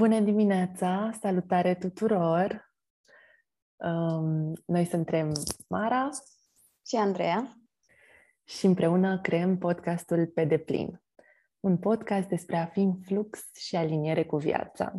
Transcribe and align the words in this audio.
Bună 0.00 0.20
dimineața! 0.20 1.10
Salutare 1.20 1.74
tuturor! 1.74 2.74
Um, 3.76 4.52
noi 4.66 4.84
suntem 4.84 5.32
Mara 5.68 6.08
și 6.86 6.96
Andreea 6.96 7.56
și 8.44 8.66
împreună 8.66 9.20
creăm 9.20 9.58
podcastul 9.58 10.26
Pe 10.26 10.44
deplin, 10.44 11.02
un 11.60 11.78
podcast 11.78 12.28
despre 12.28 12.56
a 12.56 12.66
fi 12.66 12.80
în 12.80 12.94
flux 13.00 13.54
și 13.54 13.76
aliniere 13.76 14.24
cu 14.24 14.36
viața. 14.36 14.92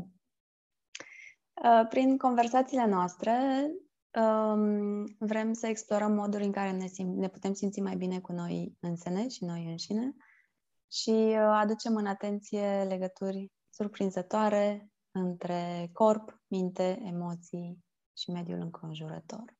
Uh, 1.54 1.88
prin 1.90 2.18
conversațiile 2.18 2.86
noastre 2.86 3.38
um, 4.20 5.04
vrem 5.20 5.54
să 5.54 5.68
explorăm 5.68 6.12
moduri 6.14 6.44
în 6.44 6.52
care 6.52 6.72
ne, 6.72 6.86
sim- 6.86 7.16
ne 7.16 7.30
putem 7.30 7.54
simți 7.54 7.80
mai 7.80 7.96
bine 7.96 8.20
cu 8.20 8.32
noi 8.32 8.78
însene 8.80 9.28
și 9.28 9.46
noi 9.46 9.66
înșine 9.66 10.16
și 10.92 11.10
uh, 11.10 11.38
aducem 11.38 11.96
în 11.96 12.06
atenție 12.06 12.84
legături 12.88 13.52
surprinzătoare 13.70 14.91
între 15.12 15.90
corp, 15.94 16.42
minte, 16.48 17.02
emoții 17.04 17.86
și 18.18 18.32
mediul 18.32 18.60
înconjurător. 18.60 19.58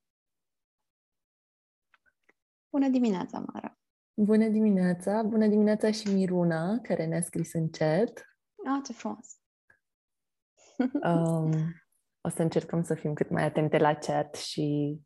Bună 2.70 2.90
dimineața, 2.90 3.44
Mara! 3.54 3.80
Bună 4.14 4.48
dimineața! 4.48 5.24
Bună 5.24 5.48
dimineața 5.48 5.92
și 5.92 6.14
Miruna, 6.14 6.80
care 6.80 7.06
ne-a 7.06 7.22
scris 7.22 7.54
în 7.54 7.70
chat. 7.70 8.26
Ah, 8.66 8.82
ce 8.86 8.94
frumos! 8.94 9.40
um, 11.04 11.52
o 12.28 12.30
să 12.30 12.42
încercăm 12.42 12.84
să 12.84 12.94
fim 12.94 13.14
cât 13.14 13.30
mai 13.30 13.44
atente 13.44 13.78
la 13.78 13.96
chat 13.96 14.36
și 14.36 15.00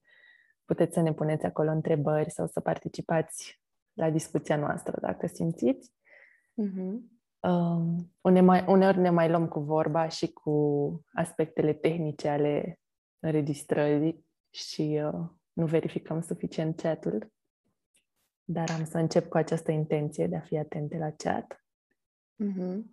puteți 0.65 0.93
să 0.93 1.01
ne 1.01 1.13
puneți 1.13 1.45
acolo 1.45 1.71
întrebări 1.71 2.31
sau 2.31 2.47
să 2.47 2.59
participați 2.59 3.61
la 3.93 4.09
discuția 4.09 4.57
noastră, 4.57 4.97
dacă 5.01 5.27
simțiți. 5.27 5.93
Mm-hmm. 6.61 7.14
Um, 7.45 8.11
une 8.21 8.41
mai, 8.41 8.65
uneori 8.67 8.97
ne 8.97 9.09
mai 9.09 9.29
luăm 9.29 9.47
cu 9.47 9.59
vorba 9.59 10.07
și 10.07 10.27
cu 10.27 11.01
aspectele 11.13 11.73
tehnice 11.73 12.27
ale 12.27 12.79
înregistrării 13.19 14.25
și 14.49 15.01
uh, 15.03 15.29
nu 15.53 15.65
verificăm 15.65 16.21
suficient 16.21 16.81
chatul. 16.81 17.33
Dar 18.43 18.69
am 18.69 18.85
să 18.85 18.97
încep 18.97 19.29
cu 19.29 19.37
această 19.37 19.71
intenție 19.71 20.27
de 20.27 20.35
a 20.35 20.39
fi 20.39 20.57
atente 20.57 20.97
la 20.97 21.11
chat. 21.11 21.65
Mm-hmm. 22.43 22.83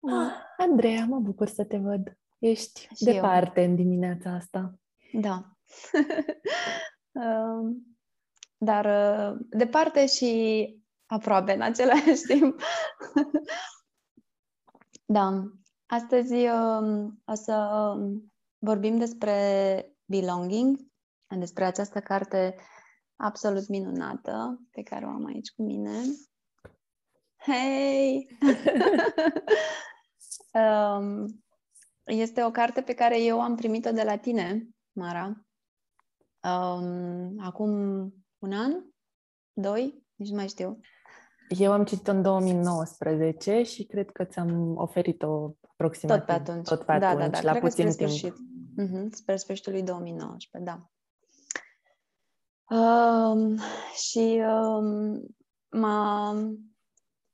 Ah, 0.00 0.32
Andreea, 0.56 1.04
mă 1.04 1.18
bucur 1.18 1.48
să 1.48 1.64
te 1.64 1.78
văd. 1.78 2.18
Ești 2.38 2.88
și 2.96 3.04
departe 3.04 3.60
eu. 3.60 3.68
în 3.68 3.76
dimineața 3.76 4.30
asta. 4.30 4.74
Da. 5.12 5.56
uh, 7.12 7.76
dar 8.68 8.84
uh, 8.84 9.38
departe 9.48 10.06
și 10.06 10.79
aproape 11.10 11.52
în 11.52 11.60
același 11.60 12.20
timp. 12.28 12.60
da. 15.06 15.42
Astăzi 15.86 16.34
um, 16.34 17.22
o 17.24 17.34
să 17.34 17.54
um, 17.96 18.32
vorbim 18.58 18.98
despre 18.98 19.96
belonging, 20.04 20.78
despre 21.38 21.64
această 21.64 22.00
carte 22.00 22.56
absolut 23.16 23.68
minunată 23.68 24.60
pe 24.70 24.82
care 24.82 25.04
o 25.04 25.08
am 25.08 25.24
aici 25.24 25.50
cu 25.50 25.62
mine. 25.62 25.90
Hei! 27.36 28.28
um, 30.52 31.26
este 32.04 32.44
o 32.44 32.50
carte 32.50 32.82
pe 32.82 32.94
care 32.94 33.22
eu 33.22 33.40
am 33.40 33.56
primit-o 33.56 33.90
de 33.90 34.02
la 34.02 34.16
tine, 34.16 34.68
Mara. 34.92 35.46
Um, 36.42 37.40
acum 37.40 37.70
un 38.38 38.52
an? 38.52 38.84
Doi? 39.52 40.04
Nici 40.14 40.28
nu 40.28 40.36
mai 40.36 40.48
știu. 40.48 40.80
Eu 41.58 41.72
am 41.72 41.84
citit 41.84 42.06
în 42.06 42.22
2019 42.22 43.62
și 43.62 43.84
cred 43.84 44.10
că 44.10 44.24
ți-am 44.24 44.76
oferit-o 44.76 45.50
aproximativ 45.70 46.24
tot 46.24 46.26
pe 46.26 46.50
atunci. 46.50 46.68
Tot 46.68 46.84
pe 46.84 46.98
da, 46.98 47.08
atunci, 47.08 47.30
da, 47.30 47.40
da. 47.40 47.40
la 47.42 47.50
cred 47.50 47.62
puțin 47.62 47.84
că 47.84 47.90
spre 47.90 48.06
timp. 48.06 48.18
Sfârșit. 48.18 48.38
Uh-huh. 48.78 49.08
Spre 49.10 49.36
sfârșitul 49.36 49.72
lui 49.72 49.82
2019, 49.82 50.70
da. 50.70 50.90
Um, 52.76 53.58
și 53.94 54.42
um, 54.44 55.20
m-a, 55.68 56.32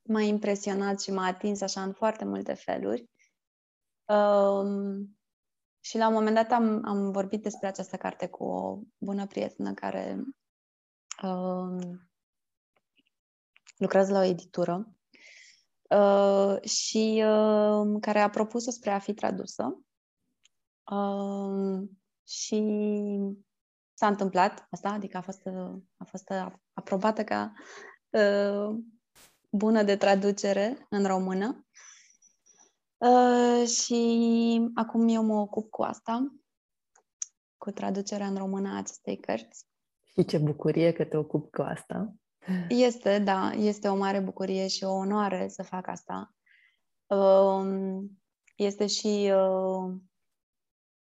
m-a 0.02 0.20
impresionat 0.20 1.00
și 1.00 1.10
m-a 1.10 1.26
atins 1.26 1.60
așa 1.60 1.82
în 1.82 1.92
foarte 1.92 2.24
multe 2.24 2.54
feluri. 2.54 3.10
Um, 4.04 5.18
și 5.80 5.98
la 5.98 6.08
un 6.08 6.12
moment 6.12 6.34
dat 6.34 6.50
am, 6.50 6.82
am 6.84 7.10
vorbit 7.10 7.42
despre 7.42 7.66
această 7.66 7.96
carte 7.96 8.26
cu 8.28 8.44
o 8.44 8.78
bună 8.98 9.26
prietenă 9.26 9.74
care 9.74 10.22
um, 11.22 12.08
lucrează 13.76 14.12
la 14.12 14.18
o 14.18 14.22
editură 14.22 14.94
uh, 15.90 16.62
și 16.62 17.24
uh, 17.26 17.96
care 18.00 18.20
a 18.20 18.30
propus-o 18.30 18.70
spre 18.70 18.90
a 18.90 18.98
fi 18.98 19.14
tradusă. 19.14 19.80
Uh, 20.90 21.88
și 22.28 22.62
s-a 23.94 24.06
întâmplat 24.06 24.66
asta, 24.70 24.88
adică 24.88 25.16
a 25.16 25.20
fost, 25.20 25.46
a 25.96 26.04
fost 26.04 26.32
aprobată 26.72 27.24
ca 27.24 27.52
uh, 28.10 28.76
bună 29.50 29.82
de 29.82 29.96
traducere 29.96 30.86
în 30.90 31.06
română. 31.06 31.66
Uh, 32.96 33.68
și 33.68 34.70
acum 34.74 35.08
eu 35.08 35.22
mă 35.22 35.40
ocup 35.40 35.70
cu 35.70 35.82
asta, 35.82 36.34
cu 37.56 37.70
traducerea 37.70 38.26
în 38.26 38.36
română 38.36 38.68
a 38.68 38.76
acestei 38.76 39.16
cărți. 39.16 39.66
Și 40.04 40.24
ce 40.24 40.38
bucurie 40.38 40.92
că 40.92 41.04
te 41.04 41.16
ocupi 41.16 41.50
cu 41.50 41.62
asta. 41.62 42.14
Este, 42.68 43.18
da, 43.18 43.50
este 43.52 43.88
o 43.88 43.96
mare 43.96 44.20
bucurie 44.20 44.66
și 44.66 44.84
o 44.84 44.92
onoare 44.92 45.48
să 45.48 45.62
fac 45.62 45.88
asta. 45.88 46.34
Um, 47.06 48.20
este 48.56 48.86
și 48.86 49.32
uh, 49.34 49.94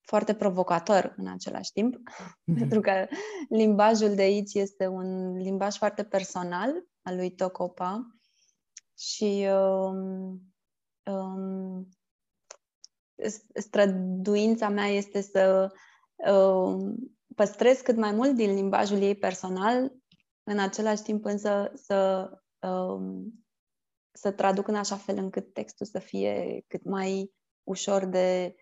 foarte 0.00 0.34
provocator 0.34 1.14
în 1.16 1.26
același 1.26 1.72
timp, 1.72 1.96
mm-hmm. 1.96 2.58
pentru 2.58 2.80
că 2.80 3.06
limbajul 3.48 4.14
de 4.14 4.22
aici 4.22 4.54
este 4.54 4.86
un 4.86 5.36
limbaj 5.36 5.76
foarte 5.76 6.04
personal 6.04 6.72
al 7.02 7.16
lui 7.16 7.34
Tocopa 7.34 8.16
și 8.98 9.46
um, 9.52 10.40
um, 11.04 11.88
străduința 13.54 14.68
mea 14.68 14.86
este 14.86 15.20
să 15.20 15.72
um, 16.16 16.96
păstrez 17.34 17.80
cât 17.80 17.96
mai 17.96 18.12
mult 18.12 18.34
din 18.34 18.54
limbajul 18.54 18.98
ei 18.98 19.14
personal 19.14 19.92
în 20.44 20.58
același 20.58 21.02
timp 21.02 21.24
însă 21.24 21.70
să, 21.74 22.30
um, 22.68 23.44
să 24.12 24.32
traduc 24.32 24.68
în 24.68 24.74
așa 24.74 24.96
fel 24.96 25.16
încât 25.16 25.52
textul 25.52 25.86
să 25.86 25.98
fie 25.98 26.64
cât 26.66 26.84
mai 26.84 27.32
ușor 27.62 28.04
de 28.04 28.56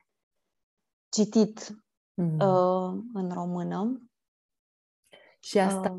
citit 1.09 1.69
mm. 2.15 2.39
uh, 2.39 3.03
în 3.15 3.31
română. 3.33 4.07
Și 5.39 5.59
asta, 5.59 5.99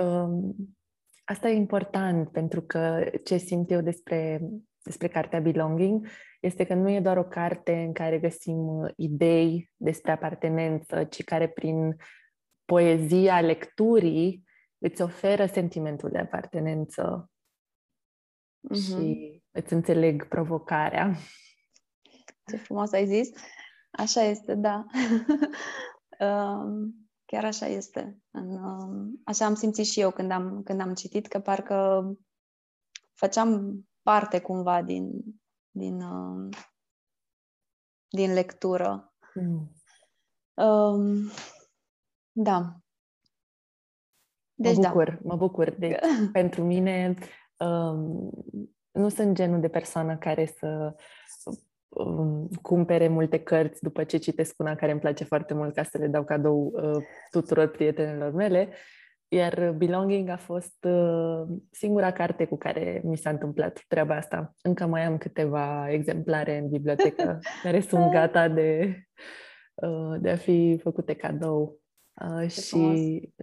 uh, 0.00 0.04
um, 0.04 0.54
asta 1.24 1.48
e 1.48 1.54
important 1.54 2.30
pentru 2.30 2.62
că 2.62 3.10
ce 3.24 3.36
simt 3.36 3.70
eu 3.70 3.80
despre, 3.80 4.48
despre 4.82 5.08
cartea 5.08 5.40
Belonging 5.40 6.06
este 6.40 6.64
că 6.64 6.74
nu 6.74 6.90
e 6.90 7.00
doar 7.00 7.16
o 7.16 7.24
carte 7.24 7.72
în 7.72 7.92
care 7.92 8.18
găsim 8.18 8.92
idei 8.96 9.70
despre 9.76 10.12
apartenență, 10.12 11.04
ci 11.04 11.24
care 11.24 11.48
prin 11.48 11.96
poezia 12.64 13.40
lecturii 13.40 14.44
îți 14.82 15.02
oferă 15.02 15.46
sentimentul 15.46 16.10
de 16.10 16.18
apartenență 16.18 17.30
uh-huh. 18.70 18.76
și 18.76 19.42
îți 19.50 19.72
înțeleg 19.72 20.28
provocarea. 20.28 21.16
Ce 22.50 22.56
frumos 22.56 22.92
ai 22.92 23.06
zis! 23.06 23.30
Așa 23.90 24.20
este, 24.20 24.54
da. 24.54 24.84
Um, 26.22 27.08
chiar 27.24 27.44
așa 27.44 27.66
este. 27.66 28.18
Um, 28.30 29.20
așa 29.24 29.44
am 29.44 29.54
simțit 29.54 29.86
și 29.86 30.00
eu 30.00 30.10
când 30.10 30.30
am, 30.30 30.62
când 30.62 30.80
am 30.80 30.94
citit, 30.94 31.26
că 31.26 31.40
parcă 31.40 32.04
făceam 33.14 33.80
parte 34.02 34.40
cumva 34.40 34.82
din, 34.82 35.10
din, 35.70 36.00
um, 36.00 36.48
din 38.08 38.32
lectură. 38.32 39.14
Mm. 39.34 39.72
Um, 40.64 41.30
da. 42.32 42.81
Deci, 44.54 44.76
mă 44.76 44.82
da. 44.82 44.88
bucur, 44.88 45.08
da. 45.08 45.18
mă 45.22 45.36
bucur. 45.36 45.74
Deci, 45.78 45.98
pentru 46.32 46.64
mine, 46.64 47.14
um, 47.56 48.30
nu 48.92 49.08
sunt 49.08 49.34
genul 49.34 49.60
de 49.60 49.68
persoană 49.68 50.16
care 50.16 50.44
să 50.44 50.94
um, 51.88 52.48
cumpere 52.62 53.08
multe 53.08 53.38
cărți 53.38 53.82
după 53.82 54.04
ce 54.04 54.16
citesc 54.16 54.58
una 54.58 54.74
care 54.74 54.90
îmi 54.90 55.00
place 55.00 55.24
foarte 55.24 55.54
mult 55.54 55.74
ca 55.74 55.82
să 55.82 55.98
le 55.98 56.06
dau 56.06 56.24
cadou 56.24 56.72
uh, 56.74 57.04
tuturor 57.30 57.66
prietenilor 57.66 58.32
mele. 58.32 58.68
Iar 59.28 59.70
Belonging 59.70 60.28
a 60.28 60.36
fost 60.36 60.84
uh, 60.84 61.42
singura 61.70 62.12
carte 62.12 62.44
cu 62.44 62.56
care 62.56 63.00
mi 63.04 63.16
s-a 63.16 63.30
întâmplat 63.30 63.84
treaba 63.88 64.16
asta. 64.16 64.54
Încă 64.62 64.86
mai 64.86 65.04
am 65.04 65.18
câteva 65.18 65.90
exemplare 65.90 66.58
în 66.58 66.68
bibliotecă 66.68 67.38
care 67.62 67.80
sunt 67.80 68.10
gata 68.10 68.48
de, 68.48 69.00
uh, 69.74 70.20
de 70.20 70.30
a 70.30 70.36
fi 70.36 70.78
făcute 70.82 71.14
cadou 71.14 71.81
Uh, 72.14 72.48
și 72.48 72.60
frumos. 72.60 72.98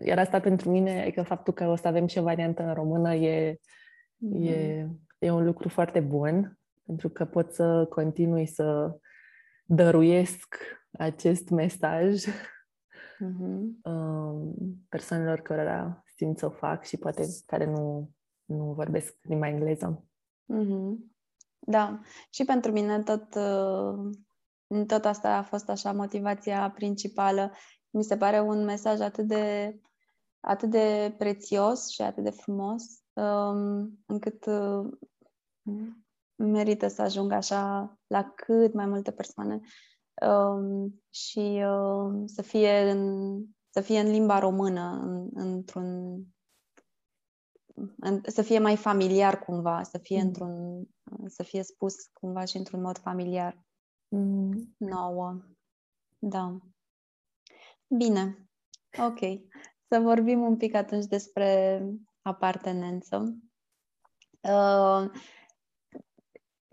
iar 0.06 0.20
asta 0.20 0.40
pentru 0.40 0.70
mine, 0.70 1.02
adică 1.02 1.24
faptul 1.24 1.54
că 1.54 1.68
o 1.68 1.76
să 1.76 1.88
avem 1.88 2.08
și 2.08 2.18
o 2.18 2.24
variantă 2.24 2.64
în 2.64 2.74
română 2.74 3.14
e, 3.14 3.54
mm-hmm. 3.54 4.42
e, 4.42 4.88
e 5.20 5.32
un 5.32 5.46
lucru 5.46 5.70
foarte 5.70 6.00
bun 6.00 6.60
pentru 6.86 7.10
că 7.10 7.26
pot 7.26 7.54
să 7.54 7.86
continui 7.90 8.46
să 8.46 8.98
dăruiesc 9.66 10.56
acest 10.92 11.50
mesaj 11.50 12.24
uh-huh. 13.26 13.62
persoanelor 14.90 15.40
care 15.40 16.04
simt 16.16 16.38
să 16.38 16.46
o 16.46 16.50
fac 16.50 16.86
și 16.86 16.98
poate 16.98 17.26
care 17.46 17.66
nu, 17.66 18.10
nu 18.46 18.74
vorbesc 18.74 19.16
limba 19.22 19.48
engleză. 19.48 20.04
Uh-huh. 20.54 20.96
Da, 21.60 22.00
și 22.30 22.46
pentru 22.46 22.72
mine 22.72 23.04
tot, 23.04 23.36
uh, 23.36 24.10
tot 24.88 25.06
asta 25.06 25.38
a 25.38 25.44
fost 25.44 25.70
așa 25.70 25.92
motivația 25.92 26.72
principală. 26.76 27.52
Mi 27.90 28.04
se 28.04 28.18
pare 28.18 28.40
un 28.40 28.64
mesaj 28.64 29.00
atât 29.00 29.28
de, 29.28 29.80
atât 30.40 30.70
de 30.70 31.16
prețios 31.18 31.90
și 31.90 32.02
atât 32.02 32.24
de 32.24 32.30
frumos, 32.30 32.84
um, 33.14 34.00
încât 34.06 34.46
uh, 34.46 34.90
merită 36.36 36.88
să 36.88 37.02
ajungă 37.02 37.34
așa 37.34 37.98
la 38.08 38.32
cât 38.36 38.74
mai 38.74 38.86
multe 38.86 39.12
persoane 39.12 39.60
um, 40.28 41.02
și 41.10 41.64
uh, 41.66 42.22
să, 42.26 42.42
fie 42.42 42.92
în, 42.92 43.44
să 43.70 43.82
fie 43.82 44.00
în 44.00 44.10
limba 44.10 44.40
română, 44.40 45.00
în, 45.02 45.30
într-un 45.34 46.20
în, 48.00 48.22
să 48.28 48.42
fie 48.42 48.60
mai 48.60 48.76
familiar 48.76 49.40
cumva, 49.40 49.84
să 49.84 49.98
fie 49.98 50.22
mm. 50.22 50.28
într-un 50.28 50.84
să 51.26 51.44
fie 51.44 51.64
spus 51.64 51.96
cumva 52.14 52.46
și 52.46 52.58
într-un 52.58 52.82
mod 52.82 52.98
familiar 52.98 53.66
mm. 54.08 54.76
nouă. 54.78 55.42
Da. 56.20 56.58
Bine. 57.98 58.50
Ok. 58.98 59.20
Să 59.88 60.00
vorbim 60.00 60.42
un 60.42 60.58
pic 60.58 60.74
atunci 60.76 61.06
despre 61.06 61.82
apartenență. 62.22 63.38
Uh, 64.42 65.10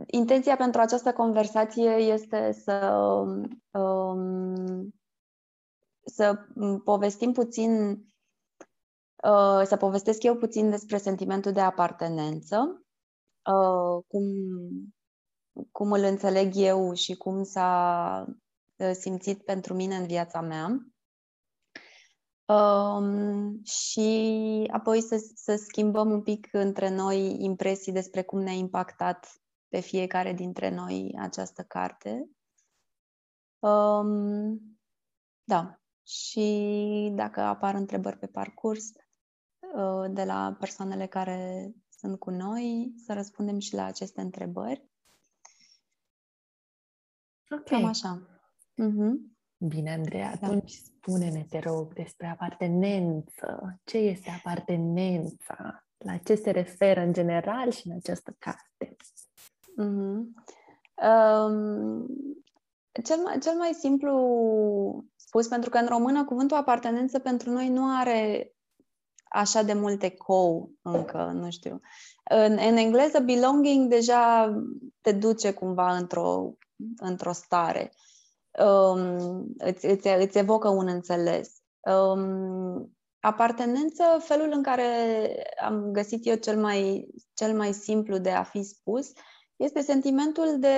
intenția 0.07 0.57
pentru 0.57 0.81
această 0.81 1.13
conversație 1.13 1.91
este 1.91 2.53
să, 2.53 2.97
um, 3.79 4.95
să 6.05 6.39
povestim 6.85 7.33
puțin, 7.33 7.91
uh, 9.25 9.62
să 9.65 9.77
povestesc 9.79 10.23
eu 10.23 10.37
puțin 10.37 10.71
despre 10.71 10.97
sentimentul 10.99 11.53
de 11.53 11.61
apartenență, 11.61 12.83
uh, 13.53 14.05
cum, 14.07 14.25
cum 15.73 15.93
îl 15.93 16.03
înțeleg 16.03 16.53
eu 16.55 16.93
și 16.93 17.17
cum 17.17 17.43
s-a 17.43 18.25
uh, 18.77 18.91
simțit 18.93 19.45
pentru 19.45 19.75
mine 19.75 19.97
în 19.97 20.07
viața 20.07 20.41
mea. 20.41 20.87
Um, 22.47 23.63
și 23.65 24.69
apoi 24.73 25.01
să, 25.01 25.31
să 25.35 25.57
schimbăm 25.57 26.11
un 26.11 26.23
pic 26.23 26.49
între 26.53 26.89
noi 26.89 27.43
impresii 27.43 27.93
despre 27.93 28.23
cum 28.23 28.41
ne-a 28.41 28.53
impactat 28.53 29.41
pe 29.69 29.81
fiecare 29.81 30.33
dintre 30.33 30.75
noi 30.75 31.15
această 31.19 31.63
carte. 31.63 32.31
Um, 33.59 34.79
da. 35.45 35.81
Și 36.03 37.11
dacă 37.15 37.41
apar 37.41 37.75
întrebări 37.75 38.19
pe 38.19 38.27
parcurs 38.27 38.91
uh, 39.75 40.11
de 40.11 40.25
la 40.25 40.57
persoanele 40.59 41.07
care 41.07 41.73
sunt 41.89 42.19
cu 42.19 42.31
noi, 42.31 42.95
să 42.97 43.13
răspundem 43.13 43.59
și 43.59 43.75
la 43.75 43.85
aceste 43.85 44.21
întrebări. 44.21 44.91
Ok. 47.51 47.65
Cam 47.65 47.85
așa. 47.85 48.41
Uh-huh. 48.83 49.36
Bine, 49.58 49.93
Andreea, 49.93 50.37
da. 50.41 50.47
atunci 50.47 50.70
spune-ne, 50.70 51.47
te 51.49 51.58
rog, 51.58 51.93
despre 51.93 52.26
apartenență. 52.26 53.79
Ce 53.85 53.99
este 53.99 54.31
apartenența? 54.31 55.87
La 55.99 56.17
ce 56.17 56.35
se 56.35 56.50
referă 56.50 57.00
în 57.00 57.12
general 57.12 57.70
și 57.70 57.88
în 57.88 57.94
această 57.97 58.37
carte? 58.38 58.97
Mm-hmm. 59.82 60.55
Um, 60.97 62.06
cel, 63.05 63.17
mai, 63.17 63.38
cel 63.38 63.55
mai 63.55 63.73
simplu 63.73 65.05
spus, 65.17 65.49
pentru 65.49 65.70
că 65.70 65.79
în 65.79 65.87
română 65.87 66.25
cuvântul 66.25 66.56
apartenență 66.56 67.19
pentru 67.19 67.50
noi 67.50 67.69
nu 67.69 67.97
are 67.99 68.52
așa 69.29 69.62
de 69.62 69.73
multe 69.73 70.11
co 70.11 70.69
încă, 70.82 71.31
nu 71.35 71.50
știu. 71.50 71.81
În, 72.31 72.52
în 72.52 72.76
engleză, 72.76 73.20
belonging 73.20 73.88
deja 73.88 74.55
te 75.00 75.12
duce 75.12 75.52
cumva 75.52 75.97
într-o, 75.97 76.55
într-o 76.97 77.32
stare. 77.32 77.93
Um, 78.64 79.47
îți, 79.58 79.87
îți, 79.87 80.08
îți 80.08 80.38
evocă 80.38 80.69
un 80.69 80.88
înțeles. 80.88 81.53
Um, 81.81 82.97
apartenență, 83.20 84.03
felul 84.19 84.50
în 84.53 84.62
care 84.62 84.87
am 85.62 85.91
găsit 85.93 86.26
eu 86.26 86.35
cel 86.35 86.61
mai, 86.61 87.08
cel 87.35 87.56
mai 87.56 87.73
simplu 87.73 88.19
de 88.19 88.31
a 88.31 88.43
fi 88.43 88.62
spus, 88.62 89.12
este 89.56 89.81
sentimentul 89.81 90.58
de 90.58 90.76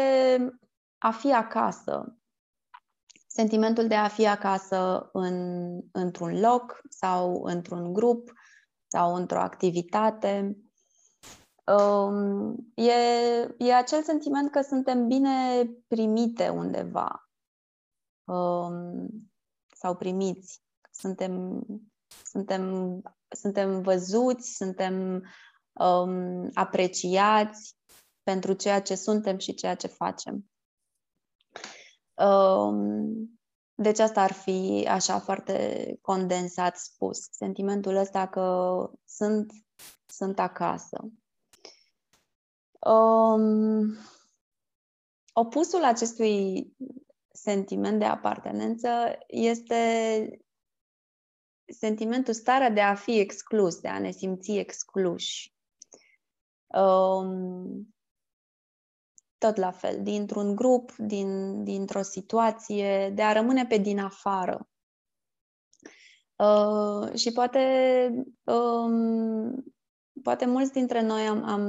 a 0.98 1.10
fi 1.10 1.32
acasă. 1.32 2.16
Sentimentul 3.26 3.86
de 3.86 3.94
a 3.94 4.08
fi 4.08 4.26
acasă 4.26 5.10
în, 5.12 5.68
într-un 5.92 6.40
loc 6.40 6.80
sau 6.88 7.42
într-un 7.42 7.92
grup 7.92 8.32
sau 8.86 9.14
într-o 9.14 9.40
activitate. 9.40 10.56
Um, 11.76 12.56
e, 12.74 12.92
e 13.58 13.74
acel 13.74 14.02
sentiment 14.02 14.50
că 14.50 14.60
suntem 14.60 15.06
bine 15.06 15.64
primite 15.88 16.48
undeva 16.48 17.10
um, 17.10 17.27
sau 19.74 19.96
primiți. 19.98 20.62
Suntem, 20.90 21.64
suntem, 22.24 23.02
suntem 23.28 23.82
văzuți, 23.82 24.56
suntem 24.56 25.24
um, 25.72 26.50
apreciați 26.54 27.76
pentru 28.22 28.52
ceea 28.52 28.82
ce 28.82 28.94
suntem 28.94 29.38
și 29.38 29.54
ceea 29.54 29.74
ce 29.74 29.86
facem. 29.86 30.50
Um, 32.14 33.38
deci 33.74 33.98
asta 33.98 34.22
ar 34.22 34.32
fi 34.32 34.86
așa 34.88 35.18
foarte 35.18 35.98
condensat 36.00 36.76
spus. 36.76 37.28
Sentimentul 37.30 37.96
ăsta 37.96 38.28
că 38.28 38.90
sunt, 39.04 39.52
sunt 40.06 40.38
acasă. 40.38 41.08
Um, 42.80 43.96
opusul 45.32 45.84
acestui 45.84 46.66
sentiment 47.42 47.98
de 47.98 48.04
apartenență 48.04 48.88
este 49.26 50.28
sentimentul, 51.66 52.32
starea 52.32 52.70
de 52.70 52.80
a 52.80 52.94
fi 52.94 53.18
exclus, 53.18 53.80
de 53.80 53.88
a 53.88 53.98
ne 53.98 54.10
simți 54.10 54.52
excluși. 54.52 55.54
Um, 56.66 57.94
tot 59.38 59.56
la 59.56 59.70
fel, 59.70 60.02
dintr-un 60.02 60.54
grup, 60.54 60.94
din, 60.96 61.64
dintr-o 61.64 62.02
situație, 62.02 63.10
de 63.10 63.22
a 63.22 63.32
rămâne 63.32 63.66
pe 63.66 63.76
din 63.76 63.98
afară. 63.98 64.68
Uh, 66.36 67.14
și 67.14 67.32
poate, 67.32 67.60
um, 68.44 69.64
poate 70.22 70.46
mulți 70.46 70.72
dintre 70.72 71.02
noi 71.02 71.26
am, 71.26 71.44
am 71.44 71.64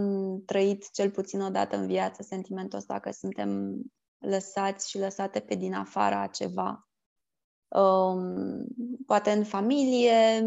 trăit 0.45 0.91
cel 0.91 1.11
puțin 1.11 1.41
o 1.41 1.49
dată 1.49 1.75
în 1.75 1.87
viață 1.87 2.23
sentimentul 2.23 2.77
ăsta 2.77 2.99
că 2.99 3.11
suntem 3.11 3.81
lăsați 4.19 4.89
și 4.89 4.99
lăsate 4.99 5.39
pe 5.39 5.55
din 5.55 5.73
afara 5.73 6.21
a 6.21 6.27
ceva. 6.27 6.89
Um, 7.67 8.65
poate 9.05 9.31
în 9.31 9.43
familie, 9.43 10.37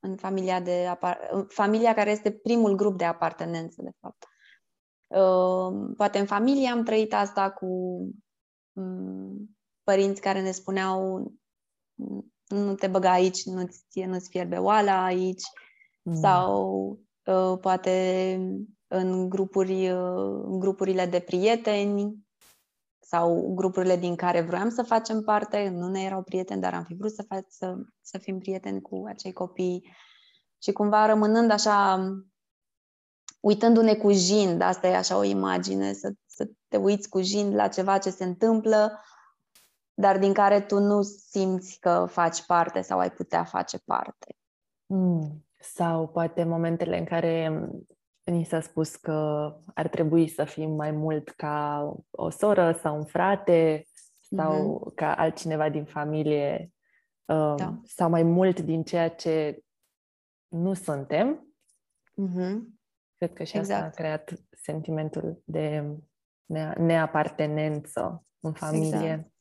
în 0.00 0.16
familia, 0.16 0.60
de 0.60 0.86
apar- 0.86 1.46
familia 1.48 1.94
care 1.94 2.10
este 2.10 2.30
primul 2.30 2.76
grup 2.76 2.98
de 2.98 3.04
apartenență, 3.04 3.82
de 3.82 3.90
fapt. 4.00 4.24
Ehm, 5.08 5.94
poate 5.94 6.18
în 6.18 6.26
familie 6.26 6.68
am 6.68 6.82
trăit 6.82 7.14
asta 7.14 7.50
cu 7.50 7.66
mm, 8.72 9.58
părinți 9.82 10.20
care 10.20 10.42
ne 10.42 10.50
spuneau 10.50 11.32
nu 12.48 12.74
te 12.74 12.86
băga 12.86 13.10
aici, 13.10 13.44
nu-ți, 13.44 14.04
nu-ți 14.06 14.28
fierbe 14.28 14.56
oala 14.56 15.04
aici 15.04 15.42
mm. 16.02 16.14
sau 16.14 16.88
uh, 17.24 17.58
poate 17.60 18.38
în 18.86 19.28
grupuri, 19.28 19.90
uh, 19.90 20.42
în 20.44 20.58
grupurile 20.58 21.06
de 21.06 21.20
prieteni 21.20 22.27
sau 23.08 23.52
grupurile 23.54 23.96
din 23.96 24.16
care 24.16 24.40
vroiam 24.40 24.68
să 24.68 24.82
facem 24.82 25.20
parte, 25.20 25.68
nu 25.68 25.88
ne 25.88 26.02
erau 26.02 26.22
prieteni, 26.22 26.60
dar 26.60 26.74
am 26.74 26.84
fi 26.84 26.94
vrut 26.94 27.12
să, 27.12 27.22
fac, 27.22 27.44
să, 27.48 27.76
să 28.00 28.18
fim 28.18 28.38
prieteni 28.38 28.80
cu 28.80 29.04
acei 29.06 29.32
copii 29.32 29.96
și 30.62 30.72
cumva 30.72 31.06
rămânând 31.06 31.50
așa 31.50 32.08
uitându-ne 33.40 33.94
cu 33.94 34.12
jind, 34.12 34.60
asta 34.60 34.86
e 34.86 34.96
așa 34.96 35.16
o 35.16 35.22
imagine, 35.22 35.92
să, 35.92 36.12
să 36.26 36.48
te 36.68 36.76
uiți 36.76 37.08
cu 37.08 37.20
jind 37.20 37.54
la 37.54 37.68
ceva 37.68 37.98
ce 37.98 38.10
se 38.10 38.24
întâmplă, 38.24 39.00
dar 39.94 40.18
din 40.18 40.32
care 40.32 40.60
tu 40.60 40.78
nu 40.78 41.02
simți 41.02 41.78
că 41.80 42.06
faci 42.10 42.46
parte 42.46 42.80
sau 42.80 42.98
ai 42.98 43.10
putea 43.10 43.44
face 43.44 43.78
parte. 43.78 44.36
Mm. 44.86 45.46
Sau 45.60 46.08
poate 46.08 46.44
momentele 46.44 46.98
în 46.98 47.04
care 47.04 47.68
ni 48.30 48.44
s-a 48.44 48.60
spus 48.60 48.96
că 48.96 49.52
ar 49.74 49.88
trebui 49.88 50.28
să 50.28 50.44
fim 50.44 50.70
mai 50.70 50.90
mult 50.90 51.28
ca 51.28 51.94
o 52.10 52.30
soră 52.30 52.72
sau 52.72 52.96
un 52.96 53.04
frate 53.04 53.86
sau 54.36 54.90
mm-hmm. 54.90 54.94
ca 54.94 55.14
altcineva 55.14 55.68
din 55.68 55.84
familie 55.84 56.72
um, 57.24 57.56
da. 57.56 57.80
sau 57.84 58.10
mai 58.10 58.22
mult 58.22 58.60
din 58.60 58.82
ceea 58.82 59.10
ce 59.10 59.62
nu 60.48 60.74
suntem. 60.74 61.54
Mm-hmm. 62.22 62.58
Cred 63.16 63.32
că 63.32 63.44
și 63.44 63.56
exact. 63.56 63.84
asta 63.84 63.86
a 63.86 64.02
creat 64.02 64.32
sentimentul 64.50 65.42
de 65.44 65.96
ne- 66.46 66.74
neapartenență 66.78 68.26
în 68.40 68.52
familie. 68.52 69.12
Exact. 69.12 69.32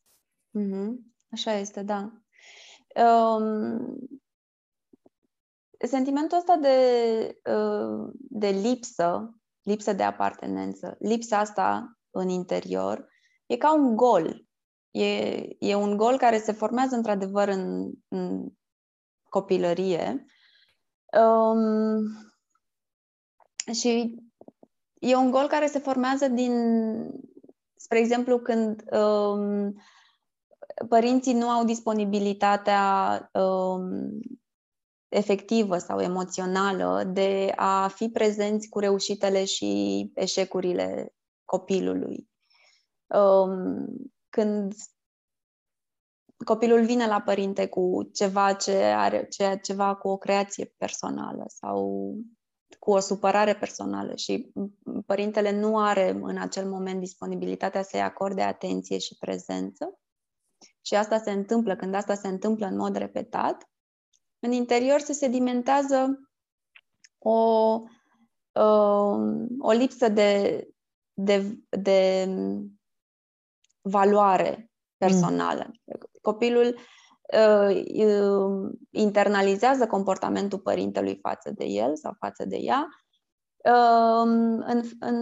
Mm-hmm. 0.59 1.07
Așa 1.31 1.51
este, 1.51 1.83
da. 1.83 2.11
Um, 3.05 3.97
sentimentul 5.85 6.37
ăsta 6.37 6.55
de, 6.55 6.77
uh, 7.51 8.09
de 8.17 8.47
lipsă, 8.47 9.35
lipsă 9.61 9.93
de 9.93 10.03
apartenență, 10.03 10.95
lipsa 10.99 11.37
asta 11.37 11.97
în 12.09 12.29
interior, 12.29 13.07
e 13.45 13.57
ca 13.57 13.73
un 13.73 13.95
gol. 13.95 14.45
E, 14.91 15.39
e 15.59 15.75
un 15.75 15.97
gol 15.97 16.17
care 16.17 16.39
se 16.39 16.51
formează 16.51 16.95
într-adevăr 16.95 17.47
în, 17.47 17.91
în 18.07 18.49
copilărie. 19.29 20.25
Um, 21.21 22.03
și 23.73 24.15
e 24.99 25.15
un 25.15 25.31
gol 25.31 25.47
care 25.47 25.67
se 25.67 25.79
formează 25.79 26.27
din, 26.27 26.53
spre 27.75 27.99
exemplu, 27.99 28.39
când 28.39 28.83
um, 28.91 29.75
părinții 30.89 31.33
nu 31.33 31.49
au 31.49 31.65
disponibilitatea 31.65 33.29
um, 33.33 34.19
efectivă 35.09 35.77
sau 35.77 35.99
emoțională 35.99 37.03
de 37.03 37.53
a 37.55 37.87
fi 37.87 38.09
prezenți 38.09 38.69
cu 38.69 38.79
reușitele 38.79 39.45
și 39.45 40.11
eșecurile 40.15 41.15
copilului. 41.45 42.29
Um, 43.07 43.85
când 44.29 44.73
copilul 46.45 46.85
vine 46.85 47.07
la 47.07 47.21
părinte 47.21 47.67
cu 47.67 48.09
ceva 48.13 48.53
ce 48.53 48.75
are 48.75 49.27
ce, 49.27 49.59
ceva 49.63 49.95
cu 49.95 50.07
o 50.07 50.17
creație 50.17 50.73
personală 50.77 51.43
sau 51.47 52.13
cu 52.79 52.91
o 52.91 52.99
supărare 52.99 53.55
personală 53.55 54.15
și 54.15 54.51
părintele 55.05 55.59
nu 55.59 55.79
are 55.79 56.09
în 56.09 56.37
acel 56.37 56.69
moment 56.69 56.99
disponibilitatea 56.99 57.83
să-i 57.83 58.01
acorde 58.01 58.41
atenție 58.41 58.97
și 58.97 59.17
prezență. 59.19 59.99
Și 60.81 60.95
asta 60.95 61.17
se 61.17 61.31
întâmplă, 61.31 61.75
când 61.75 61.93
asta 61.93 62.13
se 62.13 62.27
întâmplă 62.27 62.65
în 62.65 62.77
mod 62.77 62.95
repetat, 62.95 63.69
în 64.39 64.51
interior 64.51 64.99
se 64.99 65.13
sedimentează 65.13 66.19
o, 67.17 67.81
um, 68.61 69.47
o 69.59 69.71
lipsă 69.71 70.09
de, 70.09 70.63
de, 71.13 71.59
de 71.69 72.29
valoare 73.81 74.71
personală. 74.97 75.65
Mm. 75.67 75.99
Copilul 76.21 76.77
uh, 77.33 77.83
uh, 78.05 78.71
internalizează 78.89 79.87
comportamentul 79.87 80.59
părintelui 80.59 81.19
față 81.21 81.51
de 81.51 81.65
el 81.65 81.95
sau 81.95 82.13
față 82.19 82.45
de 82.45 82.57
ea, 82.57 82.87
uh, 83.63 84.27
în, 84.65 84.83
în, 84.99 85.17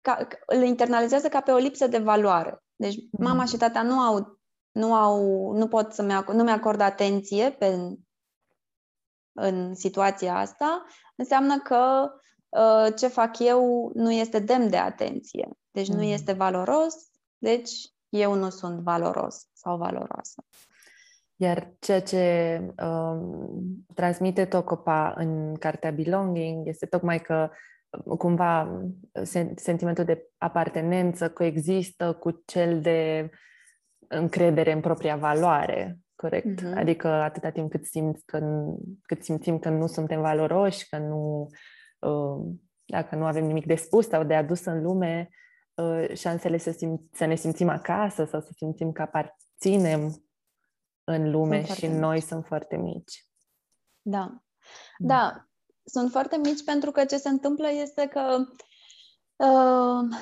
ca, 0.00 0.28
îl 0.46 0.62
internalizează 0.62 1.28
ca 1.28 1.40
pe 1.40 1.50
o 1.50 1.56
lipsă 1.56 1.86
de 1.86 1.98
valoare. 1.98 2.62
Deci 2.76 2.96
mama 3.10 3.40
mm. 3.40 3.46
și 3.46 3.56
tata 3.56 3.82
nu 3.82 3.98
au 3.98 4.37
nu 4.78 4.94
au, 4.94 5.52
nu 5.52 5.68
pot 5.68 5.92
să 5.92 6.02
mi 6.02 6.24
nu 6.32 6.42
mi-acord 6.42 6.80
atenție 6.80 7.50
pe, 7.50 7.96
în 9.32 9.74
situația 9.74 10.36
asta, 10.36 10.84
înseamnă 11.16 11.58
că 11.58 12.10
uh, 12.48 12.94
ce 12.96 13.08
fac 13.08 13.38
eu 13.38 13.90
nu 13.94 14.12
este 14.12 14.38
demn 14.38 14.70
de 14.70 14.76
atenție. 14.76 15.48
Deci 15.70 15.88
mm. 15.88 15.96
nu 15.96 16.02
este 16.02 16.32
valoros, 16.32 16.94
deci 17.38 17.70
eu 18.08 18.34
nu 18.34 18.50
sunt 18.50 18.80
valoros 18.80 19.46
sau 19.52 19.76
valoroasă. 19.76 20.44
Iar 21.36 21.72
ceea 21.78 22.02
ce 22.02 22.60
um, 22.82 23.86
transmite 23.94 24.44
Tocopa 24.44 25.14
în 25.16 25.54
cartea 25.54 25.90
Belonging 25.90 26.66
este 26.66 26.86
tocmai 26.86 27.20
că 27.20 27.50
cumva 28.18 28.82
sentimentul 29.56 30.04
de 30.04 30.28
apartenență 30.38 31.30
coexistă 31.30 32.12
cu 32.12 32.42
cel 32.44 32.80
de 32.80 33.30
încredere 34.08 34.72
în 34.72 34.80
propria 34.80 35.16
valoare, 35.16 35.98
corect? 36.14 36.60
Uh-huh. 36.60 36.74
Adică 36.74 37.08
atâta 37.08 37.50
timp 37.50 37.70
cât, 37.70 37.84
simți 37.84 38.24
că, 38.24 38.64
cât 39.02 39.24
simțim 39.24 39.58
că 39.58 39.68
nu 39.68 39.86
suntem 39.86 40.20
valoroși, 40.20 40.88
că 40.88 40.98
nu, 40.98 41.46
uh, 41.98 42.54
dacă 42.84 43.16
nu 43.16 43.24
avem 43.24 43.44
nimic 43.44 43.66
de 43.66 43.74
spus 43.74 44.08
sau 44.08 44.24
de 44.24 44.34
adus 44.34 44.64
în 44.64 44.82
lume, 44.82 45.28
uh, 45.74 46.08
șansele 46.14 46.58
să, 46.58 46.70
sim- 46.70 47.10
să 47.12 47.24
ne 47.24 47.34
simțim 47.34 47.68
acasă 47.68 48.24
sau 48.24 48.40
să 48.40 48.50
simțim 48.56 48.92
că 48.92 49.02
aparținem 49.02 50.22
în 51.04 51.30
lume 51.30 51.64
sunt 51.64 51.76
și 51.76 51.86
noi 51.86 52.14
mici. 52.14 52.22
sunt 52.22 52.46
foarte 52.46 52.76
mici. 52.76 53.26
Da. 54.02 54.24
Mm. 54.98 55.06
Da, 55.06 55.48
sunt 55.84 56.10
foarte 56.10 56.36
mici 56.36 56.64
pentru 56.64 56.90
că 56.90 57.04
ce 57.04 57.16
se 57.16 57.28
întâmplă 57.28 57.70
este 57.70 58.06
că 58.06 58.36
uh, 59.36 60.16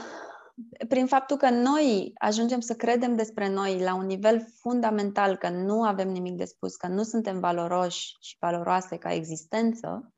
prin 0.89 1.07
faptul 1.07 1.37
că 1.37 1.51
noi 1.51 2.13
ajungem 2.15 2.61
să 2.61 2.75
credem 2.75 3.17
despre 3.17 3.49
noi 3.49 3.81
la 3.81 3.95
un 3.95 4.07
nivel 4.07 4.47
fundamental 4.61 5.37
că 5.37 5.49
nu 5.49 5.83
avem 5.83 6.09
nimic 6.09 6.37
de 6.37 6.45
spus, 6.45 6.77
că 6.77 6.87
nu 6.87 7.03
suntem 7.03 7.41
valoroși 7.41 8.17
și 8.21 8.37
valoroase 8.39 8.97
ca 8.97 9.13
existență, 9.13 10.15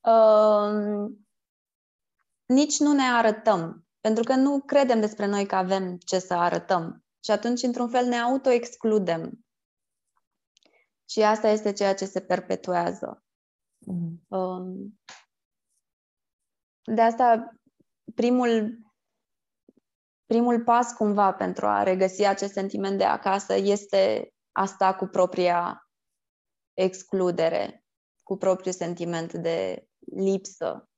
uh, 0.00 1.10
nici 2.46 2.78
nu 2.78 2.92
ne 2.92 3.02
arătăm, 3.02 3.86
pentru 4.00 4.24
că 4.24 4.34
nu 4.34 4.60
credem 4.60 5.00
despre 5.00 5.26
noi 5.26 5.46
că 5.46 5.54
avem 5.54 5.96
ce 5.96 6.18
să 6.18 6.34
arătăm. 6.34 7.04
Și 7.24 7.30
atunci, 7.30 7.62
într-un 7.62 7.88
fel, 7.88 8.06
ne 8.06 8.16
auto-excludem. 8.16 9.44
Și 11.08 11.22
asta 11.22 11.48
este 11.48 11.72
ceea 11.72 11.94
ce 11.94 12.04
se 12.04 12.20
perpetuează. 12.20 13.24
Mm. 13.78 14.26
Um, 14.28 15.00
de 16.84 17.00
asta, 17.00 17.54
primul 18.14 18.78
primul 20.30 20.62
pas 20.62 20.92
cumva 20.92 21.32
pentru 21.32 21.66
a 21.66 21.82
regăsi 21.82 22.24
acest 22.24 22.52
sentiment 22.52 22.98
de 22.98 23.04
acasă 23.04 23.54
este 23.54 24.32
asta 24.52 24.94
cu 24.94 25.06
propria 25.06 25.88
excludere, 26.74 27.84
cu 28.22 28.36
propriul 28.36 28.74
sentiment 28.74 29.32
de 29.32 29.86
lipsă 29.98 30.88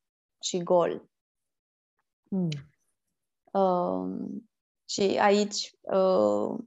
și 0.43 0.62
gol. 0.62 1.11
Mm. 2.31 2.49
Uh, 3.53 4.41
și 4.89 5.19
aici 5.21 5.71
uh, 5.81 6.59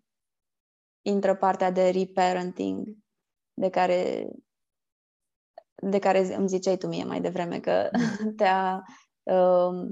intră 1.02 1.36
partea 1.36 1.72
de 1.72 1.90
reparenting 1.90 2.88
de 3.54 3.70
care 3.70 4.30
de 5.82 6.00
care 6.00 6.36
îmi 6.36 6.48
ziceai 6.48 6.78
tu 6.78 6.88
mie 6.88 7.04
mai 7.04 7.22
devreme 7.22 7.60
că 7.60 7.90
te-a 8.38 8.84
uh, 9.24 9.88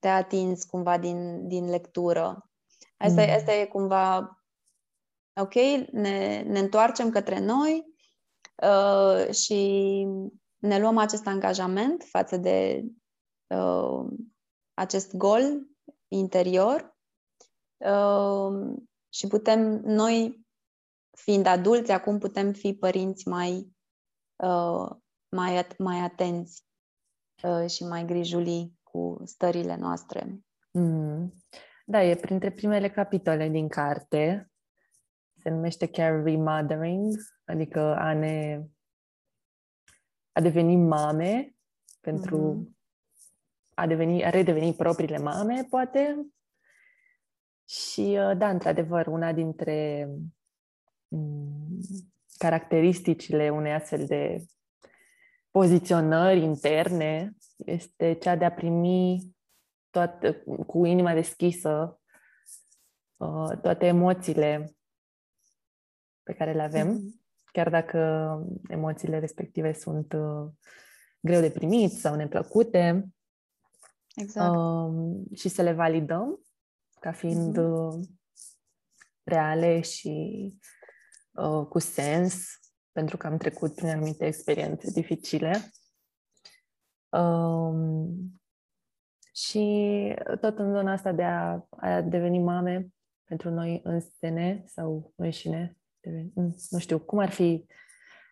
te-a 0.00 0.16
atins 0.16 0.64
cumva 0.64 0.98
din, 0.98 1.48
din 1.48 1.68
lectură. 1.68 2.50
Asta, 2.96 3.22
mm. 3.22 3.32
asta 3.34 3.52
e 3.52 3.66
cumva 3.66 4.36
ok, 5.40 5.54
ne, 5.92 6.42
ne 6.42 6.58
întoarcem 6.58 7.10
către 7.10 7.40
noi 7.40 7.84
uh, 8.62 9.34
și 9.34 10.06
ne 10.58 10.78
luăm 10.78 10.98
acest 10.98 11.26
angajament 11.26 12.02
față 12.02 12.36
de 12.36 12.84
uh, 13.46 14.06
acest 14.74 15.16
gol 15.16 15.42
interior 16.08 16.96
uh, 17.76 18.76
și 19.08 19.26
putem, 19.26 19.60
noi 19.84 20.46
fiind 21.16 21.46
adulți, 21.46 21.90
acum 21.90 22.18
putem 22.18 22.52
fi 22.52 22.74
părinți 22.74 23.28
mai, 23.28 23.74
uh, 24.36 24.90
mai, 25.28 25.66
mai 25.78 25.98
atenți 25.98 26.64
uh, 27.42 27.70
și 27.70 27.84
mai 27.84 28.04
grijulii 28.04 28.80
cu 28.92 29.22
stările 29.24 29.76
noastre. 29.76 30.40
Mm. 30.70 31.34
Da, 31.86 32.02
e 32.02 32.14
printre 32.14 32.50
primele 32.50 32.90
capitole 32.90 33.48
din 33.48 33.68
carte. 33.68 34.50
Se 35.42 35.50
numește 35.50 35.86
chiar 35.86 36.22
remothering, 36.22 37.14
adică 37.44 37.96
a 37.96 38.12
ne 38.12 38.62
a 40.32 40.40
deveni 40.40 40.76
mame 40.76 41.54
pentru 42.00 42.38
mm. 42.38 42.76
a, 43.74 43.86
deveni, 43.86 44.24
a 44.24 44.30
redeveni 44.30 44.74
propriile 44.74 45.18
mame, 45.18 45.66
poate. 45.70 46.26
Și 47.68 48.00
uh, 48.00 48.36
da, 48.36 48.48
într-adevăr, 48.48 49.06
una 49.06 49.32
dintre 49.32 50.08
mm, 51.08 51.80
caracteristicile 52.36 53.50
unei 53.50 53.72
astfel 53.72 54.06
de 54.06 54.44
poziționări 55.50 56.42
interne 56.42 57.36
este 57.64 58.12
cea 58.12 58.36
de 58.36 58.44
a 58.44 58.52
primi 58.52 59.36
toate, 59.90 60.44
cu 60.66 60.84
inima 60.84 61.14
deschisă 61.14 62.00
uh, 63.16 63.58
toate 63.62 63.86
emoțiile 63.86 64.76
pe 66.22 66.32
care 66.32 66.52
le 66.52 66.62
avem, 66.62 66.98
mm-hmm. 66.98 67.20
chiar 67.52 67.70
dacă 67.70 67.98
emoțiile 68.68 69.18
respective 69.18 69.72
sunt 69.72 70.12
uh, 70.12 70.50
greu 71.20 71.40
de 71.40 71.50
primit 71.50 71.92
sau 71.92 72.14
neplăcute. 72.14 73.12
Exact. 74.14 74.56
Um, 74.56 75.24
și 75.34 75.48
să 75.48 75.62
le 75.62 75.72
validăm 75.72 76.40
ca 77.00 77.12
fiind 77.12 77.58
mm-hmm. 77.58 78.00
reale 79.22 79.80
și 79.80 80.46
uh, 81.30 81.66
cu 81.66 81.78
sens, 81.78 82.44
pentru 82.92 83.16
că 83.16 83.26
am 83.26 83.36
trecut 83.36 83.74
prin 83.74 83.88
anumite 83.88 84.26
experiențe 84.26 84.90
dificile. 84.90 85.72
Um, 87.18 88.40
Și 89.34 90.14
tot 90.40 90.58
în 90.58 90.72
zona 90.72 90.92
asta 90.92 91.12
de 91.12 91.22
a, 91.22 91.66
a 91.70 92.00
deveni 92.00 92.38
mame 92.38 92.88
pentru 93.24 93.50
noi 93.50 93.80
însene 93.84 94.62
sau 94.66 95.12
înșine, 95.16 95.76
nu 96.70 96.78
știu, 96.78 96.98
cum 96.98 97.18
ar 97.18 97.30
fi... 97.30 97.66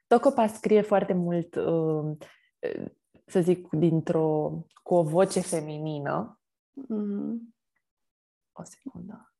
Tocopa 0.06 0.46
scrie 0.46 0.80
foarte 0.80 1.12
mult, 1.12 1.54
uh, 1.54 2.16
să 3.26 3.40
zic, 3.40 3.68
dintr-o, 3.68 4.50
cu 4.82 4.94
o 4.94 5.02
voce 5.02 5.40
feminină. 5.40 6.40
Mm-hmm. 6.76 7.54
O 8.52 8.62
secundă. 8.62 9.34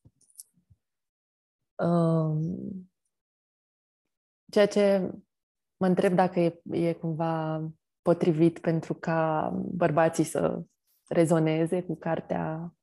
Um, 1.75 2.91
ceea 4.51 4.67
ce 4.67 5.13
mă 5.77 5.87
întreb 5.87 6.15
dacă 6.15 6.41
e, 6.41 6.61
e 6.71 6.93
cumva 6.93 7.63
potrivit 8.03 8.59
pentru 8.59 8.95
ca 8.95 9.51
bărbații 9.73 10.25
să 10.25 10.63
rezoneze 11.09 11.83
cu 11.83 11.97
cartea 11.97 12.75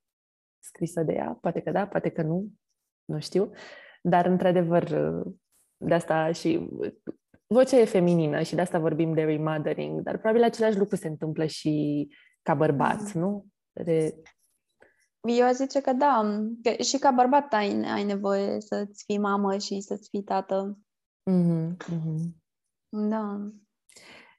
scrisă 0.59 1.03
de 1.03 1.13
ea. 1.13 1.37
Poate 1.41 1.61
că 1.61 1.71
da, 1.71 1.87
poate 1.87 2.09
că 2.09 2.21
nu, 2.21 2.51
nu 3.05 3.19
știu. 3.19 3.51
Dar, 4.01 4.25
într-adevăr, 4.25 4.83
de 5.77 5.93
asta 5.93 6.31
și 6.31 6.69
vocea 7.47 7.77
e 7.77 7.85
feminină 7.85 8.41
și 8.41 8.55
de 8.55 8.61
asta 8.61 8.79
vorbim 8.79 9.13
de 9.13 9.23
remothering, 9.23 10.01
dar 10.01 10.17
probabil 10.17 10.43
același 10.43 10.77
lucru 10.77 10.95
se 10.95 11.07
întâmplă 11.07 11.45
și 11.45 12.07
ca 12.41 12.53
bărbat, 12.53 13.13
mm. 13.13 13.21
nu? 13.21 13.45
De... 13.83 14.21
Eu 15.21 15.51
zice 15.51 15.81
că 15.81 15.93
da, 15.93 16.41
că 16.63 16.83
și 16.83 16.97
ca 16.97 17.11
bărbat 17.11 17.53
ai, 17.53 17.81
ai 17.81 18.03
nevoie 18.03 18.61
să-ți 18.61 19.03
fii 19.05 19.17
mamă 19.17 19.57
și 19.57 19.81
să-ți 19.81 20.09
fii 20.09 20.23
tată. 20.23 20.77
Mm-hmm, 21.31 21.75
mm-hmm. 21.75 22.31
Da. 22.89 23.51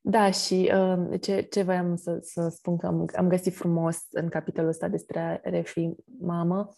Da, 0.00 0.30
și 0.30 0.72
uh, 0.74 1.20
ce, 1.20 1.40
ce 1.40 1.62
voiam 1.62 1.96
să, 1.96 2.18
să 2.22 2.48
spun 2.48 2.76
că 2.76 2.86
am, 2.86 3.04
am 3.16 3.28
găsit 3.28 3.54
frumos 3.54 4.06
în 4.10 4.28
capitolul 4.28 4.70
ăsta 4.70 4.88
despre 4.88 5.18
a 5.20 5.48
refi 5.50 5.90
mamă, 6.20 6.68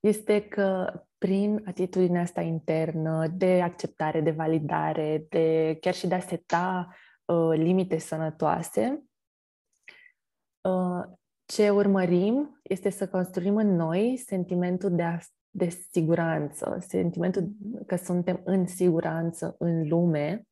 este 0.00 0.48
că 0.48 0.92
prin 1.18 1.62
atitudinea 1.66 2.22
asta 2.22 2.40
internă 2.40 3.26
de 3.26 3.62
acceptare, 3.62 4.20
de 4.20 4.30
validare, 4.30 5.26
de 5.28 5.76
chiar 5.80 5.94
și 5.94 6.06
de 6.06 6.14
a 6.14 6.20
seta 6.20 6.88
uh, 7.24 7.52
limite 7.52 7.98
sănătoase, 7.98 9.04
uh, 10.60 11.04
ce 11.44 11.70
urmărim 11.70 12.60
este 12.62 12.90
să 12.90 13.08
construim 13.08 13.56
în 13.56 13.74
noi 13.74 14.16
sentimentul 14.26 14.94
de, 14.94 15.02
a, 15.02 15.18
de 15.50 15.68
siguranță, 15.68 16.78
sentimentul 16.80 17.52
că 17.86 17.96
suntem 17.96 18.40
în 18.44 18.66
siguranță 18.66 19.56
în 19.58 19.88
lume, 19.88 20.46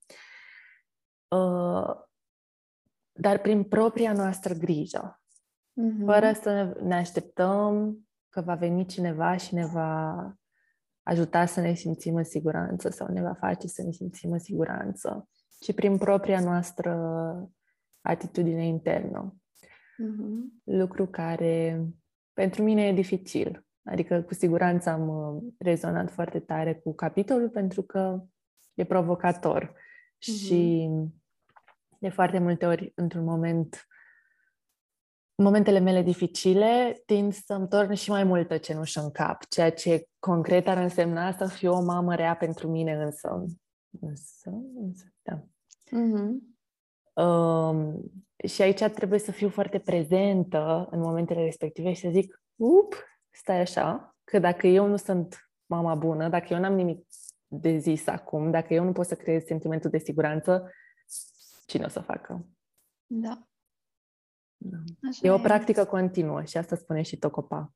uh, 1.28 2.10
dar 3.12 3.38
prin 3.38 3.64
propria 3.64 4.12
noastră 4.12 4.54
grijă, 4.54 5.20
mm-hmm. 5.70 6.04
fără 6.04 6.32
să 6.42 6.80
ne 6.82 6.94
așteptăm 6.94 7.98
că 8.28 8.40
va 8.40 8.54
veni 8.54 8.86
cineva 8.86 9.36
și 9.36 9.54
ne 9.54 9.66
va 9.66 10.32
ajuta 11.02 11.46
să 11.46 11.60
ne 11.60 11.74
simțim 11.74 12.14
în 12.14 12.24
siguranță 12.24 12.88
sau 12.88 13.12
ne 13.12 13.22
va 13.22 13.34
face 13.34 13.66
să 13.66 13.82
ne 13.82 13.90
simțim 13.90 14.32
în 14.32 14.38
siguranță, 14.38 15.28
ci 15.58 15.74
prin 15.74 15.98
propria 15.98 16.40
noastră 16.40 16.92
atitudine 18.00 18.66
internă. 18.66 19.36
Mm-hmm. 20.02 20.62
Lucru 20.64 21.06
care 21.06 21.86
pentru 22.32 22.62
mine 22.62 22.86
e 22.86 22.92
dificil. 22.92 23.66
Adică 23.84 24.22
cu 24.22 24.34
siguranță 24.34 24.90
am 24.90 25.08
uh, 25.08 25.42
rezonat 25.58 26.10
foarte 26.10 26.38
tare 26.38 26.74
cu 26.74 26.94
capitolul 26.94 27.48
pentru 27.48 27.82
că 27.82 28.22
e 28.74 28.84
provocator 28.84 29.72
mm-hmm. 29.72 30.18
și 30.18 30.88
de 32.02 32.08
foarte 32.08 32.38
multe 32.38 32.66
ori 32.66 32.92
într-un 32.94 33.24
moment 33.24 33.86
în 35.34 35.44
momentele 35.44 35.78
mele 35.78 36.02
dificile, 36.02 37.02
tind 37.06 37.32
să-mi 37.32 37.68
torn 37.68 37.92
și 37.92 38.10
mai 38.10 38.24
multă 38.24 38.56
cenușă 38.56 39.00
în 39.00 39.10
cap, 39.10 39.44
ceea 39.48 39.70
ce 39.70 40.08
concret 40.18 40.68
ar 40.68 40.76
însemna 40.76 41.32
să 41.32 41.46
fiu 41.46 41.72
o 41.72 41.82
mamă 41.82 42.14
rea 42.14 42.36
pentru 42.36 42.68
mine 42.68 42.92
însă. 42.92 43.44
Însă, 44.00 44.50
însă, 44.74 45.04
da. 45.22 45.42
Mm-hmm. 45.86 46.50
Um, 47.24 48.12
și 48.48 48.62
aici 48.62 48.82
trebuie 48.82 49.18
să 49.18 49.32
fiu 49.32 49.48
foarte 49.48 49.78
prezentă 49.78 50.88
în 50.90 51.00
momentele 51.00 51.44
respective 51.44 51.92
și 51.92 52.00
să 52.00 52.08
zic, 52.10 52.42
up, 52.56 52.94
stai 53.30 53.60
așa, 53.60 54.16
că 54.24 54.38
dacă 54.38 54.66
eu 54.66 54.86
nu 54.86 54.96
sunt 54.96 55.50
mama 55.66 55.94
bună, 55.94 56.28
dacă 56.28 56.54
eu 56.54 56.60
n-am 56.60 56.74
nimic 56.74 57.06
de 57.46 57.76
zis 57.76 58.06
acum, 58.06 58.50
dacă 58.50 58.74
eu 58.74 58.84
nu 58.84 58.92
pot 58.92 59.06
să 59.06 59.14
creez 59.14 59.44
sentimentul 59.44 59.90
de 59.90 59.98
siguranță, 59.98 60.70
cine 61.72 61.84
o 61.84 61.88
să 61.88 62.00
facă? 62.00 62.46
Da. 63.06 63.46
Da. 64.56 64.76
Așa 65.08 65.26
e 65.26 65.30
o 65.30 65.38
practică 65.38 65.84
continuă 65.84 66.42
și 66.42 66.56
asta 66.56 66.76
spune 66.76 67.02
și 67.02 67.18
Tocopa. 67.18 67.74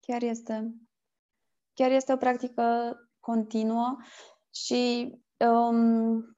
Chiar 0.00 0.22
este. 0.22 0.74
Chiar 1.72 1.90
este 1.90 2.12
o 2.12 2.16
practică 2.16 2.96
continuă 3.20 3.96
și 4.50 5.12
um, 5.36 6.36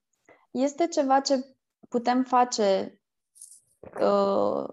este 0.50 0.86
ceva 0.86 1.20
ce 1.20 1.56
putem 1.88 2.24
face 2.24 3.00
uh, 4.00 4.68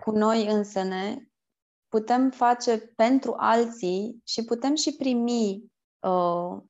cu 0.00 0.10
noi 0.10 0.46
însene, 0.46 1.30
putem 1.88 2.30
face 2.30 2.78
pentru 2.78 3.34
alții 3.36 4.22
și 4.24 4.44
putem 4.44 4.74
și 4.74 4.96
primi 4.96 5.72
uh, 5.98 6.62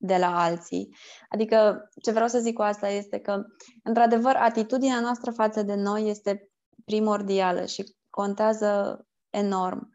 de 0.00 0.16
la 0.16 0.42
alții. 0.42 0.94
Adică, 1.28 1.88
ce 2.02 2.10
vreau 2.10 2.28
să 2.28 2.38
zic 2.38 2.54
cu 2.54 2.62
asta 2.62 2.88
este 2.88 3.18
că, 3.18 3.42
într-adevăr, 3.82 4.34
atitudinea 4.36 5.00
noastră 5.00 5.30
față 5.30 5.62
de 5.62 5.74
noi 5.74 6.08
este 6.08 6.50
primordială 6.84 7.64
și 7.64 7.96
contează 8.10 9.02
enorm. 9.30 9.90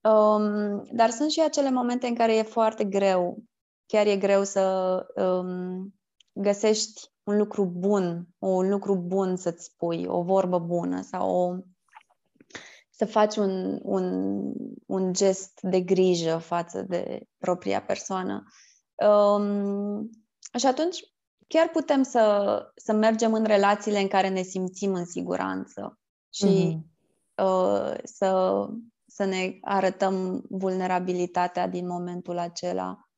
Um, 0.00 0.82
dar 0.92 1.10
sunt 1.10 1.30
și 1.30 1.40
acele 1.40 1.70
momente 1.70 2.06
în 2.06 2.14
care 2.14 2.36
e 2.36 2.42
foarte 2.42 2.84
greu, 2.84 3.42
chiar 3.86 4.06
e 4.06 4.16
greu 4.16 4.44
să 4.44 5.06
um, 5.14 5.94
găsești 6.32 7.12
un 7.22 7.36
lucru 7.36 7.64
bun, 7.64 8.28
un 8.38 8.68
lucru 8.68 8.96
bun 8.96 9.36
să-ți 9.36 9.64
spui, 9.64 10.04
o 10.06 10.22
vorbă 10.22 10.58
bună 10.58 11.02
sau 11.02 11.30
o, 11.30 11.56
să 12.90 13.04
faci 13.04 13.36
un, 13.36 13.78
un, 13.82 14.42
un 14.86 15.12
gest 15.12 15.58
de 15.60 15.80
grijă 15.80 16.36
față 16.36 16.82
de 16.82 17.22
propria 17.38 17.82
persoană. 17.82 18.42
Um, 19.06 20.10
și 20.58 20.66
atunci 20.66 20.98
chiar 21.46 21.68
putem 21.68 22.02
să, 22.02 22.72
să 22.76 22.92
mergem 22.92 23.32
în 23.32 23.44
relațiile 23.44 23.98
în 24.00 24.08
care 24.08 24.28
ne 24.28 24.42
simțim 24.42 24.94
în 24.94 25.04
siguranță 25.04 25.98
și 26.34 26.46
mm-hmm. 26.46 27.44
uh, 27.44 27.94
să, 28.04 28.66
să 29.06 29.24
ne 29.24 29.58
arătăm 29.60 30.44
vulnerabilitatea 30.48 31.68
din 31.68 31.86
momentul 31.86 32.38
acela 32.38 33.08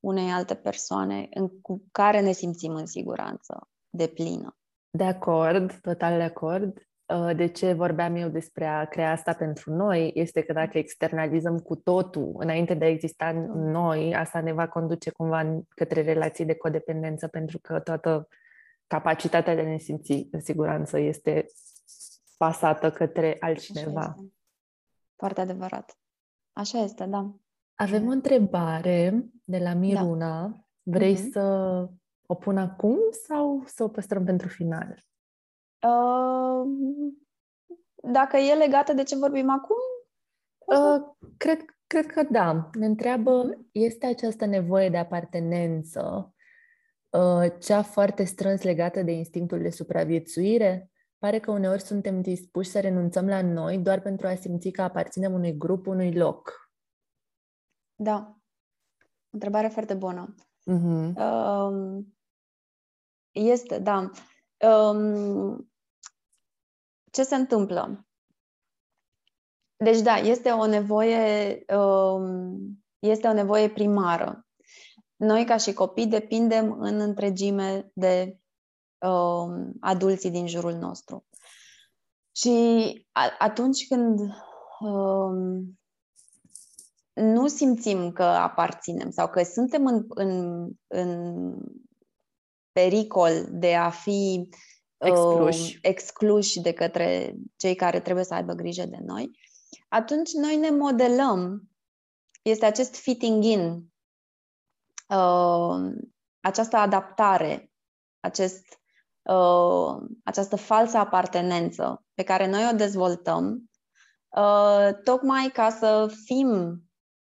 unei 0.00 0.30
alte 0.30 0.54
persoane 0.54 1.28
în, 1.30 1.60
cu 1.60 1.84
care 1.92 2.20
ne 2.20 2.32
simțim 2.32 2.74
în 2.74 2.86
siguranță 2.86 3.68
de 3.90 4.06
plină. 4.08 4.56
De 4.90 5.04
acord, 5.04 5.80
total 5.80 6.16
de 6.16 6.22
acord. 6.22 6.78
Uh, 7.06 7.36
de 7.36 7.46
ce 7.46 7.72
vorbeam 7.72 8.14
eu 8.14 8.28
despre 8.28 8.66
a 8.66 8.84
crea 8.84 9.10
asta 9.10 9.32
pentru 9.32 9.74
noi 9.74 10.10
este 10.14 10.42
că 10.42 10.52
dacă 10.52 10.78
externalizăm 10.78 11.58
cu 11.58 11.76
totul 11.76 12.34
înainte 12.38 12.74
de 12.74 12.84
a 12.84 12.88
exista 12.88 13.28
în 13.28 13.70
noi, 13.70 14.14
asta 14.14 14.40
ne 14.40 14.52
va 14.52 14.68
conduce 14.68 15.10
cumva 15.10 15.62
către 15.68 16.02
relații 16.02 16.44
de 16.44 16.54
codependență 16.54 17.28
pentru 17.28 17.58
că 17.58 17.80
toată 17.80 18.28
capacitatea 18.86 19.54
de 19.54 19.60
a 19.60 19.64
ne 19.64 19.78
simți 19.78 20.28
în 20.30 20.40
siguranță 20.40 20.98
este 20.98 21.46
pasată 22.36 22.90
către 22.90 23.36
altcineva. 23.40 24.14
Foarte 25.16 25.40
adevărat. 25.40 25.98
Așa 26.52 26.78
este, 26.78 27.04
da. 27.04 27.34
Avem 27.74 28.06
o 28.06 28.10
întrebare 28.10 29.24
de 29.44 29.58
la 29.58 29.74
Miruna. 29.74 30.40
Da. 30.40 30.64
Vrei 30.82 31.14
uh-huh. 31.14 31.30
să 31.32 31.40
o 32.26 32.34
pun 32.34 32.58
acum 32.58 32.98
sau 33.26 33.62
să 33.66 33.82
o 33.82 33.88
păstrăm 33.88 34.24
pentru 34.24 34.48
final? 34.48 35.04
Uh, 35.84 36.66
dacă 37.94 38.36
e 38.36 38.54
legată 38.54 38.92
de 38.92 39.02
ce 39.02 39.16
vorbim 39.16 39.50
acum? 39.50 39.76
Uh, 40.58 41.14
cred, 41.36 41.64
cred 41.86 42.06
că 42.06 42.22
da. 42.30 42.70
Ne 42.78 42.86
întreabă, 42.86 43.50
uh-huh. 43.50 43.58
este 43.72 44.06
această 44.06 44.44
nevoie 44.44 44.88
de 44.88 44.96
apartenență 44.96 46.34
uh, 47.10 47.52
cea 47.60 47.82
foarte 47.82 48.24
strâns 48.24 48.62
legată 48.62 49.02
de 49.02 49.12
instinctul 49.12 49.62
de 49.62 49.70
supraviețuire? 49.70 50.90
Pare 51.18 51.38
că 51.38 51.50
uneori 51.50 51.82
suntem 51.82 52.20
dispuși 52.20 52.70
să 52.70 52.80
renunțăm 52.80 53.26
la 53.26 53.42
noi 53.42 53.78
doar 53.78 54.00
pentru 54.00 54.26
a 54.26 54.34
simți 54.34 54.70
că 54.70 54.82
aparținem 54.82 55.32
unui 55.32 55.56
grup, 55.56 55.86
unui 55.86 56.14
loc. 56.14 56.70
Da. 57.94 58.38
Întrebare 59.30 59.68
foarte 59.68 59.94
bună. 59.94 60.34
Uh-huh. 60.70 61.12
Um, 61.16 62.14
este, 63.30 63.78
da. 63.78 64.10
Um, 64.68 65.73
ce 67.14 67.22
se 67.22 67.34
întâmplă? 67.34 68.06
Deci, 69.76 70.00
da, 70.00 70.14
este 70.16 70.50
o 70.50 70.66
nevoie, 70.66 71.64
um, 71.74 72.84
este 72.98 73.26
o 73.28 73.32
nevoie 73.32 73.70
primară. 73.70 74.46
Noi, 75.16 75.44
ca 75.44 75.56
și 75.56 75.72
copii, 75.72 76.06
depindem 76.06 76.80
în 76.80 77.00
întregime 77.00 77.90
de 77.94 78.38
uh, 78.98 79.72
adulții 79.80 80.30
din 80.30 80.46
jurul 80.46 80.72
nostru. 80.72 81.26
Și 82.36 83.06
atunci 83.38 83.86
când 83.86 84.20
um, 84.80 85.78
nu 87.12 87.46
simțim 87.46 88.12
că 88.12 88.22
aparținem 88.22 89.10
sau 89.10 89.28
că 89.28 89.42
suntem 89.42 89.86
în, 89.86 90.04
în, 90.08 90.68
în 90.86 91.54
pericol 92.72 93.46
de 93.50 93.74
a 93.74 93.90
fi 93.90 94.48
excluși. 95.06 95.74
Uh, 95.74 95.78
excluși 95.82 96.60
de 96.60 96.72
către 96.72 97.34
cei 97.56 97.74
care 97.74 98.00
trebuie 98.00 98.24
să 98.24 98.34
aibă 98.34 98.52
grijă 98.52 98.86
de 98.86 98.98
noi, 99.04 99.30
atunci 99.88 100.32
noi 100.32 100.56
ne 100.56 100.70
modelăm, 100.70 101.62
este 102.42 102.66
acest 102.66 102.94
fitting 102.94 103.44
in, 103.44 103.84
uh, 105.08 105.92
această 106.40 106.76
adaptare, 106.76 107.72
acest, 108.20 108.64
uh, 109.22 109.96
această 110.24 110.56
falsă 110.56 110.96
apartenență 110.96 112.04
pe 112.14 112.22
care 112.22 112.48
noi 112.48 112.68
o 112.72 112.76
dezvoltăm 112.76 113.70
uh, 114.36 114.88
tocmai 115.04 115.50
ca 115.52 115.70
să 115.70 116.14
fim 116.24 116.82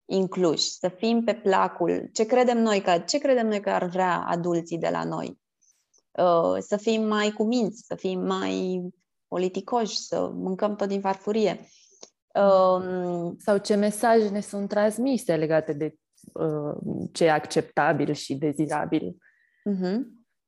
incluși, 0.08 0.70
să 0.70 0.88
fim 0.88 1.24
pe 1.24 1.34
placul, 1.34 2.08
ce 2.12 2.26
credem 2.26 2.58
noi 2.58 2.80
că, 2.80 2.98
ce 2.98 3.18
credem 3.18 3.46
noi 3.46 3.60
că 3.60 3.70
ar 3.70 3.84
vrea 3.84 4.24
adulții 4.26 4.78
de 4.78 4.88
la 4.88 5.04
noi. 5.04 5.40
Uh, 6.18 6.56
să 6.58 6.76
fim 6.76 7.02
mai 7.02 7.30
cuminți, 7.30 7.82
să 7.86 7.94
fim 7.94 8.20
mai 8.20 8.82
politicoși, 9.28 9.98
să 9.98 10.30
mâncăm 10.34 10.76
tot 10.76 10.88
din 10.88 11.00
farfurie. 11.00 11.68
Um, 12.34 13.36
Sau 13.38 13.58
ce 13.58 13.74
mesaje 13.74 14.28
ne 14.28 14.40
sunt 14.40 14.68
transmise 14.68 15.36
legate 15.36 15.72
de 15.72 15.94
uh, 16.32 16.76
ce 17.12 17.24
e 17.24 17.30
acceptabil 17.30 18.12
și 18.12 18.34
dezirabil. 18.34 19.16
Uh-huh. 19.70 19.98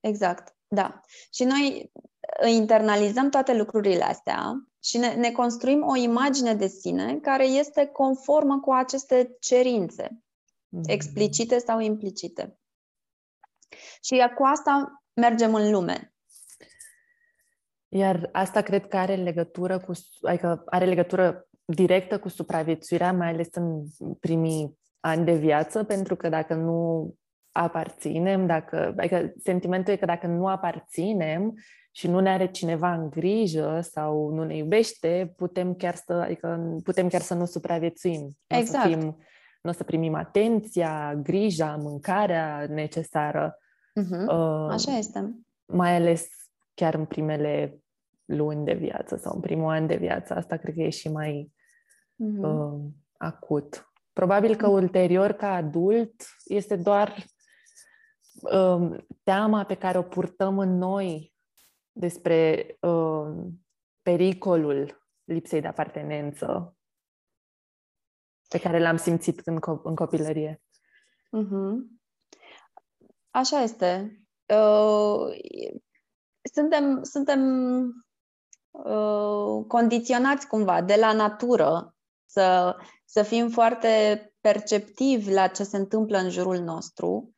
Exact, 0.01 0.57
da. 0.67 1.01
Și 1.33 1.45
noi 1.45 1.93
internalizăm 2.47 3.31
toate 3.31 3.57
lucrurile 3.57 4.05
astea 4.05 4.69
și 4.83 4.99
ne, 4.99 5.15
ne 5.15 5.33
construim 5.33 5.87
o 5.87 5.97
imagine 5.97 6.55
de 6.55 6.67
sine 6.67 7.19
care 7.19 7.45
este 7.45 7.87
conformă 7.87 8.61
cu 8.61 8.73
aceste 8.73 9.37
cerințe, 9.41 10.09
mm-hmm. 10.09 10.87
explicite 10.87 11.59
sau 11.59 11.81
implicite. 11.81 12.59
Și 14.03 14.33
cu 14.37 14.43
asta 14.43 14.98
mergem 15.19 15.55
în 15.55 15.71
lume. 15.71 16.13
Iar 17.89 18.29
asta 18.33 18.61
cred 18.61 18.87
că 18.87 18.97
are 18.97 19.15
legătură 19.15 19.79
cu, 19.79 19.93
adică 20.23 20.63
are 20.67 20.85
legătură 20.85 21.49
directă 21.65 22.19
cu 22.19 22.29
supraviețuirea, 22.29 23.13
mai 23.13 23.29
ales 23.29 23.49
în 23.53 23.85
primii 24.21 24.79
ani 25.01 25.25
de 25.25 25.35
viață, 25.35 25.85
pentru 25.85 26.17
că 26.17 26.29
dacă 26.29 26.55
nu 26.55 27.15
aparținem, 27.53 28.47
dacă, 28.47 28.95
adică 28.97 29.33
sentimentul 29.43 29.93
e 29.93 29.97
că 29.97 30.05
dacă 30.05 30.27
nu 30.27 30.47
aparținem 30.47 31.55
și 31.91 32.09
nu 32.09 32.21
ne 32.21 32.31
are 32.31 32.51
cineva 32.51 32.93
în 32.93 33.11
grijă 33.11 33.81
sau 33.83 34.29
nu 34.29 34.45
ne 34.45 34.57
iubește, 34.57 35.33
putem 35.37 35.75
chiar 35.75 35.95
să, 35.95 36.13
adică 36.13 36.79
putem 36.83 37.09
chiar 37.09 37.21
să 37.21 37.35
nu 37.35 37.45
supraviețuim. 37.45 38.29
Exact. 38.47 38.85
Nu 38.85 38.91
o 38.91 38.95
să, 38.95 38.99
fim, 38.99 39.17
nu 39.63 39.71
o 39.71 39.73
să 39.73 39.85
primim 39.85 40.15
atenția, 40.15 41.15
grija, 41.23 41.77
mâncarea 41.77 42.67
necesară. 42.69 43.59
Uh-huh. 43.99 44.27
Uh, 44.27 44.69
Așa 44.71 44.93
este. 44.93 45.35
Mai 45.67 45.97
ales 45.97 46.29
chiar 46.75 46.95
în 46.95 47.05
primele 47.05 47.83
luni 48.25 48.65
de 48.65 48.75
viață 48.75 49.17
sau 49.17 49.35
în 49.35 49.41
primul 49.41 49.71
an 49.71 49.87
de 49.87 49.97
viață. 49.97 50.35
Asta 50.35 50.57
cred 50.57 50.75
că 50.75 50.81
e 50.81 50.91
și 50.91 51.09
mai 51.09 51.53
uh-huh. 52.25 52.43
uh, 52.43 52.81
acut. 53.17 53.93
Probabil 54.13 54.57
că 54.57 54.69
ulterior, 54.69 55.33
ca 55.33 55.55
adult, 55.55 56.13
este 56.45 56.77
doar 56.77 57.25
uh, 58.41 58.97
teama 59.23 59.65
pe 59.65 59.75
care 59.75 59.99
o 59.99 60.03
purtăm 60.03 60.59
în 60.59 60.79
noi 60.79 61.35
despre 61.93 62.67
uh, 62.81 63.47
pericolul 64.03 65.07
lipsei 65.25 65.61
de 65.61 65.67
apartenență 65.67 66.77
pe 68.49 68.59
care 68.59 68.79
l-am 68.79 68.97
simțit 68.97 69.41
în, 69.45 69.57
co- 69.57 69.83
în 69.83 69.95
copilărie. 69.95 70.63
Uh-huh. 71.37 71.98
Așa 73.39 73.61
este. 73.61 74.21
Uh, 74.55 75.39
suntem 76.55 77.03
suntem 77.03 77.41
uh, 78.71 79.65
condiționați 79.69 80.47
cumva 80.47 80.83
de 80.83 80.95
la 80.95 81.13
natură 81.13 81.95
să, 82.27 82.77
să 83.05 83.23
fim 83.23 83.49
foarte 83.49 84.23
perceptivi 84.41 85.33
la 85.33 85.47
ce 85.47 85.65
se 85.65 85.77
întâmplă 85.77 86.19
în 86.19 86.31
jurul 86.31 86.59
nostru 86.59 87.33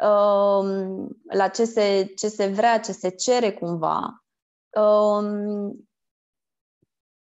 Um, 0.00 1.08
la 1.24 1.48
ce 1.48 1.64
se, 1.64 2.12
ce 2.16 2.28
se 2.28 2.46
vrea, 2.46 2.80
ce 2.80 2.92
se 2.92 3.08
cere 3.08 3.52
cumva, 3.52 4.24
um, 4.70 5.88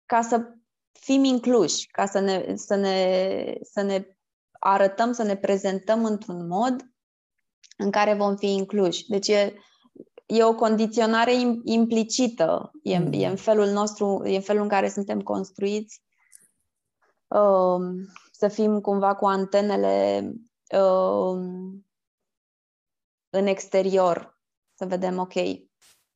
ca 0.06 0.21
să 0.21 0.54
fim 0.91 1.23
incluși, 1.23 1.88
ca 1.88 2.06
să 2.06 2.19
ne, 2.19 2.56
să 2.56 2.75
ne, 2.75 3.58
să 3.62 3.82
ne 3.82 4.17
arătăm, 4.60 5.12
să 5.12 5.23
ne 5.23 5.38
prezentăm 5.38 6.06
într-un 6.06 6.47
mod 6.47 6.89
în 7.79 7.91
care 7.91 8.13
vom 8.13 8.35
fi 8.35 8.53
incluși. 8.53 9.07
Deci 9.07 9.27
e, 9.27 9.53
e 10.25 10.43
o 10.43 10.55
condiționare 10.55 11.33
implicită, 11.63 12.71
e, 12.83 12.97
mm. 12.97 13.11
e 13.11 13.25
în 13.25 13.35
felul 13.35 13.67
nostru, 13.67 14.21
e 14.25 14.35
în 14.35 14.41
felul 14.41 14.61
în 14.61 14.67
care 14.67 14.89
suntem 14.89 15.21
construiți 15.21 16.01
um, 17.27 18.07
să 18.31 18.47
fim 18.47 18.79
cumva 18.79 19.15
cu 19.15 19.25
antenele 19.25 20.21
um, 20.71 21.85
în 23.29 23.45
exterior, 23.45 24.41
să 24.73 24.85
vedem, 24.85 25.17
ok, 25.17 25.33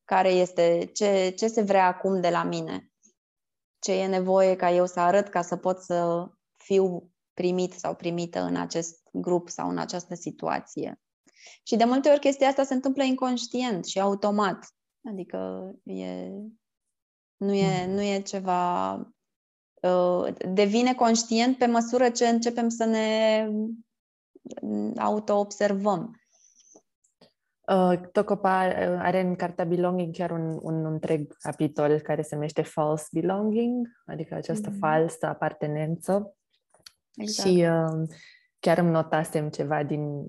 care 0.05 0.29
este, 0.29 0.89
ce, 0.93 1.33
ce 1.37 1.47
se 1.47 1.61
vrea 1.61 1.87
acum 1.87 2.21
de 2.21 2.29
la 2.29 2.43
mine, 2.43 2.91
ce 3.79 3.93
e 3.93 4.07
nevoie 4.07 4.55
ca 4.55 4.71
eu 4.71 4.85
să 4.85 4.99
arăt 4.99 5.27
ca 5.27 5.41
să 5.41 5.55
pot 5.55 5.79
să 5.79 6.27
fiu 6.57 7.11
primit 7.33 7.73
sau 7.73 7.95
primită 7.95 8.39
în 8.39 8.55
acest 8.55 8.99
grup 9.11 9.49
sau 9.49 9.69
în 9.69 9.77
această 9.77 10.15
situație. 10.15 11.02
Și 11.63 11.75
de 11.75 11.83
multe 11.83 12.09
ori 12.09 12.19
chestia 12.19 12.47
asta 12.47 12.63
se 12.63 12.73
întâmplă 12.73 13.03
inconștient 13.03 13.85
și 13.85 13.99
automat. 13.99 14.73
Adică 15.09 15.71
e, 15.83 16.29
nu, 17.37 17.53
e, 17.53 17.85
nu 17.87 18.01
e 18.01 18.21
ceva. 18.21 18.93
Uh, 19.81 20.33
devine 20.53 20.93
conștient 20.93 21.57
pe 21.57 21.65
măsură 21.65 22.09
ce 22.09 22.27
începem 22.27 22.69
să 22.69 22.85
ne 22.85 23.47
auto-observăm. 24.97 26.17
Uh, 27.67 27.99
Tocopa 28.11 28.65
uh, 28.65 28.73
are 28.99 29.19
în 29.19 29.35
cartea 29.35 29.65
Belonging 29.65 30.15
chiar 30.15 30.31
un, 30.31 30.59
un 30.61 30.85
întreg 30.85 31.37
capitol 31.37 31.99
care 31.99 32.21
se 32.21 32.35
numește 32.35 32.61
False 32.61 33.07
Belonging, 33.11 33.87
adică 34.05 34.35
această 34.35 34.69
mm-hmm. 34.69 34.79
falsă 34.79 35.25
apartenență. 35.25 36.35
Exact. 37.15 37.49
Și 37.49 37.65
uh, 37.65 38.07
chiar 38.59 38.77
îmi 38.77 38.91
notasem 38.91 39.49
ceva 39.49 39.83
din 39.83 40.25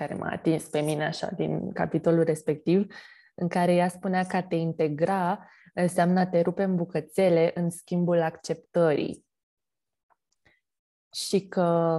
care 0.00 0.14
m-a 0.14 0.30
atins 0.30 0.64
pe 0.64 0.80
mine 0.80 1.04
așa 1.04 1.30
din 1.30 1.72
capitolul 1.72 2.24
respectiv, 2.24 2.94
în 3.34 3.48
care 3.48 3.74
ea 3.74 3.88
spunea 3.88 4.26
că 4.26 4.36
a 4.36 4.42
te 4.42 4.54
integra 4.54 5.48
înseamnă 5.74 6.20
a 6.20 6.26
te 6.26 6.40
rupe 6.40 6.62
în 6.62 6.76
bucățele 6.76 7.50
în 7.54 7.70
schimbul 7.70 8.20
acceptării. 8.20 9.26
Și 11.12 11.48
că 11.48 11.98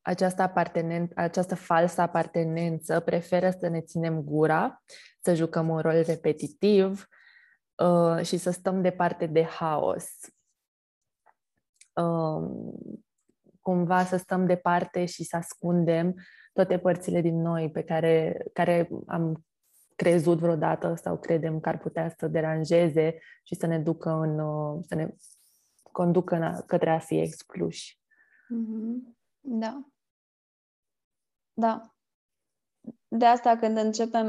această, 0.00 0.42
apartenen- 0.42 1.14
această 1.14 1.54
falsă 1.54 2.00
apartenență 2.00 3.00
preferă 3.00 3.50
să 3.50 3.68
ne 3.68 3.80
ținem 3.80 4.20
gura, 4.20 4.82
să 5.20 5.34
jucăm 5.34 5.68
un 5.68 5.78
rol 5.78 6.02
repetitiv 6.02 7.08
uh, 7.74 8.24
și 8.24 8.36
să 8.36 8.50
stăm 8.50 8.82
departe 8.82 9.26
de 9.26 9.44
haos. 9.44 10.06
Uh, 11.92 12.50
cumva 13.60 14.04
să 14.04 14.16
stăm 14.16 14.46
departe 14.46 15.04
și 15.04 15.24
să 15.24 15.36
ascundem 15.36 16.14
toate 16.52 16.78
părțile 16.78 17.20
din 17.20 17.40
noi 17.40 17.70
pe 17.70 17.84
care, 17.84 18.44
care 18.52 18.88
am 19.06 19.44
crezut 19.96 20.38
vreodată 20.38 20.94
sau 20.94 21.18
credem 21.18 21.60
că 21.60 21.68
ar 21.68 21.78
putea 21.78 22.14
să 22.18 22.26
deranjeze 22.26 23.18
și 23.42 23.54
să 23.54 23.66
ne 23.66 23.78
ducă 23.78 24.10
în, 24.10 24.38
uh, 24.38 24.84
să 24.86 24.94
ne 24.94 25.14
conducă 25.92 26.34
în, 26.34 26.60
către 26.66 26.90
a 26.90 26.98
fi 26.98 27.18
excluși. 27.18 28.00
Mm-hmm. 28.44 29.16
Da. 29.40 29.86
Da. 31.52 31.94
De 33.08 33.24
asta 33.24 33.56
când 33.56 33.76
începem 33.76 34.26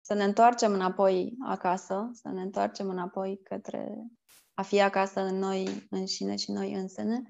să 0.00 0.14
ne 0.14 0.24
întoarcem 0.24 0.72
înapoi 0.72 1.36
acasă, 1.46 2.10
să 2.12 2.28
ne 2.28 2.42
întoarcem 2.42 2.88
înapoi 2.88 3.40
către 3.42 4.06
a 4.54 4.62
fi 4.62 4.80
acasă 4.80 5.20
în 5.20 5.38
noi 5.38 5.86
înșine 5.90 6.36
și 6.36 6.52
noi 6.52 6.72
însene, 6.72 7.22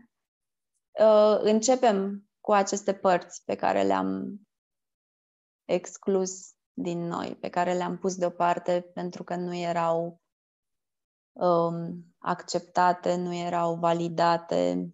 uh, 1.01 1.39
începem 1.41 2.25
cu 2.47 2.53
aceste 2.53 2.95
părți 2.95 3.45
pe 3.45 3.55
care 3.55 3.83
le-am 3.83 4.41
exclus 5.65 6.55
din 6.73 7.07
noi, 7.07 7.37
pe 7.41 7.49
care 7.49 7.73
le-am 7.73 7.99
pus 7.99 8.17
deoparte 8.17 8.91
pentru 8.95 9.25
că 9.25 9.37
nu 9.37 9.55
erau 9.55 10.21
um, 11.33 12.05
acceptate, 12.19 13.17
nu 13.17 13.35
erau 13.35 13.75
validate, 13.75 14.91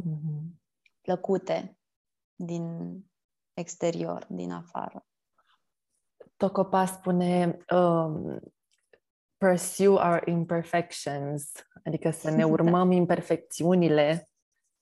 mm-hmm. 0.00 0.60
plăcute 1.00 1.78
din 2.34 2.96
exterior, 3.52 4.26
din 4.28 4.52
afară. 4.52 5.06
Tocopa 6.36 6.86
spune 6.86 7.58
um, 7.74 8.40
pursue 9.36 9.88
our 9.88 10.28
imperfections, 10.28 11.52
adică 11.84 12.10
să 12.10 12.30
ne 12.30 12.44
urmăm 12.56 12.90
imperfecțiunile 12.90 14.29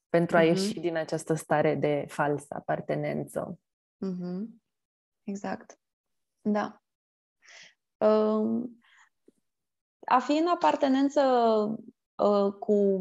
pentru 0.08 0.36
a 0.36 0.40
mm-hmm. 0.40 0.46
ieși 0.46 0.80
din 0.80 0.96
această 0.96 1.34
stare 1.34 1.74
de 1.74 2.04
falsă 2.08 2.54
apartenență. 2.54 3.58
Mm-hmm. 4.06 4.46
Exact. 5.24 5.78
Da. 6.40 6.82
Um, 7.96 8.80
a 10.04 10.18
fi 10.18 10.32
în 10.32 10.46
apartenență 10.46 11.22
uh, 12.16 12.52
cu, 12.52 12.98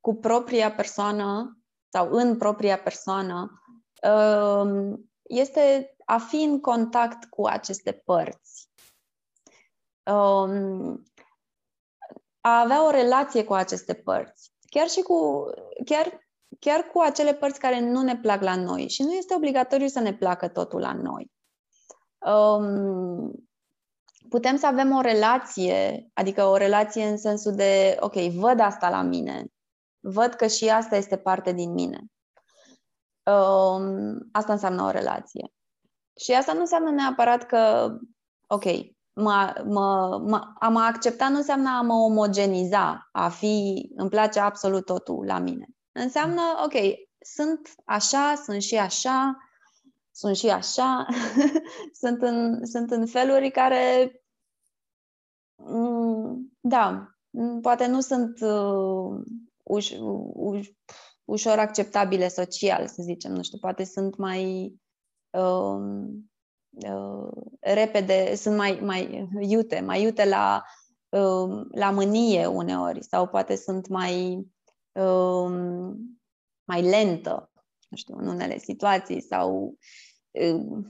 cu 0.00 0.14
propria 0.14 0.72
persoană 0.72 1.58
sau 1.88 2.10
în 2.10 2.36
propria 2.36 2.78
persoană 2.78 3.62
uh, 4.02 4.98
este 5.22 5.96
a 6.04 6.18
fi 6.18 6.42
în 6.42 6.60
contact 6.60 7.24
cu 7.24 7.46
aceste 7.46 7.92
părți. 7.92 8.70
Um, 10.10 11.02
a 12.40 12.60
avea 12.60 12.86
o 12.86 12.90
relație 12.90 13.44
cu 13.44 13.54
aceste 13.54 13.94
părți. 13.94 14.52
Chiar 14.76 14.88
și 14.88 15.00
cu, 15.00 15.44
chiar, 15.84 16.18
chiar 16.58 16.80
cu 16.80 17.00
acele 17.00 17.34
părți 17.34 17.60
care 17.60 17.80
nu 17.80 18.02
ne 18.02 18.16
plac 18.16 18.42
la 18.42 18.56
noi. 18.56 18.88
Și 18.88 19.02
nu 19.02 19.12
este 19.12 19.34
obligatoriu 19.34 19.86
să 19.86 20.00
ne 20.00 20.14
placă 20.14 20.48
totul 20.48 20.80
la 20.80 20.92
noi. 20.92 21.30
Um, 22.18 23.32
putem 24.28 24.56
să 24.56 24.66
avem 24.66 24.96
o 24.96 25.00
relație, 25.00 26.08
adică 26.14 26.44
o 26.44 26.56
relație 26.56 27.06
în 27.06 27.16
sensul 27.16 27.54
de, 27.54 27.96
ok, 28.00 28.14
văd 28.14 28.60
asta 28.60 28.90
la 28.90 29.02
mine, 29.02 29.46
văd 30.00 30.34
că 30.34 30.46
și 30.46 30.68
asta 30.68 30.96
este 30.96 31.16
parte 31.16 31.52
din 31.52 31.72
mine. 31.72 32.04
Um, 33.30 34.18
asta 34.32 34.52
înseamnă 34.52 34.82
o 34.82 34.90
relație. 34.90 35.52
Și 36.20 36.32
asta 36.32 36.52
nu 36.52 36.60
înseamnă 36.60 36.90
neapărat 36.90 37.46
că, 37.46 37.92
ok, 38.46 38.64
mă, 39.16 39.62
mă, 39.64 40.18
mă, 40.26 40.52
a 40.58 40.68
mă 40.68 40.80
accepta 40.80 41.28
nu 41.28 41.36
înseamnă 41.36 41.68
a 41.68 41.80
mă 41.80 41.94
omogeniza, 41.94 43.08
a 43.12 43.28
fi, 43.28 43.88
îmi 43.96 44.10
place 44.10 44.40
absolut 44.40 44.84
totul 44.84 45.24
la 45.26 45.38
mine. 45.38 45.66
Înseamnă, 45.92 46.42
ok, 46.64 46.72
sunt 47.18 47.74
așa, 47.84 48.34
sunt 48.44 48.62
și 48.62 48.76
așa, 48.76 49.36
sunt 50.10 50.36
și 50.36 50.48
așa, 50.48 51.06
sunt, 52.00 52.22
în, 52.22 52.66
sunt 52.66 52.90
în 52.90 53.06
feluri 53.06 53.50
care, 53.50 54.12
mm, 55.56 56.56
da, 56.60 57.10
mm, 57.30 57.60
poate 57.60 57.86
nu 57.86 58.00
sunt 58.00 58.40
uh, 58.40 59.24
uș, 59.62 59.92
uș, 60.32 60.68
ușor 61.24 61.58
acceptabile 61.58 62.28
social, 62.28 62.86
să 62.86 63.02
zicem, 63.02 63.32
nu 63.32 63.42
știu, 63.42 63.58
poate 63.58 63.84
sunt 63.84 64.16
mai 64.16 64.74
uh, 65.30 65.76
uh, 65.76 66.08
repede, 67.60 68.34
sunt 68.34 68.56
mai, 68.56 68.78
mai 68.82 69.28
iute, 69.40 69.80
mai 69.80 70.02
iute 70.02 70.24
la, 70.24 70.62
uh, 71.08 71.66
la 71.70 71.90
mânie 71.90 72.46
uneori 72.46 73.04
sau 73.04 73.28
poate 73.28 73.56
sunt 73.56 73.88
mai, 73.88 74.46
uh, 74.92 75.50
mai 76.64 76.82
lentă, 76.82 77.50
nu 77.88 77.96
știu, 77.96 78.16
în 78.16 78.26
unele 78.26 78.58
situații 78.58 79.20
sau 79.20 79.78
uh, 80.30 80.84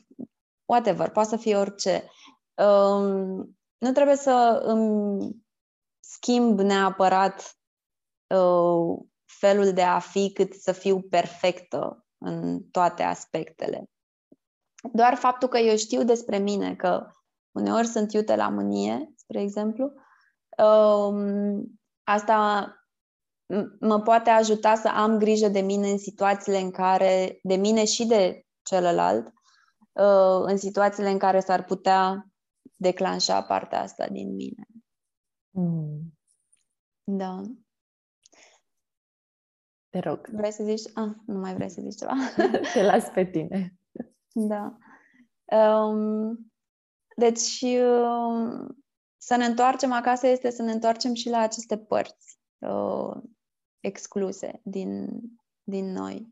whatever, 0.65 1.11
poate 1.11 1.29
să 1.29 1.37
fie 1.37 1.57
orice. 1.57 2.11
Uh, 2.55 3.45
nu 3.79 3.93
trebuie 3.93 4.17
să 4.17 4.63
îmi 4.65 5.37
schimb 6.01 6.61
neapărat 6.61 7.57
uh, 8.35 8.99
felul 9.25 9.73
de 9.73 9.83
a 9.83 9.99
fi 9.99 10.33
cât 10.33 10.55
să 10.55 10.73
fiu 10.73 11.01
perfectă 11.01 12.07
în 12.19 12.63
toate 12.71 13.03
aspectele. 13.03 13.91
Doar 14.93 15.15
faptul 15.15 15.49
că 15.49 15.59
eu 15.59 15.77
știu 15.77 16.05
despre 16.05 16.39
mine 16.39 16.75
că 16.75 17.11
uneori 17.53 17.87
sunt 17.87 18.13
iute 18.13 18.37
la 18.37 18.49
mânie, 18.49 19.13
spre 19.17 19.41
exemplu, 19.41 19.93
um, 20.59 21.79
asta 22.03 22.71
mă 23.81 24.01
poate 24.01 24.31
ajuta 24.31 24.75
să 24.75 24.89
am 24.89 25.19
grijă 25.19 25.49
de 25.49 25.61
mine 25.61 25.91
în 25.91 25.99
situațiile 25.99 26.59
în 26.59 26.71
care, 26.71 27.39
de 27.43 27.55
mine 27.55 27.85
și 27.85 28.07
de 28.07 28.47
celălalt, 28.63 29.27
uh, 29.93 30.43
în 30.45 30.57
situațiile 30.57 31.11
în 31.11 31.19
care 31.19 31.41
s-ar 31.41 31.65
putea 31.65 32.27
declanșa 32.75 33.43
partea 33.43 33.83
asta 33.83 34.07
din 34.07 34.35
mine. 34.35 34.67
Mm. 35.51 36.19
Da. 37.05 37.41
Te 39.91 39.99
rog. 39.99 40.29
Vrei 40.33 40.53
să 40.53 40.63
zici? 40.65 40.91
Ah, 40.95 41.11
nu 41.27 41.39
mai 41.39 41.55
vrei 41.55 41.71
să 41.71 41.81
zici 41.81 41.99
ceva. 41.99 42.13
Te 42.75 42.83
las 42.83 43.09
pe 43.09 43.25
tine. 43.25 43.75
Da. 44.39 44.77
Um, 45.45 46.53
deci, 47.17 47.61
uh, 47.61 48.69
să 49.17 49.37
ne 49.37 49.45
întoarcem 49.45 49.93
acasă 49.93 50.27
este 50.27 50.51
să 50.51 50.63
ne 50.63 50.73
întoarcem 50.73 51.15
și 51.15 51.29
la 51.29 51.39
aceste 51.39 51.79
părți 51.79 52.39
uh, 52.59 53.17
excluse 53.81 54.61
din, 54.65 55.21
din 55.63 55.93
noi. 55.93 56.29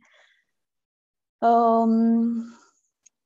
Um, 1.38 2.45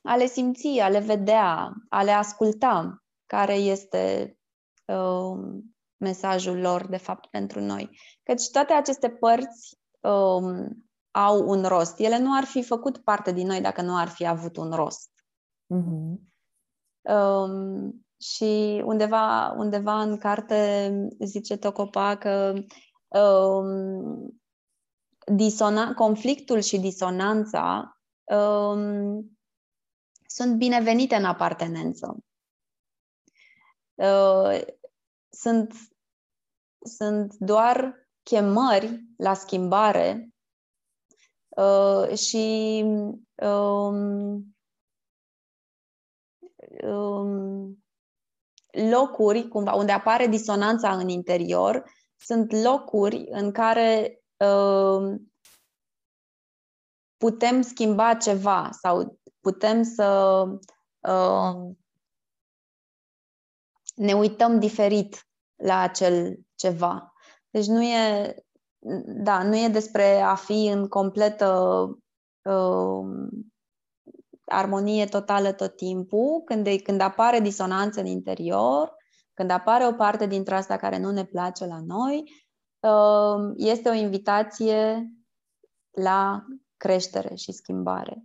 a 0.03 0.17
le 0.17 0.27
simți, 0.27 0.79
a 0.79 0.89
le 0.89 0.99
vedea, 0.99 1.73
a 1.89 2.03
le 2.03 2.11
asculta 2.11 3.05
care 3.27 3.55
este 3.55 4.37
um, 4.85 5.75
mesajul 5.97 6.61
lor, 6.61 6.87
de 6.87 6.97
fapt, 6.97 7.27
pentru 7.27 7.61
noi. 7.61 7.99
Căci 8.23 8.51
toate 8.51 8.73
aceste 8.73 9.11
părți 9.11 9.79
um, 10.01 10.88
au 11.19 11.49
un 11.49 11.65
rost. 11.65 11.99
Ele 11.99 12.19
nu 12.19 12.37
ar 12.37 12.45
fi 12.45 12.63
făcut 12.63 12.99
parte 12.99 13.33
din 13.33 13.47
noi 13.47 13.61
dacă 13.61 13.83
nu 13.83 13.97
ar 13.97 14.09
fi 14.09 14.27
avut 14.27 14.57
un 14.57 14.71
rost. 14.71 15.11
Mm-hmm. 15.75 16.19
Um, 17.01 18.07
și 18.21 18.83
undeva, 18.85 19.55
undeva 19.57 20.01
în 20.01 20.19
carte 20.19 20.91
zice 21.19 21.57
Tocopa 21.57 22.17
că 22.17 22.55
um, 23.21 24.41
disona- 25.27 25.95
conflictul 25.95 26.61
și 26.61 26.79
disonanța 26.79 27.97
um, 28.25 29.39
sunt 30.27 30.57
binevenite 30.57 31.15
în 31.15 31.25
apartenență. 31.25 32.17
Uh, 33.95 34.61
sunt, 35.29 35.75
sunt 36.97 37.35
doar 37.35 38.09
chemări 38.23 39.05
la 39.17 39.35
schimbare 39.35 40.33
uh, 41.59 42.17
și 42.17 42.85
um, 43.35 44.57
um, 46.85 47.85
locuri 48.91 49.49
cumva, 49.49 49.73
unde 49.75 49.93
apare 49.93 50.27
disonanța 50.27 50.97
în 50.97 51.09
interior, 51.09 51.85
sunt 52.17 52.53
locuri 52.53 53.27
în 53.31 53.53
care 53.53 54.23
um, 54.37 55.33
putem 57.17 57.63
schimba 57.63 58.15
ceva 58.15 58.71
sau 58.83 59.19
putem 59.41 59.83
să 59.83 60.41
um, 60.99 61.79
ne 63.95 64.13
uităm 64.13 64.59
diferit 64.59 65.29
la 65.57 65.79
acel 65.79 66.39
ceva. 66.55 67.13
Deci 67.51 67.67
nu 67.67 67.83
e, 67.83 68.35
da, 69.07 69.43
nu 69.43 69.57
e 69.57 69.69
despre 69.69 70.21
a 70.21 70.35
fi 70.35 70.67
în 70.67 70.89
completă 70.89 71.89
uh, 72.43 73.29
armonie 74.45 75.07
totală 75.07 75.53
tot 75.53 75.77
timpul, 75.77 76.43
când, 76.45 76.65
de, 76.65 76.83
când 76.83 77.01
apare 77.01 77.41
disonanță 77.41 78.01
în 78.01 78.07
interior, 78.07 78.95
când 79.35 79.51
apare 79.51 79.87
o 79.87 79.93
parte 79.93 80.27
dintre 80.27 80.55
asta 80.55 80.77
care 80.77 80.99
nu 80.99 81.11
ne 81.11 81.25
place 81.25 81.67
la 81.67 81.81
noi, 81.81 82.23
uh, 82.81 83.53
este 83.57 83.89
o 83.89 83.93
invitație 83.93 85.13
la 85.91 86.45
creștere 86.77 87.35
și 87.35 87.53
schimbare. 87.53 88.25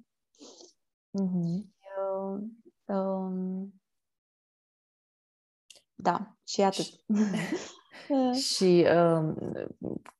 Mm-hmm. 1.22 1.72
Uh, 2.00 2.42
um, 2.96 3.74
da, 5.96 6.38
și 6.44 6.62
atât. 6.62 6.86
și 8.34 8.86
uh, 8.96 9.34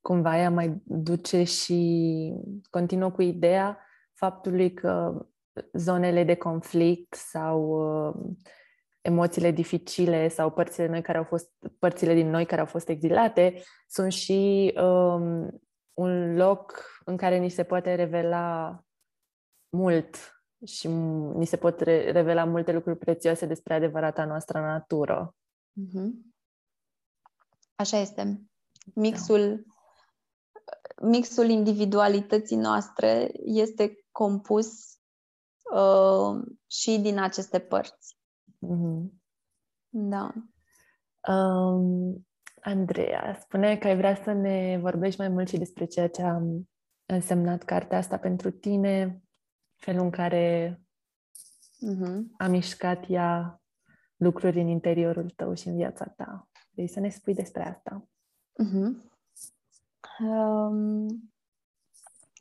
cumva 0.02 0.38
ea 0.38 0.50
mai 0.50 0.82
duce 0.84 1.44
și 1.44 2.34
continuă 2.70 3.12
cu 3.12 3.22
ideea 3.22 3.80
faptului 4.14 4.74
că 4.74 5.26
zonele 5.74 6.24
de 6.24 6.36
conflict 6.36 7.14
sau 7.14 7.60
uh, 8.08 8.36
emoțiile 9.02 9.52
dificile 9.52 10.28
sau 10.28 10.52
părțile 10.52 10.88
noi 10.88 11.02
care 11.02 11.18
au 11.18 11.24
fost 11.24 11.52
părțile 11.80 12.14
din 12.14 12.30
noi 12.30 12.46
care 12.46 12.62
au 12.62 12.68
fost 12.68 12.90
exilate 12.90 13.62
sunt 13.88 14.12
și 14.12 14.74
um, 14.78 15.62
un 15.94 16.36
loc 16.36 16.86
în 17.06 17.18
care 17.18 17.38
ni 17.38 17.50
se 17.50 17.64
poate 17.64 17.96
revela 17.96 18.80
mult 19.70 20.16
și 20.66 20.88
ni 21.34 21.46
se 21.46 21.58
pot 21.58 21.80
re- 21.80 22.12
revela 22.12 22.44
multe 22.44 22.72
lucruri 22.72 22.98
prețioase 22.98 23.46
despre 23.46 23.74
adevărata 23.74 24.26
noastră 24.26 24.60
natură. 24.60 25.36
Mm-hmm. 25.82 26.33
Așa 27.76 27.98
este. 27.98 28.42
Mixul, 28.96 29.66
da. 30.96 31.08
mixul 31.08 31.50
individualității 31.50 32.58
noastre 32.58 33.32
este 33.44 34.06
compus 34.12 34.98
uh, 35.74 36.42
și 36.68 36.98
din 36.98 37.20
aceste 37.20 37.60
părți. 37.60 38.18
Mm-hmm. 38.66 39.22
Da. 39.90 40.34
Um, 41.34 42.26
Andreea, 42.62 43.38
spune 43.42 43.78
că 43.78 43.88
ai 43.88 43.98
vrea 43.98 44.16
să 44.16 44.32
ne 44.32 44.78
vorbești 44.82 45.20
mai 45.20 45.30
mult 45.30 45.48
și 45.48 45.58
despre 45.58 45.86
ceea 45.86 46.10
ce 46.10 46.22
a 46.22 46.42
însemnat 47.06 47.64
cartea 47.64 47.98
asta 47.98 48.18
pentru 48.18 48.52
tine, 48.52 49.24
felul 49.76 50.04
în 50.04 50.10
care 50.10 50.78
uh-huh. 51.92 52.38
a 52.38 52.48
mișcat 52.48 53.04
ea 53.08 53.62
lucruri 54.16 54.62
în 54.62 54.68
interiorul 54.68 55.30
tău 55.30 55.54
și 55.54 55.68
în 55.68 55.76
viața 55.76 56.06
ta. 56.06 56.48
Vrei 56.74 56.88
să 56.88 57.00
ne 57.00 57.10
spui 57.10 57.34
despre 57.34 57.68
asta? 57.68 58.08
Uh-huh. 58.64 59.12
Um, 60.20 61.32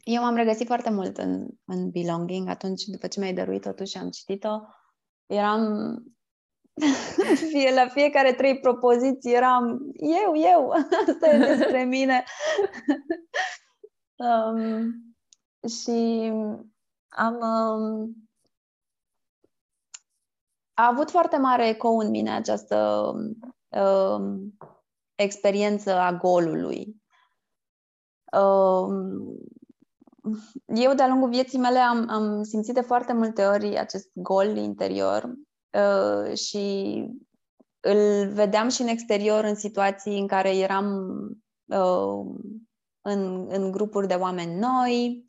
eu 0.05 0.23
m-am 0.23 0.35
regăsit 0.35 0.66
foarte 0.66 0.90
mult 0.90 1.16
în, 1.16 1.49
în 1.64 1.90
belonging 1.90 2.49
atunci, 2.49 2.85
după 2.85 3.07
ce 3.07 3.21
mi-ai 3.21 3.35
dăruit 3.35 3.62
totuși 3.62 3.90
și 3.90 3.99
am 3.99 4.11
citit-o, 4.11 4.61
eram 5.27 5.62
fie, 7.51 7.75
la 7.75 7.88
fiecare 7.88 8.33
trei 8.33 8.61
propoziții 8.61 9.35
eram 9.35 9.79
eu, 9.95 10.37
eu, 10.37 10.71
asta 11.09 11.31
e 11.31 11.57
despre 11.57 11.85
mine. 11.85 12.25
um, 14.29 14.92
și 15.68 16.31
am 17.09 17.35
um, 17.35 18.14
a 20.75 20.87
avut 20.87 21.11
foarte 21.11 21.37
mare 21.37 21.68
eco 21.68 21.88
în 21.88 22.11
mine 22.11 22.31
această 22.31 23.12
um, 23.72 24.56
experiență 25.14 25.92
a 25.98 26.12
golului. 26.12 27.02
Um, 28.32 29.37
eu, 30.66 30.94
de-a 30.94 31.08
lungul 31.08 31.28
vieții 31.28 31.58
mele, 31.58 31.78
am, 31.78 32.08
am 32.08 32.42
simțit 32.42 32.74
de 32.74 32.80
foarte 32.80 33.12
multe 33.12 33.44
ori 33.44 33.78
acest 33.78 34.11
gol 34.14 34.56
interior 34.56 35.35
uh, 35.70 36.37
și 36.37 36.96
îl 37.80 38.28
vedeam 38.28 38.68
și 38.68 38.82
în 38.82 38.88
exterior 38.88 39.44
în 39.44 39.54
situații 39.54 40.18
în 40.18 40.26
care 40.26 40.56
eram 40.56 41.08
uh, 41.64 42.35
în, 43.00 43.46
în 43.48 43.70
grupuri 43.70 44.06
de 44.06 44.14
oameni 44.14 44.58
noi 44.58 45.24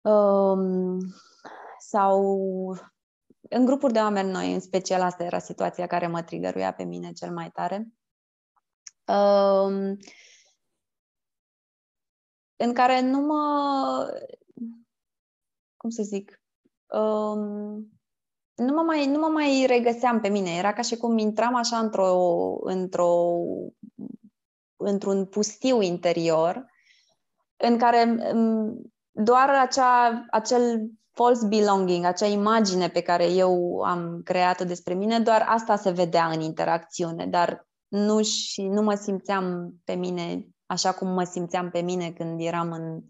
um, 0.00 0.98
sau 1.78 2.36
în 3.48 3.64
grupuri 3.64 3.92
de 3.92 3.98
oameni 3.98 4.30
noi, 4.30 4.52
în 4.52 4.60
special 4.60 5.00
asta 5.00 5.24
era 5.24 5.38
situația 5.38 5.86
care 5.86 6.06
mă 6.06 6.22
trigăruia 6.22 6.72
pe 6.72 6.82
mine 6.82 7.12
cel 7.12 7.32
mai 7.32 7.50
tare. 7.50 7.88
Um, 9.06 9.96
în 12.56 12.72
care 12.72 13.00
nu 13.00 13.20
mă... 13.20 13.42
cum 15.76 15.90
să 15.90 16.02
zic... 16.02 16.40
Um, 16.86 17.90
nu 18.54 18.72
mă, 18.74 18.82
mai, 18.82 19.06
nu 19.06 19.18
mă 19.18 19.26
mai 19.26 19.64
regăseam 19.66 20.20
pe 20.20 20.28
mine. 20.28 20.56
Era 20.56 20.72
ca 20.72 20.82
și 20.82 20.96
cum 20.96 21.18
intram 21.18 21.54
așa 21.54 21.78
într-o, 21.78 22.14
într-o, 22.60 23.34
într-un 24.76 25.26
pustiu 25.26 25.80
interior 25.80 26.74
în 27.56 27.78
care 27.78 28.32
um, 28.32 28.92
doar 29.10 29.48
acea, 29.48 30.24
acel 30.30 30.90
false 31.16 31.46
belonging, 31.46 32.04
acea 32.04 32.26
imagine 32.26 32.88
pe 32.88 33.00
care 33.00 33.32
eu 33.32 33.80
am 33.80 34.20
creat-o 34.24 34.64
despre 34.64 34.94
mine, 34.94 35.20
doar 35.20 35.44
asta 35.48 35.76
se 35.76 35.90
vedea 35.90 36.26
în 36.26 36.40
interacțiune, 36.40 37.26
dar 37.26 37.66
nu 37.88 38.22
și 38.22 38.62
nu 38.62 38.82
mă 38.82 38.94
simțeam 38.94 39.74
pe 39.84 39.94
mine 39.94 40.46
așa 40.66 40.92
cum 40.92 41.08
mă 41.08 41.24
simțeam 41.24 41.70
pe 41.70 41.80
mine 41.80 42.12
când 42.12 42.40
eram 42.40 42.72
în, 42.72 43.02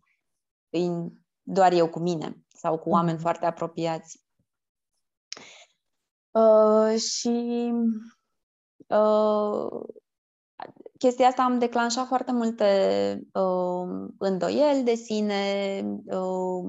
în 0.70 1.10
doar 1.42 1.72
eu 1.72 1.88
cu 1.88 1.98
mine 1.98 2.44
sau 2.48 2.78
cu 2.78 2.88
oameni 2.88 3.18
mm-hmm. 3.18 3.20
foarte 3.20 3.46
apropiați. 3.46 4.24
Uh, 6.30 7.00
și 7.00 7.72
uh, 8.86 9.84
chestia 10.98 11.26
asta 11.26 11.42
am 11.42 11.58
declanșat 11.58 12.06
foarte 12.06 12.32
multe 12.32 12.66
uh, 13.32 14.08
îndoieli 14.18 14.82
de 14.82 14.94
sine, 14.94 15.82
uh, 16.04 16.64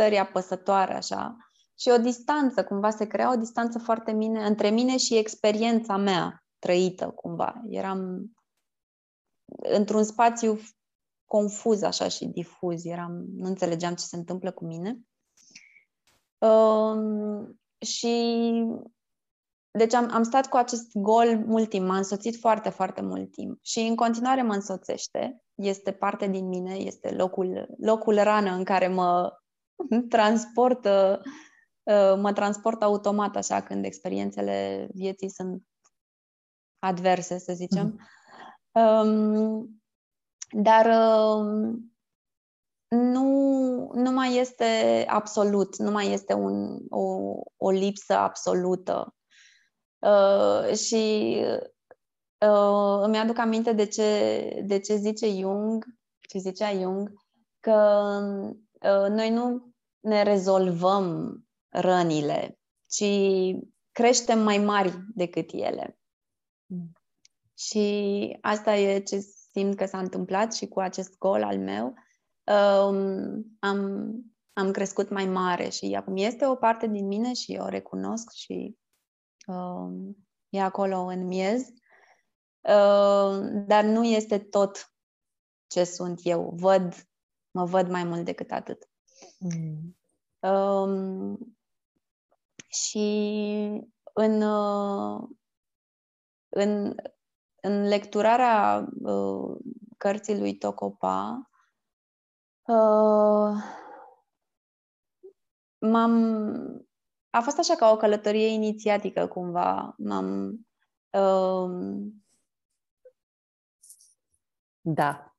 stări 0.00 0.18
apăsătoare, 0.18 0.94
așa, 0.94 1.36
și 1.78 1.88
o 1.88 1.98
distanță, 1.98 2.64
cumva 2.64 2.90
se 2.90 3.06
crea 3.06 3.32
o 3.32 3.36
distanță 3.36 3.78
foarte 3.78 4.12
mine, 4.12 4.46
între 4.46 4.70
mine 4.70 4.96
și 4.96 5.16
experiența 5.16 5.96
mea 5.96 6.44
trăită, 6.58 7.10
cumva. 7.10 7.62
Eram 7.68 8.30
într-un 9.62 10.04
spațiu 10.04 10.58
confuz, 11.24 11.82
așa, 11.82 12.08
și 12.08 12.26
difuz. 12.26 12.84
Eram, 12.84 13.24
nu 13.36 13.46
înțelegeam 13.46 13.94
ce 13.94 14.04
se 14.04 14.16
întâmplă 14.16 14.52
cu 14.52 14.64
mine. 14.64 15.00
Um, 16.38 17.60
și 17.80 18.52
deci 19.70 19.94
am, 19.94 20.08
am 20.12 20.22
stat 20.22 20.48
cu 20.48 20.56
acest 20.56 20.92
gol 20.92 21.44
mult 21.46 21.68
timp, 21.68 21.86
m-a 21.86 21.96
însoțit 21.96 22.36
foarte, 22.38 22.68
foarte 22.68 23.02
mult 23.02 23.32
timp 23.32 23.58
și 23.62 23.80
în 23.80 23.96
continuare 23.96 24.42
mă 24.42 24.54
însoțește. 24.54 25.42
Este 25.54 25.92
parte 25.92 26.26
din 26.26 26.48
mine, 26.48 26.74
este 26.74 27.10
locul, 27.10 27.74
locul 27.80 28.22
rană 28.22 28.50
în 28.50 28.64
care 28.64 28.88
mă 28.88 29.39
transportă, 30.08 31.22
uh, 31.82 32.14
mă 32.16 32.32
transport 32.32 32.82
automat 32.82 33.36
așa 33.36 33.62
când 33.62 33.84
experiențele 33.84 34.88
vieții 34.94 35.30
sunt 35.30 35.62
adverse, 36.78 37.38
să 37.38 37.52
zicem. 37.52 38.00
Mm-hmm. 38.00 38.18
Um, 38.72 39.82
dar 40.50 40.86
um, 40.86 41.92
nu, 42.88 43.90
nu 43.94 44.10
mai 44.10 44.36
este 44.36 45.04
absolut, 45.08 45.76
nu 45.76 45.90
mai 45.90 46.12
este 46.12 46.32
un, 46.32 46.78
o, 46.88 47.34
o 47.56 47.70
lipsă 47.70 48.14
absolută. 48.16 49.14
Uh, 49.98 50.74
și 50.74 51.36
uh, 52.46 53.02
îmi 53.02 53.18
aduc 53.18 53.38
aminte 53.38 53.72
de 53.72 53.86
ce, 53.86 54.62
de 54.64 54.78
ce 54.78 54.96
zice 54.96 55.40
Jung, 55.40 55.84
ce 56.20 56.38
zicea 56.38 56.72
Jung, 56.72 57.12
că 57.60 58.18
uh, 58.82 59.08
noi 59.08 59.30
nu 59.30 59.69
ne 60.00 60.22
rezolvăm 60.22 61.38
rănile, 61.68 62.58
ci 62.86 63.04
creștem 63.92 64.38
mai 64.38 64.58
mari 64.58 64.94
decât 65.14 65.50
ele. 65.52 65.98
Mm. 66.66 66.92
Și 67.54 68.38
asta 68.40 68.76
e 68.76 69.00
ce 69.00 69.18
simt 69.52 69.76
că 69.76 69.86
s-a 69.86 69.98
întâmplat 69.98 70.54
și 70.54 70.68
cu 70.68 70.80
acest 70.80 71.18
gol 71.18 71.42
al 71.42 71.58
meu. 71.58 71.94
Um, 72.44 73.44
am, 73.58 74.10
am 74.52 74.70
crescut 74.70 75.10
mai 75.10 75.26
mare 75.26 75.68
și 75.68 75.94
acum 75.96 76.16
este 76.16 76.46
o 76.46 76.54
parte 76.54 76.86
din 76.86 77.06
mine 77.06 77.32
și 77.32 77.58
o 77.60 77.68
recunosc 77.68 78.30
și 78.30 78.78
um, 79.46 80.16
e 80.48 80.60
acolo 80.60 80.98
în 80.98 81.26
miez. 81.26 81.60
Uh, 82.60 83.40
dar 83.66 83.84
nu 83.84 84.04
este 84.04 84.38
tot 84.38 84.94
ce 85.66 85.84
sunt 85.84 86.20
eu. 86.22 86.52
Văd, 86.54 86.94
mă 87.50 87.64
văd 87.64 87.88
mai 87.88 88.04
mult 88.04 88.24
decât 88.24 88.50
atât. 88.50 88.89
Mm. 89.38 89.96
Um, 90.50 91.56
și 92.68 93.08
în, 94.12 94.42
uh, 94.42 95.28
în, 96.48 96.94
în 97.62 97.88
lecturarea 97.88 98.88
uh, 99.02 99.56
cărții 99.96 100.38
lui 100.38 100.58
Tocopa, 100.58 101.50
uh, 102.62 103.54
m-am... 105.78 106.14
A 107.30 107.40
fost 107.40 107.58
așa 107.58 107.74
ca 107.74 107.90
o 107.90 107.96
călătorie 107.96 108.46
inițiatică, 108.46 109.26
cumva. 109.26 109.94
M-am... 109.98 110.58
Uh, 111.10 112.10
da. 114.80 115.34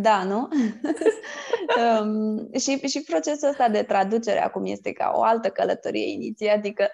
Da, 0.00 0.24
nu? 0.24 0.48
um, 1.76 2.52
și, 2.58 2.88
și 2.88 3.02
procesul 3.02 3.48
ăsta 3.48 3.68
de 3.68 3.82
traducere 3.82 4.42
acum 4.42 4.64
este 4.64 4.92
ca 4.92 5.12
o 5.14 5.22
altă 5.22 5.48
călătorie 5.48 6.10
inițiatică. 6.10 6.90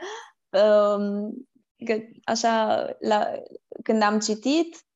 Um, 0.50 1.46
că 1.84 1.98
așa, 2.24 2.86
la, 3.00 3.30
când 3.82 4.02
am 4.02 4.18
citit, 4.18 4.86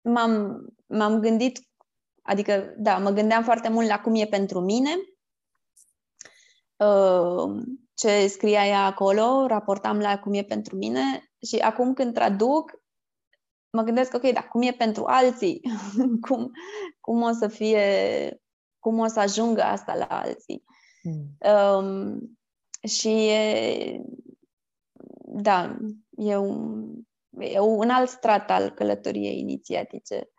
m-am, 0.00 0.64
m-am 0.86 1.20
gândit, 1.20 1.58
adică, 2.22 2.74
da, 2.76 2.98
mă 2.98 3.10
gândeam 3.10 3.42
foarte 3.42 3.68
mult 3.68 3.88
la 3.88 4.00
cum 4.00 4.14
e 4.14 4.26
pentru 4.26 4.60
mine, 4.60 4.90
uh, 6.76 7.62
ce 7.94 8.26
scria 8.26 8.66
ea 8.66 8.84
acolo, 8.84 9.46
raportam 9.46 9.98
la 9.98 10.18
cum 10.18 10.34
e 10.34 10.42
pentru 10.42 10.76
mine 10.76 11.32
și 11.46 11.56
acum 11.56 11.94
când 11.94 12.14
traduc, 12.14 12.82
mă 13.70 13.82
gândesc, 13.82 14.14
ok, 14.14 14.32
dar 14.32 14.48
cum 14.48 14.62
e 14.62 14.72
pentru 14.72 15.04
alții? 15.06 15.60
cum, 16.28 16.50
cum 17.00 17.22
o 17.22 17.32
să 17.32 17.48
fie, 17.48 18.41
cum 18.82 18.98
o 18.98 19.06
să 19.06 19.20
ajungă 19.20 19.62
asta 19.62 19.94
la 19.94 20.04
alții? 20.04 20.64
Mm. 21.02 21.36
Um, 21.52 22.38
și 22.88 23.28
e, 23.28 24.00
da, 25.24 25.76
e 26.10 26.36
un, 26.36 26.92
e 27.38 27.58
un 27.58 27.90
alt 27.90 28.08
strat 28.08 28.50
al 28.50 28.70
călătoriei 28.70 29.38
inițiatice. 29.38 30.30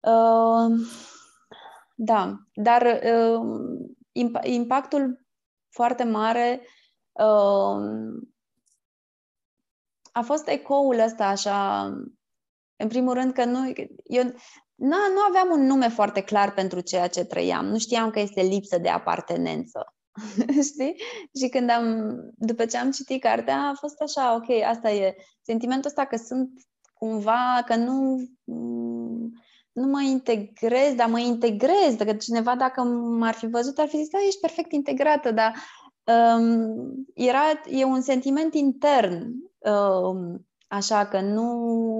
Uh, 0.00 0.86
da, 1.94 2.38
dar 2.54 3.00
uh, 3.04 4.40
impactul 4.42 5.26
foarte 5.68 6.04
mare 6.04 6.60
uh, 7.12 8.22
a 10.12 10.22
fost 10.22 10.48
ecoul 10.48 10.98
ăsta 10.98 11.26
așa, 11.26 11.84
în 12.76 12.88
primul 12.88 13.14
rând 13.14 13.32
că 13.32 13.44
nu, 13.44 13.72
eu 14.04 14.34
nu, 14.74 14.88
nu 14.88 15.20
aveam 15.28 15.48
un 15.50 15.66
nume 15.66 15.88
foarte 15.88 16.20
clar 16.20 16.54
pentru 16.54 16.80
ceea 16.80 17.08
ce 17.08 17.24
trăiam. 17.24 17.66
Nu 17.66 17.78
știam 17.78 18.10
că 18.10 18.20
este 18.20 18.42
lipsă 18.42 18.78
de 18.78 18.88
apartenență. 18.88 19.94
Știi? 20.70 20.96
Și 21.40 21.48
când 21.48 21.70
am, 21.70 22.14
după 22.34 22.64
ce 22.64 22.76
am 22.76 22.90
citit 22.90 23.22
cartea, 23.22 23.58
a 23.58 23.74
fost 23.74 24.00
așa, 24.00 24.34
ok, 24.34 24.62
asta 24.66 24.90
e 24.90 25.16
sentimentul 25.42 25.86
ăsta 25.88 26.04
că 26.04 26.16
sunt 26.16 26.50
cumva, 26.94 27.62
că 27.66 27.76
nu, 27.76 28.20
nu 29.72 29.86
mă 29.86 30.02
integrez, 30.02 30.94
dar 30.94 31.08
mă 31.08 31.18
integrez. 31.18 31.94
Dacă 31.96 32.14
cineva, 32.14 32.56
dacă 32.56 32.82
m-ar 32.82 33.34
fi 33.34 33.46
văzut, 33.46 33.78
ar 33.78 33.88
fi 33.88 33.96
zis, 33.96 34.08
da, 34.08 34.18
ești 34.26 34.40
perfect 34.40 34.72
integrată, 34.72 35.30
dar 35.30 35.54
um, 36.04 37.06
era, 37.14 37.42
e 37.70 37.84
un 37.84 38.00
sentiment 38.00 38.54
intern. 38.54 39.32
Um, 39.58 40.46
așa 40.74 41.06
că 41.06 41.20
nu, 41.20 41.48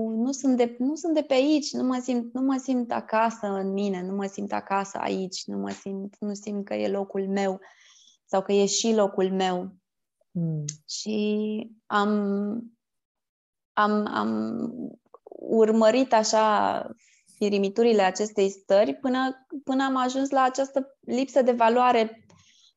nu, 0.09 0.33
sunt 0.33 0.57
de, 0.57 0.77
nu 0.79 0.95
sunt 0.95 1.15
de 1.15 1.23
pe 1.23 1.35
aici, 1.35 1.73
nu 1.73 1.83
mă, 1.83 1.99
simt, 2.03 2.35
nu 2.35 2.41
mă 2.41 2.57
simt 2.57 2.93
acasă 2.93 3.47
în 3.47 3.73
mine, 3.73 4.03
nu 4.03 4.15
mă 4.15 4.27
simt 4.27 4.53
acasă 4.53 4.99
aici, 4.99 5.45
nu 5.45 5.59
mă 5.59 5.71
simt, 5.71 6.17
nu 6.19 6.35
simt 6.35 6.65
că 6.65 6.75
e 6.75 6.89
locul 6.89 7.29
meu 7.29 7.61
sau 8.25 8.43
că 8.43 8.53
e 8.53 8.67
și 8.67 8.95
locul 8.95 9.31
meu. 9.31 9.75
Mm. 10.31 10.65
Și 10.89 11.71
am, 11.87 12.11
am, 13.73 14.07
am 14.07 14.71
urmărit 15.39 16.13
așa 16.13 16.87
firimiturile 17.37 18.03
acestei 18.03 18.51
stări 18.51 18.95
până, 18.95 19.47
până 19.65 19.85
am 19.85 19.97
ajuns 19.97 20.31
la 20.31 20.43
această 20.43 20.99
lipsă 21.01 21.43
de 21.43 21.53
valoare 21.53 22.27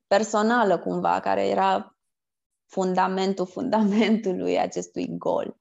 personală 0.08 0.80
cumva, 0.80 1.20
care 1.20 1.48
era 1.48 1.98
fundamentul 2.66 3.46
fundamentului 3.46 4.60
acestui 4.60 5.18
gol. 5.18 5.58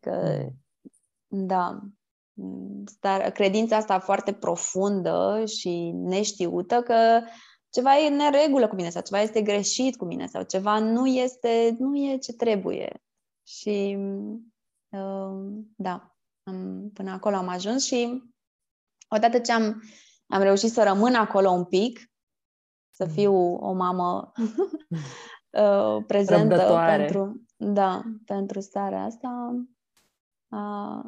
Că, 0.00 0.46
mm. 1.28 1.46
da, 1.46 1.80
star, 2.84 3.30
credința 3.30 3.76
asta 3.76 3.98
foarte 3.98 4.32
profundă 4.32 5.42
și 5.46 5.90
neștiută 5.94 6.82
că 6.82 7.20
ceva 7.70 7.98
e 7.98 8.08
în 8.08 8.16
neregulă 8.16 8.68
cu 8.68 8.74
mine 8.74 8.90
sau 8.90 9.02
ceva 9.02 9.20
este 9.20 9.42
greșit 9.42 9.96
cu 9.96 10.04
mine 10.04 10.26
sau 10.26 10.42
ceva 10.42 10.78
nu 10.78 11.06
este, 11.06 11.76
nu 11.78 11.96
e 11.96 12.16
ce 12.16 12.32
trebuie. 12.32 13.02
Și 13.46 13.96
uh, 14.88 15.62
da, 15.76 16.16
am, 16.42 16.90
până 16.94 17.10
acolo 17.10 17.36
am 17.36 17.48
ajuns 17.48 17.84
și 17.84 18.22
odată 19.08 19.38
ce 19.38 19.52
am, 19.52 19.82
am 20.26 20.42
reușit 20.42 20.70
să 20.70 20.82
rămân 20.82 21.14
acolo 21.14 21.50
un 21.50 21.64
pic, 21.64 22.00
să 22.90 23.04
mm. 23.04 23.10
fiu 23.10 23.34
o 23.54 23.72
mamă 23.72 24.32
uh, 25.62 26.04
prezentă 26.06 26.54
Răbdătoare. 26.54 26.96
pentru, 26.96 27.44
da, 27.56 28.02
pentru 28.24 28.60
starea 28.60 29.02
asta, 29.02 29.54
a, 30.54 31.02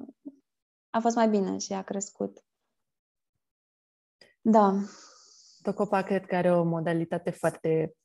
a 0.90 1.00
fost 1.00 1.16
mai 1.16 1.28
bine 1.28 1.58
și 1.58 1.72
a 1.72 1.82
crescut. 1.82 2.44
Da. 4.40 4.74
Tocopa 5.62 6.02
cred 6.02 6.26
că 6.26 6.36
are 6.36 6.52
o 6.52 6.62
modalitate 6.62 7.30
foarte 7.30 7.96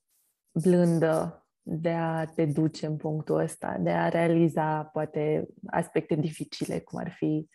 blândă 0.51 1.45
de 1.61 1.89
a 1.89 2.25
te 2.25 2.45
duce 2.45 2.85
în 2.85 2.97
punctul 2.97 3.39
ăsta, 3.39 3.77
de 3.79 3.89
a 3.89 4.09
realiza 4.09 4.83
poate 4.83 5.47
aspecte 5.65 6.15
dificile, 6.15 6.79
cum 6.79 6.99
ar 6.99 7.11
fi 7.11 7.47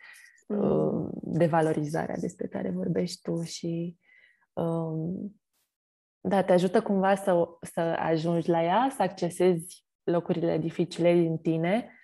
mm. 0.49 0.59
uh, 0.59 1.11
devalorizarea 1.23 2.17
despre 2.17 2.47
care 2.47 2.71
vorbești 2.71 3.23
tu 3.23 3.43
și 3.43 3.99
um, 4.53 5.41
da, 6.21 6.43
te 6.43 6.53
ajută 6.53 6.83
cumva 6.83 7.15
să, 7.15 7.49
să 7.61 7.81
ajungi 7.81 8.49
la 8.49 8.63
ea, 8.63 8.93
să 8.97 9.03
accesezi 9.03 9.87
locurile 10.03 10.59
dificile 10.59 11.13
din 11.13 11.39
tine, 11.39 11.75
um, 11.75 11.96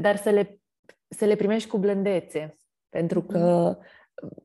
dar 0.00 0.16
să 0.16 0.30
le, 0.30 0.60
să 1.08 1.24
le 1.24 1.36
primești 1.36 1.68
cu 1.68 1.78
blândețe, 1.78 2.56
pentru 2.88 3.22
că 3.22 3.76
mm-hmm. 3.76 4.40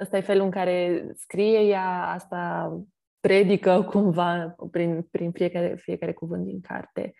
ăsta 0.00 0.16
e 0.16 0.20
felul 0.20 0.44
în 0.44 0.50
care 0.50 1.06
scrie 1.14 1.60
ea, 1.60 2.06
asta 2.08 2.72
predică 3.20 3.82
cumva 3.82 4.56
prin, 4.70 5.02
prin 5.02 5.32
fiecare, 5.32 5.74
fiecare 5.76 6.12
cuvânt 6.12 6.44
din 6.44 6.60
carte. 6.60 7.12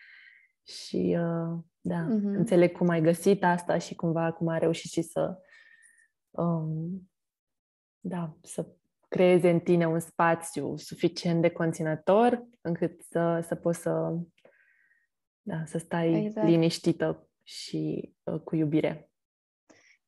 Și 0.67 1.17
uh, 1.19 1.59
da, 1.81 2.07
uh-huh. 2.07 2.37
înțeleg 2.37 2.77
cum 2.77 2.89
ai 2.89 3.01
găsit 3.01 3.45
asta 3.45 3.79
și 3.79 3.95
cumva 3.95 4.33
cum 4.33 4.49
ai 4.49 4.59
reușit 4.59 4.91
și 4.91 5.03
să 5.03 5.39
um, 6.31 7.11
da, 8.01 8.37
să 8.43 8.67
creeze 9.09 9.51
în 9.51 9.61
tine 9.61 9.87
un 9.87 9.99
spațiu 9.99 10.77
suficient 10.77 11.41
de 11.41 11.51
conținător 11.51 12.45
încât 12.61 13.01
să, 13.01 13.41
să 13.47 13.55
poți 13.55 13.81
să, 13.81 14.19
da, 15.43 15.63
să 15.67 15.79
stai 15.79 16.25
exact. 16.25 16.47
liniștită 16.47 17.29
și 17.43 18.13
uh, 18.23 18.41
cu 18.41 18.57
iubire. 18.57 19.13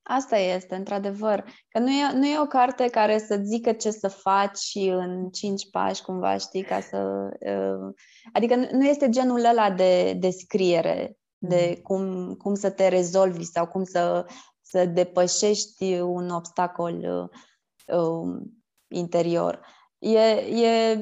Asta 0.03 0.37
este, 0.37 0.75
într-adevăr. 0.75 1.45
Că 1.69 1.79
nu 1.79 1.91
e, 1.91 2.13
nu 2.13 2.27
e 2.27 2.41
o 2.41 2.47
carte 2.47 2.87
care 2.87 3.19
să 3.19 3.41
zică 3.43 3.73
ce 3.73 3.91
să 3.91 4.09
faci 4.09 4.75
în 4.75 5.31
cinci 5.31 5.71
pași, 5.71 6.03
cumva, 6.03 6.37
știi, 6.37 6.63
ca 6.63 6.81
să... 6.81 7.29
Uh, 7.41 7.95
adică 8.33 8.55
nu 8.55 8.85
este 8.87 9.09
genul 9.09 9.45
ăla 9.45 9.71
de 9.71 10.13
descriere 10.13 11.17
de 11.39 11.75
mm. 11.77 11.83
cum, 11.83 12.35
cum 12.35 12.55
să 12.55 12.71
te 12.71 12.89
rezolvi 12.89 13.45
sau 13.45 13.67
cum 13.67 13.85
să, 13.85 14.27
să 14.61 14.85
depășești 14.85 16.01
un 16.01 16.31
obstacol 16.31 17.29
uh, 17.89 17.97
um, 17.97 18.43
interior. 18.89 19.67
E, 19.99 20.19
e, 20.67 21.01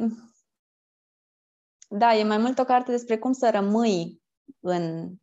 da, 1.88 2.14
e 2.14 2.24
mai 2.24 2.38
mult 2.38 2.58
o 2.58 2.64
carte 2.64 2.90
despre 2.90 3.18
cum 3.18 3.32
să 3.32 3.50
rămâi 3.50 4.21
în, 4.60 5.14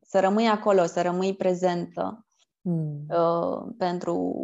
să 0.00 0.20
rămâi 0.20 0.48
acolo, 0.48 0.86
să 0.86 1.02
rămâi 1.02 1.36
prezentă 1.36 2.26
mm. 2.60 3.06
uh, 3.08 3.74
pentru 3.78 4.34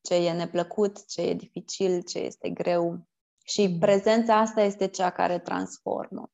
ce 0.00 0.14
e 0.14 0.32
neplăcut, 0.32 1.06
ce 1.06 1.22
e 1.22 1.34
dificil, 1.34 2.02
ce 2.02 2.18
este 2.18 2.50
greu. 2.50 3.06
Și 3.44 3.66
mm. 3.66 3.78
prezența 3.78 4.38
asta 4.38 4.60
este 4.60 4.86
cea 4.86 5.10
care 5.10 5.38
transformă. 5.38 6.30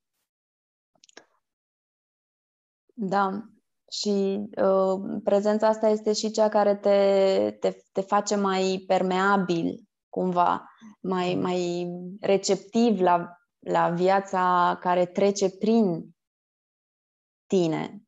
Da. 2.95 3.43
Și 3.91 4.49
uh, 4.63 5.21
prezența 5.25 5.69
asta 5.69 5.89
este 5.89 6.13
și 6.13 6.31
cea 6.31 6.49
care 6.49 6.77
te, 6.77 7.51
te, 7.61 7.77
te 7.93 8.01
face 8.01 8.37
mai 8.37 8.85
permeabil 8.87 9.87
cumva 10.09 10.69
mai, 11.01 11.35
mai 11.35 11.89
receptiv 12.21 13.01
la, 13.01 13.37
la 13.59 13.91
viața 13.91 14.77
care 14.81 15.07
trece 15.07 15.51
prin 15.51 16.15
tine, 17.53 18.03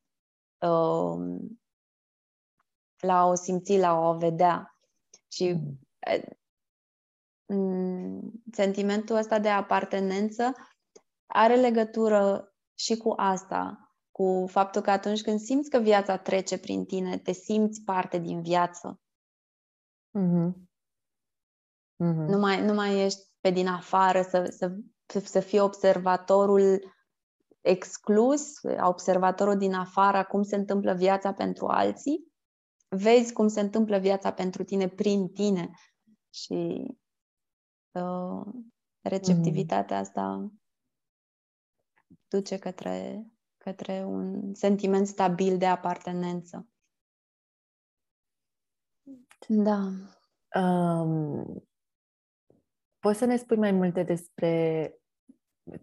um, 0.67 1.61
la 3.01 3.25
o 3.25 3.35
simți, 3.35 3.79
la 3.79 3.99
o 3.99 4.17
vedea. 4.17 4.77
Și 5.33 5.61
mm. 7.47 8.43
sentimentul 8.53 9.17
ăsta 9.17 9.39
de 9.39 9.49
apartenență 9.49 10.53
are 11.27 11.57
legătură 11.57 12.55
și 12.75 12.97
cu 12.97 13.13
asta, 13.17 13.95
cu 14.11 14.45
faptul 14.49 14.83
că 14.83 14.91
atunci 14.91 15.23
când 15.23 15.41
simți 15.41 15.71
că 15.71 15.79
viața 15.79 16.19
trece 16.19 16.59
prin 16.59 16.85
tine, 16.85 17.19
te 17.19 17.33
simți 17.33 17.83
parte 17.83 18.19
din 18.19 18.43
viață. 18.43 19.01
Mm-hmm. 20.19 20.53
Mm-hmm. 22.05 22.27
Nu, 22.29 22.39
mai, 22.39 22.65
nu 22.65 22.75
mai 22.75 23.05
ești 23.05 23.21
pe 23.41 23.51
din 23.51 23.67
afară 23.67 24.23
să, 24.23 24.45
să, 24.45 24.73
să 25.19 25.41
fii 25.41 25.59
observatorul 25.59 26.93
exclus, 27.65 28.61
observatorul 28.81 29.57
din 29.57 29.75
afară, 29.75 30.25
cum 30.25 30.43
se 30.43 30.57
întâmplă 30.57 30.95
viața 30.95 31.33
pentru 31.33 31.67
alții. 31.67 32.33
Vezi 32.89 33.33
cum 33.33 33.49
se 33.49 33.61
întâmplă 33.61 33.99
viața 33.99 34.33
pentru 34.33 34.65
tine 34.65 34.89
prin 34.89 35.29
tine 35.29 35.71
și 36.35 36.87
uh, 37.93 38.47
receptivitatea 39.01 39.97
mm-hmm. 39.97 40.01
asta 40.01 40.53
duce 42.29 42.59
către, 42.59 43.27
către 43.57 44.05
un 44.05 44.55
sentiment 44.55 45.07
stabil 45.07 45.59
de 45.59 45.67
apartenență. 45.67 46.69
Da. 49.49 49.91
Um, 50.61 51.67
Poți 52.99 53.19
să 53.19 53.25
ne 53.25 53.37
spui 53.37 53.57
mai 53.57 53.73
multe 53.73 54.03
despre 54.03 54.95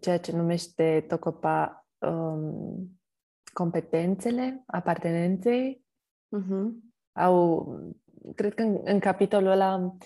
ceea 0.00 0.18
ce 0.18 0.36
numește 0.36 1.04
Tocopa 1.08 1.86
um, 1.98 3.00
competențele 3.52 4.62
apartenenței? 4.66 5.84
Uh-huh. 6.36 6.90
Au, 7.12 7.66
cred 8.34 8.54
că 8.54 8.62
în, 8.62 8.80
în 8.84 8.98
capitolul 8.98 9.50
ăla, 9.50 9.96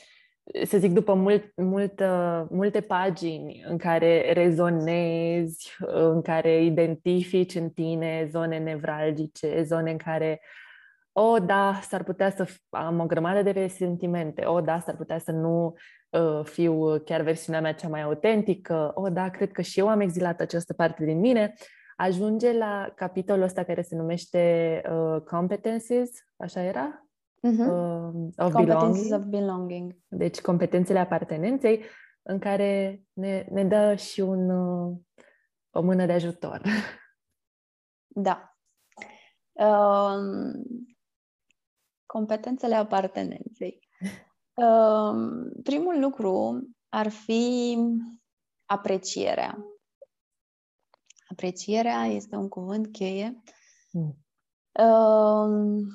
să 0.65 0.79
zic, 0.79 0.93
după 0.93 1.15
mult, 1.15 1.53
mult, 1.57 2.03
multe 2.51 2.81
pagini 2.81 3.65
în 3.69 3.79
care 3.79 4.33
rezonezi, 4.33 5.77
în 5.79 6.23
care 6.23 6.65
identifici 6.65 7.55
în 7.55 7.71
tine 7.71 8.29
zone 8.31 8.59
nevralgice, 8.59 9.63
zone 9.63 9.91
în 9.91 9.97
care 9.97 10.41
o, 11.13 11.23
oh, 11.23 11.43
da, 11.47 11.79
s-ar 11.83 12.05
putea 12.05 12.31
să 12.31 12.49
am 12.71 13.01
o 13.01 13.07
grămadă 13.07 13.53
de 13.53 13.67
sentimente, 13.67 14.45
o, 14.45 14.53
oh, 14.53 14.65
da, 14.65 14.79
s-ar 14.79 14.97
putea 14.97 15.19
să 15.19 15.33
nu 15.33 15.67
uh, 15.67 15.75
fiu 16.43 16.99
chiar 16.99 17.21
versiunea 17.21 17.61
mea 17.61 17.75
cea 17.75 17.89
mai 17.89 18.03
autentică, 18.03 18.91
o, 18.95 19.01
oh, 19.01 19.13
da, 19.13 19.31
cred 19.31 19.53
că 19.53 19.63
și 19.63 19.79
eu 19.79 19.89
am 19.89 20.01
exilat 20.01 20.41
această 20.41 20.73
parte 20.73 21.05
din 21.05 21.19
mine, 21.19 21.55
ajunge 21.97 22.53
la 22.53 22.93
capitolul 22.95 23.43
ăsta 23.43 23.65
care 23.65 23.83
se 23.83 23.97
numește 23.97 24.83
uh, 24.91 25.21
Competences, 25.23 26.11
așa 26.37 26.63
era? 26.63 27.07
Uh-huh. 27.47 27.67
Uh, 27.69 28.29
of 28.37 28.53
competences 28.53 29.09
belonging. 29.09 29.13
of 29.13 29.25
belonging. 29.25 29.97
Deci 30.09 30.41
competențele 30.41 30.99
apartenenței, 30.99 31.85
în 32.23 32.39
care 32.39 33.03
ne, 33.13 33.47
ne 33.51 33.65
dă 33.65 33.95
și 33.95 34.21
un, 34.21 34.51
uh, 34.51 34.97
o 35.71 35.81
mână 35.81 36.07
de 36.07 36.13
ajutor. 36.13 36.63
Da. 38.19 38.57
Uh, 39.53 40.55
competențele 42.07 42.75
apartenenței. 42.75 43.86
Uh, 44.57 45.51
primul 45.63 46.01
lucru 46.01 46.63
ar 46.89 47.09
fi 47.09 47.79
aprecierea. 48.65 49.59
Aprecierea 51.29 52.05
este 52.05 52.37
un 52.37 52.49
cuvânt 52.49 52.93
cheie. 52.93 53.43
Mm. 53.93 54.17
Uh, 54.73 55.87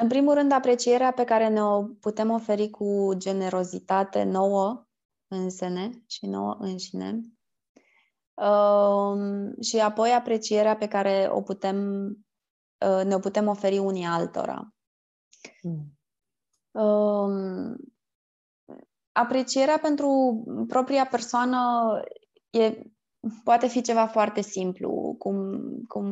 în 0.00 0.08
primul 0.08 0.34
rând, 0.34 0.52
aprecierea 0.52 1.12
pe 1.12 1.24
care 1.24 1.48
ne-o 1.48 1.82
putem 1.82 2.30
oferi 2.30 2.70
cu 2.70 3.12
generozitate 3.16 4.22
nouă 4.22 4.86
însene 5.28 6.02
și 6.06 6.26
nouă 6.26 6.56
înșine. 6.58 7.20
Uh, 8.34 9.62
și 9.62 9.80
apoi 9.80 10.10
aprecierea 10.10 10.76
pe 10.76 10.88
care 10.88 11.28
o 11.30 11.42
putem, 11.42 12.08
uh, 12.86 13.04
ne-o 13.04 13.18
putem 13.18 13.48
oferi 13.48 13.78
unii 13.78 14.04
altora. 14.04 14.74
Mm. 15.62 15.93
Uh, 16.74 17.74
aprecierea 19.12 19.78
pentru 19.78 20.42
propria 20.68 21.06
persoană 21.06 21.58
e, 22.50 22.82
poate 23.44 23.66
fi 23.66 23.80
ceva 23.80 24.06
foarte 24.06 24.40
simplu, 24.40 25.14
cum, 25.18 25.60
cum 25.88 26.06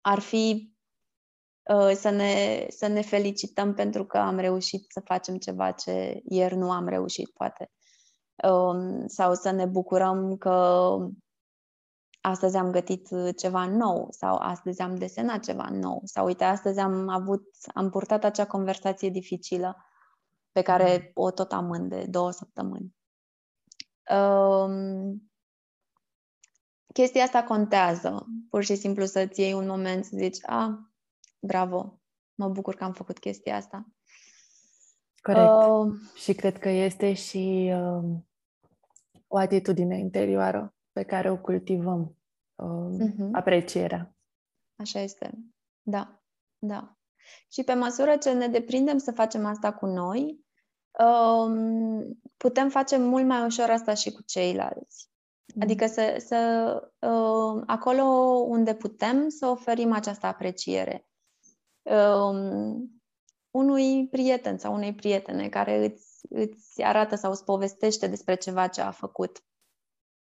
ar 0.00 0.18
fi 0.18 0.72
uh, 1.74 1.90
să, 1.94 2.10
ne, 2.10 2.66
să 2.68 2.86
ne 2.86 3.02
felicităm 3.02 3.74
pentru 3.74 4.04
că 4.04 4.18
am 4.18 4.38
reușit 4.38 4.84
să 4.88 5.00
facem 5.00 5.36
ceva 5.36 5.70
ce 5.70 6.22
ieri 6.28 6.56
nu 6.56 6.70
am 6.70 6.88
reușit, 6.88 7.30
poate. 7.30 7.70
Uh, 8.42 9.04
sau 9.06 9.34
să 9.34 9.50
ne 9.50 9.66
bucurăm 9.66 10.36
că 10.36 10.96
astăzi 12.26 12.56
am 12.56 12.70
gătit 12.70 13.08
ceva 13.36 13.66
nou 13.66 14.06
sau 14.10 14.36
astăzi 14.36 14.80
am 14.80 14.96
desenat 14.96 15.44
ceva 15.44 15.68
nou 15.70 16.00
sau 16.04 16.26
uite, 16.26 16.44
astăzi 16.44 16.78
am 16.78 17.08
avut, 17.08 17.42
am 17.74 17.90
purtat 17.90 18.24
acea 18.24 18.46
conversație 18.46 19.08
dificilă 19.08 19.76
pe 20.52 20.62
care 20.62 20.96
mm. 20.96 21.10
o 21.14 21.30
tot 21.30 21.52
amân 21.52 21.88
de 21.88 22.06
două 22.08 22.30
săptămâni. 22.30 22.94
Um, 24.10 25.30
chestia 26.92 27.22
asta 27.22 27.42
contează. 27.42 28.26
Pur 28.50 28.62
și 28.62 28.74
simplu 28.74 29.04
să-ți 29.04 29.40
iei 29.40 29.52
un 29.52 29.66
moment 29.66 30.04
să 30.04 30.16
zici, 30.16 30.38
a, 30.42 30.90
bravo, 31.38 32.00
mă 32.34 32.48
bucur 32.48 32.74
că 32.74 32.84
am 32.84 32.92
făcut 32.92 33.18
chestia 33.18 33.56
asta. 33.56 33.86
Corect. 35.22 35.48
Uh, 35.48 35.94
și 36.14 36.34
cred 36.34 36.58
că 36.58 36.68
este 36.68 37.12
și 37.12 37.72
uh, 37.74 38.18
o 39.26 39.36
atitudine 39.36 39.98
interioară 39.98 40.70
pe 40.92 41.02
care 41.02 41.30
o 41.30 41.36
cultivăm, 41.36 42.15
uh, 42.56 42.96
uh-huh. 42.98 43.30
aprecierea. 43.32 44.16
Așa 44.76 45.00
este. 45.00 45.38
Da, 45.82 46.22
da. 46.58 46.96
Și 47.48 47.62
pe 47.62 47.74
măsură 47.74 48.16
ce 48.16 48.32
ne 48.32 48.48
deprindem 48.48 48.98
să 48.98 49.12
facem 49.12 49.46
asta 49.46 49.72
cu 49.72 49.86
noi, 49.86 50.40
um, 51.04 52.20
putem 52.36 52.68
face 52.68 52.96
mult 52.96 53.26
mai 53.26 53.44
ușor 53.44 53.70
asta 53.70 53.94
și 53.94 54.12
cu 54.12 54.22
ceilalți. 54.22 55.10
Mm. 55.54 55.62
Adică 55.62 55.86
să, 55.86 56.22
să 56.26 56.80
uh, 57.06 57.62
acolo 57.66 58.02
unde 58.48 58.74
putem 58.74 59.28
să 59.28 59.46
oferim 59.46 59.92
această 59.92 60.26
apreciere. 60.26 61.08
Um, 61.82 63.00
unui 63.50 64.08
prieten 64.08 64.58
sau 64.58 64.74
unei 64.74 64.94
prietene 64.94 65.48
care 65.48 65.84
îți, 65.84 66.20
îți 66.28 66.82
arată 66.82 67.14
sau 67.14 67.30
îți 67.30 67.44
povestește 67.44 68.06
despre 68.06 68.34
ceva 68.34 68.66
ce 68.66 68.80
a 68.80 68.90
făcut. 68.90 69.44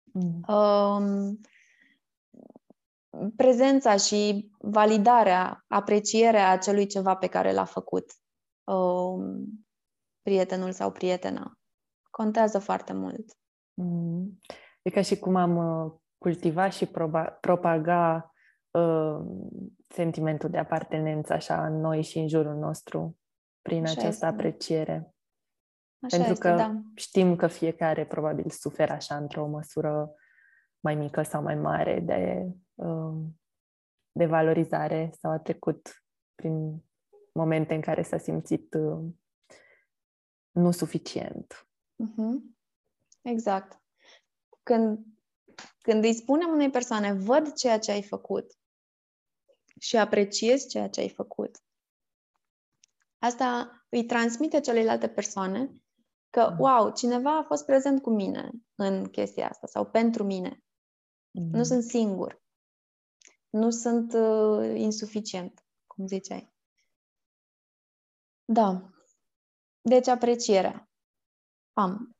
Mm. 0.03 0.55
Um, 0.55 1.39
prezența 3.35 3.95
și 3.95 4.51
validarea, 4.59 5.63
aprecierea 5.67 6.49
acelui 6.49 6.85
ceva 6.85 7.15
pe 7.15 7.27
care 7.27 7.53
l-a 7.53 7.65
făcut. 7.65 8.05
Um, 8.63 9.45
prietenul 10.21 10.71
sau 10.71 10.91
prietena. 10.91 11.59
Contează 12.09 12.59
foarte 12.59 12.93
mult. 12.93 13.37
Mm. 13.73 14.39
E 14.81 14.89
ca 14.89 15.01
și 15.01 15.19
cum 15.19 15.35
am 15.35 15.57
uh, 15.57 15.91
cultiva 16.17 16.69
și 16.69 16.85
proba- 16.85 17.39
propaga 17.39 18.33
uh, 18.71 19.19
sentimentul 19.89 20.49
de 20.49 20.57
apartenență 20.57 21.33
așa 21.33 21.65
în 21.65 21.79
noi 21.79 22.01
și 22.01 22.17
în 22.17 22.27
jurul 22.27 22.55
nostru 22.55 23.17
prin 23.61 23.83
așa 23.83 23.91
această 23.91 24.07
este. 24.07 24.25
apreciere. 24.25 25.15
Așa 26.03 26.15
Pentru 26.17 26.31
este, 26.31 26.47
că 26.49 26.55
da. 26.55 26.81
știm 26.95 27.35
că 27.35 27.47
fiecare 27.47 28.05
probabil 28.05 28.49
suferă 28.49 28.93
așa 28.93 29.15
într-o 29.15 29.47
măsură 29.47 30.13
mai 30.79 30.95
mică 30.95 31.21
sau 31.21 31.41
mai 31.41 31.55
mare 31.55 31.99
de, 31.99 32.41
uh, 32.45 32.53
de 34.11 34.25
valorizare 34.25 35.13
sau 35.19 35.31
a 35.31 35.39
trecut 35.39 36.03
prin 36.35 36.83
momente 37.33 37.73
în 37.73 37.81
care 37.81 38.01
s-a 38.03 38.17
simțit 38.17 38.73
uh, 38.73 39.09
nu 40.51 40.71
suficient. 40.71 41.67
Uh-huh. 42.03 42.55
Exact. 43.21 43.81
Când, 44.63 45.05
când 45.81 46.03
îi 46.03 46.13
spunem 46.13 46.49
unei 46.49 46.69
persoane, 46.69 47.13
văd 47.13 47.53
ceea 47.53 47.79
ce 47.79 47.91
ai 47.91 48.03
făcut 48.03 48.59
și 49.79 49.97
apreciez 49.97 50.67
ceea 50.67 50.89
ce 50.89 50.99
ai 50.99 51.09
făcut, 51.09 51.57
asta 53.17 53.71
îi 53.89 54.05
transmite 54.05 54.59
celelalte 54.59 55.09
persoane 55.09 55.75
că, 56.29 56.49
mm. 56.49 56.57
wow, 56.59 56.91
cineva 56.91 57.37
a 57.37 57.43
fost 57.43 57.65
prezent 57.65 58.01
cu 58.01 58.09
mine 58.09 58.51
în 58.75 59.07
chestia 59.07 59.49
asta 59.49 59.67
sau 59.67 59.85
pentru 59.85 60.23
mine. 60.23 60.63
Mm. 61.31 61.49
Nu 61.51 61.63
sunt 61.63 61.83
singur. 61.83 62.41
Nu 63.51 63.69
sunt 63.69 64.13
uh, 64.13 64.79
insuficient, 64.79 65.65
cum 65.87 66.07
ziceai. 66.07 66.53
Da. 68.45 68.89
Deci 69.81 70.07
aprecierea. 70.07 70.89
Am. 71.73 72.15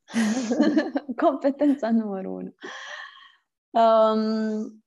Competența 1.24 1.92
numărul 1.92 2.32
unu. 2.32 2.54
Um, 3.84 4.84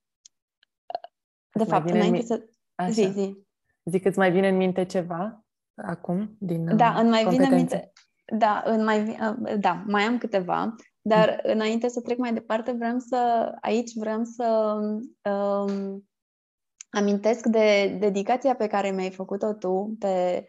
de 1.51 1.63
mai 1.63 1.67
fapt, 1.67 1.89
înainte 1.89 2.17
mi- 2.17 2.23
să... 2.23 2.49
Așa. 2.75 2.91
Zi, 2.91 3.11
zi. 3.11 3.45
Zic 3.83 4.01
că 4.01 4.07
îți 4.07 4.17
mai 4.17 4.31
vine 4.31 4.47
în 4.47 4.57
minte 4.57 4.85
ceva 4.85 5.45
acum 5.75 6.35
din 6.39 6.77
Da, 6.77 6.99
îmi 6.99 7.09
mai 7.09 7.27
vine 7.27 7.45
în 7.45 7.55
minte... 7.55 7.91
Da, 8.37 8.63
în 8.65 8.83
mai, 8.83 9.09
uh, 9.09 9.59
da, 9.59 9.83
mai 9.87 10.03
am 10.03 10.17
câteva, 10.17 10.75
dar 11.01 11.29
mm. 11.29 11.51
înainte 11.51 11.87
să 11.87 12.01
trec 12.01 12.17
mai 12.17 12.33
departe, 12.33 12.71
vreau 12.71 12.99
să, 12.99 13.51
aici 13.61 13.93
vreau 13.95 14.23
să 14.23 14.77
um, 15.29 16.07
amintesc 16.95 17.45
de 17.45 17.97
dedicația 17.99 18.55
pe 18.55 18.67
care 18.67 18.91
mi-ai 18.91 19.11
făcut-o 19.11 19.53
tu 19.53 19.95
pe 19.99 20.45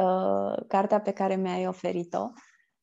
uh, 0.00 0.66
cartea 0.68 1.00
pe 1.00 1.12
care 1.12 1.36
mi-ai 1.36 1.66
oferit-o 1.66 2.30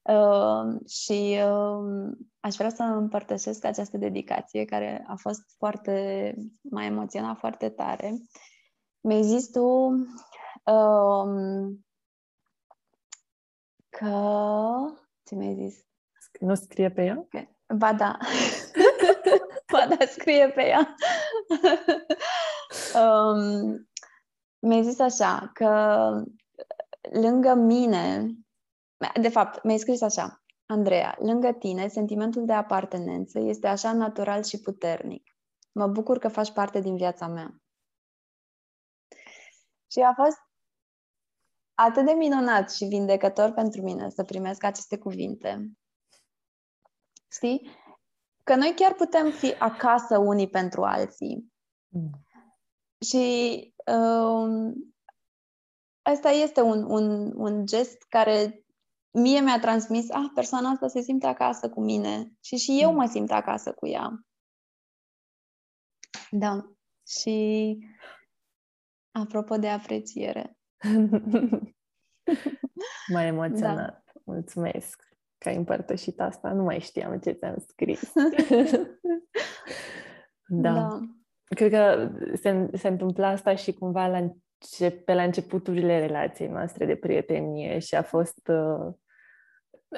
uh, 0.02 0.90
și 0.90 1.40
uh, 1.46 2.12
aș 2.40 2.56
vrea 2.56 2.70
să 2.70 2.84
împărtășesc 2.84 3.66
această 3.66 3.98
dedicație 3.98 4.66
care 4.66 5.06
a 5.08 5.16
fost 5.16 5.42
foarte, 5.58 6.36
m-a 6.62 6.86
emoționat 6.86 7.38
foarte 7.38 7.70
tare. 7.70 8.14
Mi-ai 9.02 9.24
zis 9.24 9.50
tu 9.50 9.66
uh, 10.64 11.72
că... 13.90 14.16
Ce 15.24 15.36
mi-ai 15.36 15.56
zis? 15.56 15.86
Nu 16.40 16.56
scrie 16.56 16.90
pe 16.92 17.04
ea? 17.04 17.28
Ba 17.76 17.94
da. 17.94 18.18
ba 19.72 19.88
da, 19.88 20.06
scrie 20.06 20.50
pe 20.50 20.66
ea. 20.66 20.96
um, 22.96 23.90
mi-ai 24.60 24.84
zis 24.84 25.00
așa, 25.00 25.50
că 25.54 26.12
lângă 27.12 27.54
mine, 27.54 28.32
de 29.22 29.30
fapt, 29.30 29.64
mi-ai 29.64 29.78
scris 29.78 30.02
așa, 30.02 30.44
Andreea, 30.66 31.16
lângă 31.20 31.52
tine, 31.52 31.88
sentimentul 31.88 32.46
de 32.46 32.54
apartenență 32.54 33.40
este 33.40 33.68
așa 33.68 33.94
natural 33.94 34.44
și 34.44 34.60
puternic. 34.60 35.38
Mă 35.72 35.88
bucur 35.88 36.18
că 36.18 36.28
faci 36.28 36.52
parte 36.52 36.80
din 36.80 36.96
viața 36.96 37.28
mea. 37.28 37.62
Și 39.92 40.00
a 40.00 40.14
fost 40.14 40.38
atât 41.74 42.06
de 42.06 42.12
minunat 42.12 42.72
și 42.72 42.86
vindecător 42.86 43.52
pentru 43.52 43.82
mine 43.82 44.10
să 44.10 44.24
primesc 44.24 44.64
aceste 44.64 44.98
cuvinte. 44.98 45.72
Știi? 47.32 47.70
Că 48.44 48.56
noi 48.56 48.74
chiar 48.76 48.94
putem 48.94 49.32
fi 49.32 49.54
acasă 49.54 50.18
unii 50.18 50.50
pentru 50.50 50.84
alții. 50.84 51.54
Mm. 51.88 52.23
Și 53.04 53.74
um, 53.86 54.74
asta 56.02 56.30
este 56.30 56.62
un, 56.62 56.84
un, 56.84 57.32
un 57.36 57.66
gest 57.66 58.04
care 58.10 58.66
mie 59.12 59.40
mi-a 59.40 59.60
transmis, 59.60 60.10
ah, 60.10 60.32
persoana 60.34 60.70
asta 60.70 60.88
se 60.88 61.02
simte 61.02 61.28
acasă 61.28 61.70
cu 61.70 61.82
mine 61.82 62.34
și 62.44 62.58
și 62.58 62.82
eu 62.82 62.90
mm. 62.90 62.96
mă 62.96 63.06
simt 63.06 63.32
acasă 63.32 63.74
cu 63.74 63.88
ea. 63.88 64.26
Da. 66.32 66.76
Și 67.08 67.78
apropo 69.12 69.58
de 69.58 69.70
apreciere. 69.70 70.58
M-a 73.14 73.24
emoționat. 73.24 74.04
Da. 74.06 74.12
Mulțumesc 74.24 75.04
că 75.38 75.50
ai 75.50 75.56
împărtășit 75.56 76.20
asta. 76.20 76.54
Nu 76.54 76.64
mai 76.64 76.80
știam 76.80 77.20
ce 77.20 77.32
ți-am 77.32 77.66
scris. 77.68 78.12
da. 80.64 80.74
da. 80.74 81.00
Cred 81.54 81.72
că 81.72 82.12
se, 82.34 82.70
se 82.74 82.88
întâmpla 82.88 83.28
asta 83.28 83.56
și 83.56 83.74
cumva 83.74 84.08
la 84.08 84.18
încep, 84.18 85.06
pe 85.06 85.14
la 85.14 85.24
începuturile 85.24 86.00
relației 86.00 86.48
noastre 86.48 86.86
de 86.86 86.96
prietenie 86.96 87.80
și 87.80 87.96
a 87.96 88.02
fost 88.02 88.48
uh, 88.48 88.94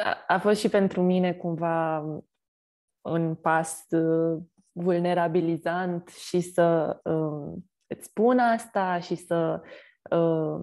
a, 0.04 0.24
a 0.28 0.38
fost 0.40 0.60
și 0.60 0.70
pentru 0.70 1.02
mine 1.02 1.34
cumva 1.34 2.06
un 3.02 3.36
pas 3.36 3.86
uh, 3.90 4.42
vulnerabilizant 4.72 6.08
și 6.08 6.40
să 6.42 7.00
uh, 7.04 7.62
îți 7.88 8.06
spun 8.06 8.40
asta 8.40 9.00
și 9.00 9.16
să 9.16 9.62
uh, 10.12 10.62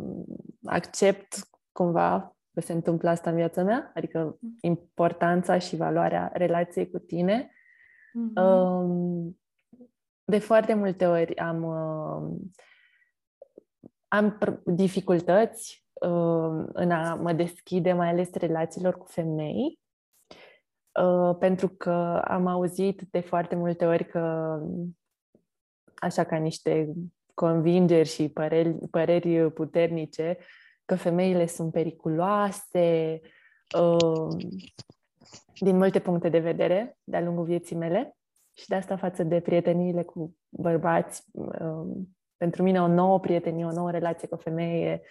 accept 0.65 1.35
cumva 1.73 2.37
că 2.55 2.61
se 2.61 2.73
întâmplă 2.73 3.09
asta 3.09 3.31
în 3.31 3.37
viața 3.37 3.63
mea, 3.63 3.91
adică 3.95 4.39
importanța 4.61 5.59
și 5.59 5.77
valoarea 5.77 6.31
relației 6.35 6.91
cu 6.91 6.99
tine. 6.99 7.51
Mm-hmm. 7.51 8.43
Uh, 8.43 9.33
de 10.25 10.39
foarte 10.39 10.75
multe 10.75 11.07
ori 11.07 11.37
am, 11.37 11.63
uh, 11.63 12.41
am 14.09 14.39
dificultăți 14.65 15.87
uh, 15.93 16.65
în 16.73 16.91
a 16.91 17.15
mă 17.15 17.33
deschide, 17.33 17.93
mai 17.93 18.09
ales 18.09 18.33
relațiilor 18.33 18.99
cu 18.99 19.07
femei, 19.07 19.81
uh, 21.01 21.37
pentru 21.39 21.69
că 21.69 22.23
am 22.25 22.47
auzit 22.47 23.03
de 23.11 23.21
foarte 23.21 23.55
multe 23.55 23.87
ori 23.87 24.07
că, 24.07 24.59
așa 25.95 26.25
ca 26.25 26.37
niște 26.37 26.93
convingeri 27.35 28.09
și 28.09 28.29
păreri, 28.29 28.89
păreri 28.91 29.53
puternice, 29.53 30.39
că 30.85 30.95
femeile 30.95 31.47
sunt 31.47 31.73
periculoase, 31.73 33.21
uh, 33.79 34.37
din 35.55 35.77
multe 35.77 35.99
puncte 35.99 36.29
de 36.29 36.39
vedere, 36.39 36.99
de-a 37.05 37.21
lungul 37.21 37.45
vieții 37.45 37.77
mele. 37.77 38.17
Și 38.53 38.69
de 38.69 38.75
asta 38.75 38.97
față 38.97 39.23
de 39.23 39.41
prieteniile 39.41 40.03
cu 40.03 40.37
bărbați, 40.49 41.25
um, 41.33 42.17
pentru 42.37 42.63
mine 42.63 42.83
o 42.83 42.87
nouă 42.87 43.21
prietenie, 43.21 43.65
o 43.65 43.73
nouă 43.73 43.91
relație 43.91 44.29
cu 44.29 44.35
o 44.35 44.39
femeie 44.39 45.03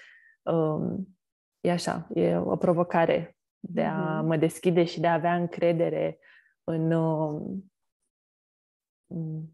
um, 0.41 1.17
e 1.61 1.71
așa, 1.71 2.07
e 2.13 2.37
o 2.37 2.55
provocare 2.55 3.35
de 3.59 3.83
a 3.83 4.19
mm-hmm. 4.19 4.25
mă 4.25 4.37
deschide 4.37 4.83
și 4.83 4.99
de 4.99 5.07
a 5.07 5.13
avea 5.13 5.35
încredere 5.35 6.19
în, 6.63 6.91
um, 6.91 7.71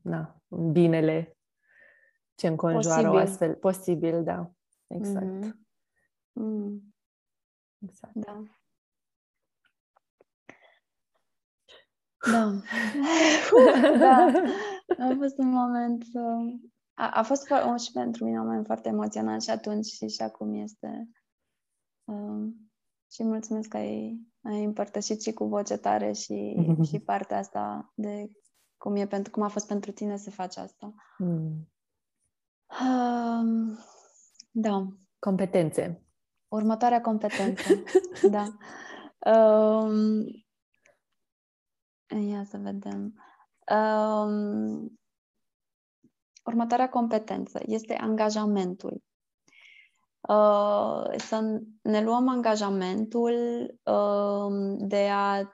na, 0.02 0.42
în 0.48 0.72
binele 0.72 1.38
ce 2.36 2.48
înconjoară 2.48 3.02
posibil. 3.02 3.20
o 3.20 3.22
astfel. 3.22 3.56
Posibil, 3.56 4.24
da. 4.24 4.52
Exact. 4.88 5.46
Mm-hmm. 5.46 5.66
Mm. 6.32 6.96
Exact. 7.80 8.14
Da. 8.14 8.44
Da. 12.32 12.62
da. 14.00 14.32
A 14.98 15.16
fost 15.20 15.38
un 15.38 15.50
moment... 15.50 16.04
Uh, 16.14 16.54
a, 16.94 17.10
a 17.10 17.24
fost 17.24 17.48
și 17.84 17.92
pentru 17.92 18.26
mine 18.26 18.40
un 18.40 18.46
moment 18.46 18.66
foarte 18.66 18.90
emoționant 18.90 19.42
și 19.42 19.50
atunci 19.50 19.86
și 19.86 20.08
și 20.08 20.22
acum 20.22 20.54
este. 20.54 21.10
Uh, 22.04 22.48
și 23.12 23.24
mulțumesc 23.24 23.70
că 23.70 23.78
ai, 23.78 24.20
ai 24.42 24.64
împărtășit 24.64 25.22
și 25.22 25.34
cu 25.34 25.46
voce 25.46 25.78
tare 25.78 26.12
și, 26.12 26.56
și 26.90 27.00
partea 27.00 27.38
asta 27.38 27.92
de 27.96 28.32
cum, 28.78 28.96
e 28.96 29.08
pentru, 29.08 29.32
cum 29.32 29.44
a 29.44 29.48
fost 29.48 29.68
pentru 29.68 29.92
tine 29.92 30.18
să 30.18 30.32
faci 30.32 30.58
asta. 30.58 30.94
Mm. 31.18 31.72
Uh, 32.68 33.78
da. 34.52 34.88
Competențe. 35.20 36.06
Următoarea 36.48 37.02
competență. 37.02 37.84
da. 38.32 38.58
Um, 39.32 40.26
Ia 42.10 42.44
să 42.44 42.58
vedem. 42.58 43.14
Um, 43.76 45.00
următoarea 46.46 46.90
competență 46.90 47.60
este 47.66 47.94
angajamentul. 47.94 49.04
Uh, 50.30 51.18
să 51.18 51.62
ne 51.82 52.04
luăm 52.04 52.28
angajamentul 52.28 53.34
uh, 53.84 54.78
de 54.78 55.10
a 55.10 55.52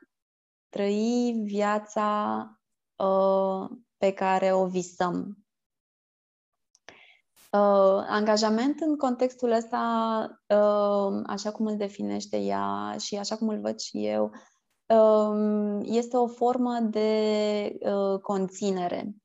trăi 0.70 1.42
viața 1.46 2.46
uh, 2.96 3.70
pe 3.98 4.14
care 4.14 4.54
o 4.54 4.68
visăm. 4.68 5.38
Uh, 7.52 8.04
angajament 8.08 8.80
în 8.80 8.98
contextul 8.98 9.52
ăsta, 9.52 9.82
uh, 10.48 11.22
așa 11.26 11.52
cum 11.52 11.66
îl 11.66 11.78
definește 11.78 12.38
ea 12.38 12.96
și 12.98 13.18
așa 13.18 13.38
cum 13.38 13.48
îl 13.50 13.60
văd 13.60 13.80
și 13.80 14.06
eu, 14.06 14.32
Um, 14.32 14.53
este 15.82 16.18
o 16.18 16.28
formă 16.28 16.80
de 16.80 17.78
uh, 17.80 18.20
conținere. 18.20 19.16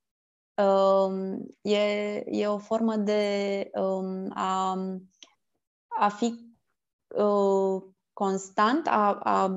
Um, 0.57 1.47
e, 1.61 2.23
e 2.27 2.47
o 2.47 2.59
formă 2.59 2.97
de 2.97 3.71
um, 3.75 4.31
a, 4.35 4.79
a 5.89 6.09
fi 6.09 6.57
uh, 7.17 7.83
constant, 8.13 8.87
a, 8.87 9.19
a 9.23 9.57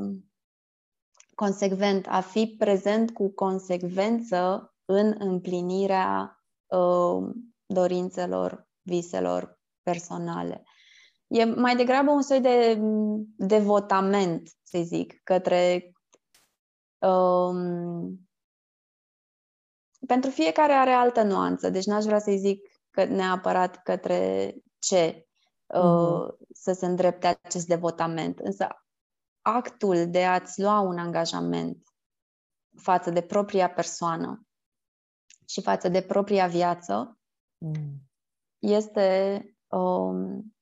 consecvent, 1.36 2.07
a 2.09 2.22
fi 2.22 2.55
prezent 2.57 3.12
cu 3.12 3.34
consecvență 3.34 4.74
în 4.86 5.16
împlinirea 5.20 6.43
uh, 6.68 7.30
dorințelor, 7.66 8.70
viselor 8.82 9.59
personale. 9.82 10.64
E 11.28 11.43
mai 11.43 11.76
degrabă 11.76 12.12
un 12.12 12.22
soi 12.22 12.39
de 12.39 12.80
devotament, 13.38 14.49
să 14.62 14.80
zic, 14.84 15.22
către 15.24 15.91
Um, 17.02 18.30
pentru 20.08 20.30
fiecare 20.30 20.74
are 20.74 20.91
altă 20.91 21.24
nuanță, 21.24 21.70
deci 21.70 21.86
n-aș 21.86 22.04
vrea 22.04 22.20
să-i 22.20 22.38
zic 22.38 22.68
că 22.89 23.04
neapărat 23.06 23.84
către 23.84 24.54
ce 24.80 25.28
uh, 25.66 25.80
uh-huh. 25.80 26.47
să 26.54 26.74
se 26.74 26.86
îndrepte 26.86 27.28
acest 27.28 27.68
devotament. 27.68 28.39
Însă 28.39 28.68
actul 29.41 30.10
de 30.10 30.26
a-ți 30.26 30.62
lua 30.62 30.80
un 30.80 30.97
angajament 30.97 31.84
față 32.78 33.10
de 33.10 33.22
propria 33.22 33.70
persoană 33.70 34.45
și 35.45 35.62
față 35.62 35.89
de 35.89 36.02
propria 36.02 36.47
viață 36.47 37.20
uh-huh. 37.66 37.93
este 38.60 39.43
um, 39.68 40.54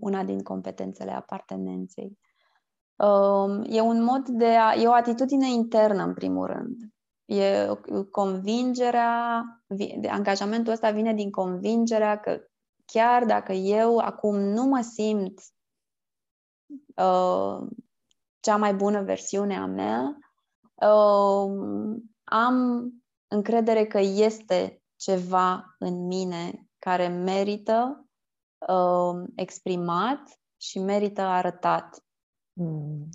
una 0.00 0.24
din 0.24 0.42
competențele 0.42 1.10
apartenenței. 1.10 2.18
Um, 2.96 3.62
e 3.66 3.80
un 3.80 4.02
mod 4.02 4.28
de 4.28 4.56
a. 4.56 4.74
e 4.74 4.86
o 4.86 4.92
atitudine 4.92 5.50
internă, 5.50 6.02
în 6.02 6.14
primul 6.14 6.46
rând. 6.46 6.76
E 7.24 7.68
convingerea, 8.10 9.44
de 10.00 10.08
angajamentul 10.08 10.72
ăsta 10.72 10.90
vine 10.90 11.14
din 11.14 11.30
convingerea 11.30 12.20
că 12.20 12.40
chiar 12.84 13.24
dacă 13.24 13.52
eu 13.52 13.98
acum 13.98 14.40
nu 14.40 14.64
mă 14.64 14.80
simt 14.80 15.40
uh, 16.96 17.68
cea 18.40 18.56
mai 18.56 18.74
bună 18.74 19.02
versiune 19.02 19.56
a 19.56 19.66
mea, 19.66 20.18
uh, 20.74 21.96
am 22.24 22.88
încredere 23.28 23.86
că 23.86 23.98
este 23.98 24.82
ceva 24.96 25.76
în 25.78 26.06
mine 26.06 26.68
care 26.78 27.08
merită 27.08 28.08
uh, 28.68 29.24
exprimat 29.34 30.40
și 30.56 30.78
merită 30.78 31.20
arătat. 31.20 32.03
Mm. 32.54 33.08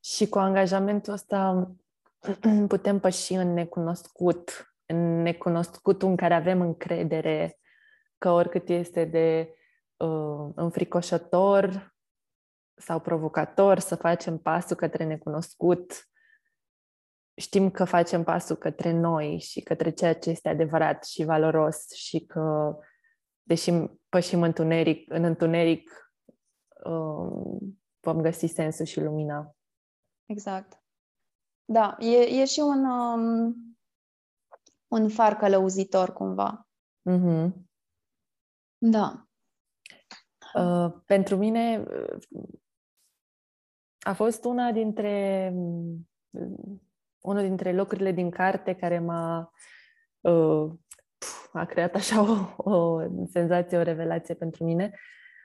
Și 0.00 0.28
cu 0.28 0.38
angajamentul 0.38 1.12
ăsta 1.12 1.70
putem 2.68 2.98
păși 2.98 3.32
în 3.32 3.52
necunoscut, 3.52 4.74
în 4.86 5.22
necunoscutul 5.22 6.08
în 6.08 6.16
care 6.16 6.34
avem 6.34 6.60
încredere 6.60 7.58
că 8.18 8.30
oricât 8.30 8.68
este 8.68 9.04
de 9.04 9.54
uh, 9.96 10.50
înfricoșător 10.54 11.94
sau 12.74 13.00
provocator 13.00 13.78
să 13.78 13.94
facem 13.94 14.38
pasul 14.38 14.76
către 14.76 15.04
necunoscut, 15.04 16.08
știm 17.34 17.70
că 17.70 17.84
facem 17.84 18.22
pasul 18.22 18.56
către 18.56 18.92
noi 18.92 19.38
și 19.38 19.62
către 19.62 19.90
ceea 19.90 20.14
ce 20.14 20.30
este 20.30 20.48
adevărat 20.48 21.04
și 21.04 21.24
valoros 21.24 21.90
și 21.90 22.20
că, 22.26 22.76
deși 23.42 23.72
pășim 24.08 24.42
întuneric, 24.42 25.12
în 25.12 25.24
întuneric, 25.24 26.12
uh, 26.84 27.58
vom 28.12 28.20
găsi 28.20 28.46
sensul 28.46 28.84
și 28.84 29.00
lumina. 29.00 29.56
Exact. 30.26 30.82
Da, 31.64 31.96
e, 31.98 32.40
e 32.40 32.44
și 32.44 32.60
un, 32.60 32.84
um, 32.84 33.56
un 34.88 35.08
far 35.08 35.36
călăuzitor 35.36 36.12
cumva. 36.12 36.68
Mm-hmm. 37.10 37.52
Da. 38.78 39.26
Uh, 40.54 40.92
pentru 41.06 41.36
mine 41.36 41.84
a 44.00 44.12
fost 44.12 44.44
una 44.44 44.72
dintre 44.72 45.52
unul 47.20 47.42
dintre 47.42 47.72
locurile 47.72 48.12
din 48.12 48.30
carte 48.30 48.74
care 48.74 48.98
m-a 48.98 49.52
uh, 50.20 50.72
a 51.52 51.64
creat 51.64 51.94
așa 51.94 52.20
o, 52.56 52.70
o 52.70 53.00
senzație, 53.30 53.78
o 53.78 53.82
revelație 53.82 54.34
pentru 54.34 54.64
mine. 54.64 54.98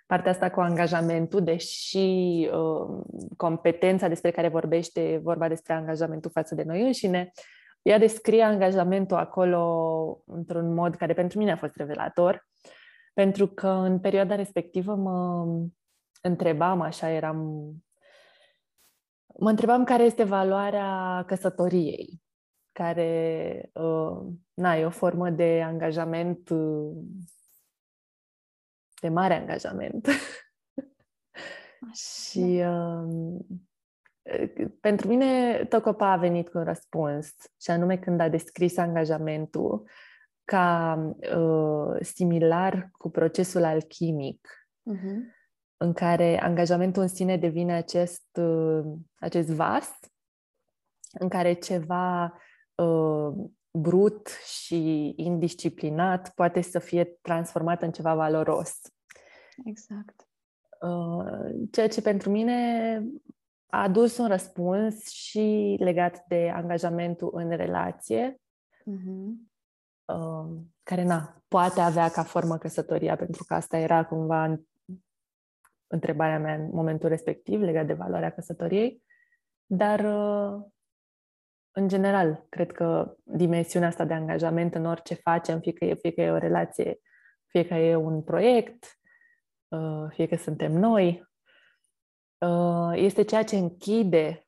Partea 0.05 0.31
asta 0.31 0.49
cu 0.49 0.59
angajamentul, 0.59 1.43
deși 1.43 1.97
uh, 2.51 3.03
competența 3.37 4.07
despre 4.07 4.31
care 4.31 4.47
vorbește, 4.47 5.19
vorba 5.23 5.47
despre 5.47 5.73
angajamentul 5.73 6.31
față 6.31 6.55
de 6.55 6.63
noi 6.63 6.81
înșine, 6.81 7.31
ea 7.81 7.97
descrie 7.97 8.43
angajamentul 8.43 9.17
acolo 9.17 10.23
într-un 10.25 10.73
mod 10.73 10.95
care 10.95 11.13
pentru 11.13 11.37
mine 11.37 11.51
a 11.51 11.57
fost 11.57 11.75
revelator, 11.75 12.47
pentru 13.13 13.47
că 13.47 13.67
în 13.67 13.99
perioada 13.99 14.35
respectivă 14.35 14.95
mă 14.95 15.45
întrebam, 16.21 16.81
așa 16.81 17.09
eram, 17.09 17.37
mă 19.39 19.49
întrebam 19.49 19.83
care 19.83 20.03
este 20.03 20.23
valoarea 20.23 21.23
căsătoriei, 21.27 22.21
care 22.71 23.69
uh, 23.73 24.17
na, 24.53 24.75
e 24.75 24.85
o 24.85 24.89
formă 24.89 25.29
de 25.29 25.61
angajament, 25.65 26.49
uh, 26.49 26.91
de 29.03 29.09
mare 29.09 29.33
angajament. 29.33 30.07
și 32.05 32.63
uh, 32.65 33.39
pentru 34.79 35.07
mine 35.07 35.63
Tocopa 35.65 36.11
a 36.11 36.17
venit 36.17 36.49
cu 36.49 36.57
un 36.57 36.63
răspuns, 36.63 37.35
și 37.61 37.71
anume 37.71 37.97
când 37.97 38.19
a 38.19 38.29
descris 38.29 38.77
angajamentul 38.77 39.89
ca 40.45 40.95
uh, 41.35 41.97
similar 42.01 42.89
cu 42.91 43.09
procesul 43.09 43.63
alchimic, 43.63 44.67
uh-huh. 44.91 45.17
în 45.77 45.93
care 45.93 46.41
angajamentul 46.41 47.01
în 47.01 47.07
sine 47.07 47.37
devine 47.37 47.73
acest, 47.73 48.37
uh, 48.37 48.83
acest 49.15 49.49
vas 49.49 49.99
în 51.19 51.29
care 51.29 51.53
ceva 51.53 52.39
uh, 52.75 53.33
brut 53.79 54.27
și 54.27 55.13
indisciplinat 55.17 56.33
poate 56.33 56.61
să 56.61 56.79
fie 56.79 57.03
transformat 57.03 57.81
în 57.81 57.91
ceva 57.91 58.15
valoros. 58.15 58.79
Exact. 59.65 60.27
Uh, 60.81 61.67
ceea 61.71 61.87
ce 61.87 62.01
pentru 62.01 62.29
mine 62.29 62.97
a 63.69 63.81
adus 63.81 64.17
un 64.17 64.27
răspuns 64.27 65.09
și 65.09 65.75
legat 65.79 66.23
de 66.27 66.51
angajamentul 66.55 67.31
în 67.33 67.49
relație, 67.49 68.41
uh-huh. 68.79 69.31
uh, 70.05 70.61
care 70.83 71.03
na, 71.03 71.43
poate 71.47 71.79
avea 71.79 72.09
ca 72.09 72.23
formă 72.23 72.57
căsătoria, 72.57 73.15
pentru 73.15 73.43
că 73.43 73.53
asta 73.53 73.77
era 73.77 74.05
cumva 74.05 74.59
întrebarea 75.87 76.39
mea 76.39 76.53
în 76.53 76.69
momentul 76.71 77.09
respectiv 77.09 77.61
legat 77.61 77.85
de 77.85 77.93
valoarea 77.93 78.31
căsătoriei, 78.31 79.03
dar 79.65 79.99
uh, 79.99 80.65
în 81.75 81.87
general, 81.87 82.45
cred 82.49 82.71
că 82.71 83.15
dimensiunea 83.23 83.87
asta 83.87 84.05
de 84.05 84.13
angajament 84.13 84.75
în 84.75 84.85
orice 84.85 85.13
facem, 85.13 85.59
fie 85.59 85.73
că 85.73 85.85
e, 85.85 85.95
fie 85.95 86.11
că 86.11 86.21
e 86.21 86.31
o 86.31 86.37
relație, 86.37 86.99
fie 87.47 87.67
că 87.67 87.73
e 87.73 87.95
un 87.95 88.23
proiect, 88.23 88.99
uh, 89.67 90.05
fie 90.09 90.27
că 90.27 90.35
suntem 90.35 90.71
noi, 90.71 91.27
uh, 92.37 92.91
este 92.93 93.23
ceea 93.23 93.43
ce 93.43 93.55
închide, 93.55 94.47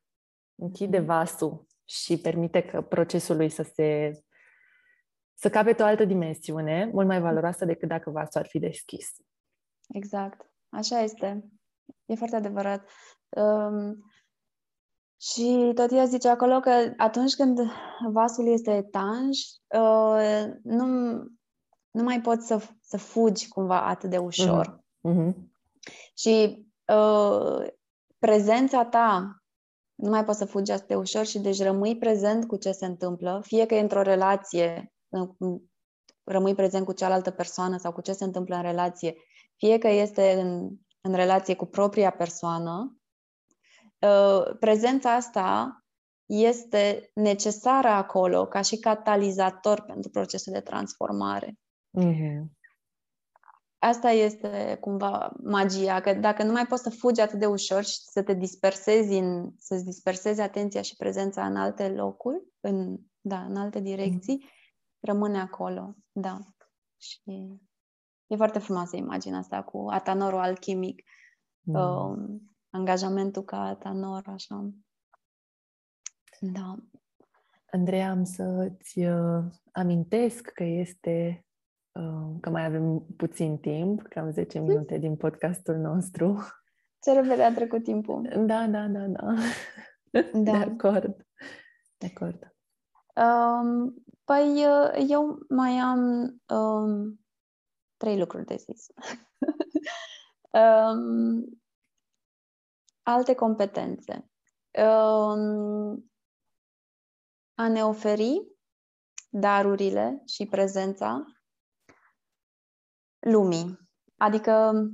închide 0.56 1.02
mm-hmm. 1.02 1.06
vasul 1.06 1.68
și 1.86 2.18
permite 2.18 2.62
că 2.66 2.82
procesului 2.82 3.50
să 3.50 3.64
se 3.64 4.12
să 5.38 5.50
capete 5.50 5.84
o 5.84 5.86
altă 5.86 6.06
dimensiune, 6.06 6.86
mult 6.86 7.08
mai 7.08 7.20
valoroasă 7.20 7.66
decât 7.66 7.88
dacă 7.88 8.10
vasul 8.10 8.40
ar 8.40 8.48
fi 8.48 8.60
deschis. 8.60 9.08
Exact. 9.94 10.52
Așa 10.70 11.00
este. 11.00 11.46
E 12.06 12.16
foarte 12.16 12.36
adevărat. 12.36 12.90
Um, 13.30 14.06
și 15.18 15.72
tot 15.76 15.91
ea 15.91 16.05
zice 16.05 16.30
acolo 16.30 16.59
că 16.59 16.93
atunci 16.97 17.36
când 17.36 17.59
vasul 18.11 18.47
este 18.47 18.72
etanj, 18.72 19.38
uh, 19.76 20.45
nu, 20.63 20.86
nu 21.91 22.03
mai 22.03 22.22
poți 22.22 22.47
să, 22.47 22.61
să 22.82 22.97
fugi 22.97 23.47
cumva 23.47 23.88
atât 23.88 24.09
de 24.09 24.18
ușor. 24.18 24.68
Uh-huh. 24.68 25.11
Uh-huh. 25.11 25.34
Și 26.13 26.66
uh, 26.93 27.68
prezența 28.20 28.86
ta 28.86 29.39
nu 29.95 30.09
mai 30.09 30.26
poți 30.26 30.38
să 30.38 30.45
fugi 30.45 30.72
atât 30.72 30.88
de 30.88 30.95
ușor 30.95 31.26
și 31.26 31.39
deci 31.39 31.61
rămâi 31.61 31.97
prezent 31.97 32.47
cu 32.47 32.55
ce 32.55 32.72
se 32.72 32.86
întâmplă, 32.86 33.41
fie 33.45 33.66
că 33.66 33.76
e 33.76 33.80
într-o 33.80 34.01
relație, 34.01 34.93
rămâi 36.24 36.55
prezent 36.55 36.86
cu 36.86 36.93
cealaltă 36.93 37.32
persoană 37.32 37.78
sau 37.78 37.91
cu 37.91 38.01
ce 38.01 38.11
se 38.11 38.24
întâmplă 38.24 38.55
în 38.55 38.61
relație, 38.61 39.16
fie 39.55 39.78
că 39.78 39.88
este 39.88 40.39
în, 40.39 40.70
în 41.01 41.13
relație 41.13 41.55
cu 41.55 41.66
propria 41.66 42.09
persoană, 42.09 42.89
Uh, 42.89 42.95
prezența 44.60 45.14
asta 45.14 45.80
este 46.26 47.12
necesară 47.14 47.88
acolo 47.88 48.46
ca 48.46 48.62
și 48.62 48.80
catalizator 48.80 49.82
pentru 49.82 50.10
procesul 50.10 50.54
de 50.54 50.60
transformare. 50.60 51.58
Mm-hmm. 52.00 52.43
Asta 53.80 54.10
este 54.10 54.78
cumva 54.82 55.36
magia, 55.43 56.02
că 56.02 56.14
dacă 56.14 56.43
nu 56.43 56.52
mai 56.52 56.66
poți 56.66 56.84
să 56.84 56.89
fugi 56.89 57.22
atât 57.22 57.39
de 57.39 57.46
ușor 57.46 57.84
și 57.84 57.98
să 57.98 58.24
te 58.24 58.34
dispersezi 58.34 59.14
în, 59.14 59.52
să-ți 59.58 59.84
dispersezi 59.84 60.41
atenția 60.41 60.82
și 60.82 60.96
prezența 60.96 61.46
în 61.46 61.56
alte 61.56 61.89
locuri, 61.89 62.43
în, 62.60 62.98
da, 63.22 63.43
în 63.43 63.56
alte 63.56 63.80
direcții, 63.80 64.43
mm-hmm. 64.43 65.00
rămâne 65.00 65.39
acolo, 65.39 65.96
da. 66.12 66.39
Și 66.98 67.22
e 68.28 68.36
foarte 68.36 68.60
frumoasă 68.60 68.96
imaginea 68.96 69.39
asta 69.39 69.64
cu 69.64 69.86
atanorul 69.89 70.39
alchimic. 70.39 71.04
Mm. 71.62 71.76
Uh, 71.76 72.39
angajamentul 72.76 73.44
ca 73.44 73.76
tanor, 73.80 74.24
așa. 74.26 74.70
Da. 76.40 76.76
Andreea, 77.72 78.10
am 78.10 78.24
să-ți 78.24 79.00
uh, 79.00 79.44
amintesc 79.72 80.50
că 80.50 80.64
este 80.64 81.46
uh, 81.92 82.36
că 82.42 82.50
mai 82.50 82.66
avem 82.66 83.06
puțin 83.18 83.58
timp, 83.58 84.02
cam 84.02 84.32
10 84.32 84.60
hm? 84.60 84.64
minute 84.64 84.98
din 84.98 85.16
podcastul 85.16 85.76
nostru. 85.76 86.38
Ce 87.02 87.14
repede 87.14 87.44
a 87.44 87.54
trecut 87.54 87.84
timpul. 87.84 88.22
Da, 88.46 88.68
da, 88.68 88.88
da, 88.88 88.88
da. 88.88 89.08
da. 89.08 89.34
De 90.34 90.52
acord. 90.52 91.28
De 91.98 92.14
acord. 92.16 92.54
Um, 93.16 94.04
păi 94.24 94.66
uh, 94.66 95.06
eu 95.10 95.38
mai 95.50 95.78
am 95.78 96.02
um, 96.48 97.20
trei 97.98 98.18
lucruri 98.18 98.46
de 98.46 98.56
zis. 98.56 98.88
um, 100.62 101.60
alte 103.06 103.36
competențe. 103.36 104.30
Um, 104.72 106.12
a 107.53 107.68
ne 107.68 107.84
oferi 107.84 108.56
darurile 109.30 110.22
și 110.26 110.45
prezența 110.45 111.26
lumii. 113.20 113.80
Adică 114.18 114.51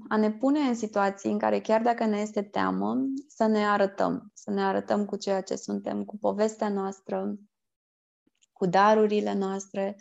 a 0.10 0.18
ne 0.18 0.32
pune 0.32 0.60
în 0.60 0.76
situații 0.76 1.32
în 1.32 1.40
care 1.40 1.62
chiar 1.62 1.82
dacă 1.82 2.06
ne 2.06 2.20
este 2.20 2.42
teamă, 2.42 2.96
să 3.28 3.46
ne 3.46 3.68
arătăm, 3.68 4.32
să 4.34 4.52
ne 4.52 4.64
arătăm 4.64 5.06
cu 5.06 5.16
ceea 5.16 5.42
ce 5.42 5.56
suntem, 5.56 6.04
cu 6.04 6.18
povestea 6.18 6.70
noastră, 6.70 7.36
cu 8.54 8.66
darurile 8.66 9.34
noastre. 9.34 9.96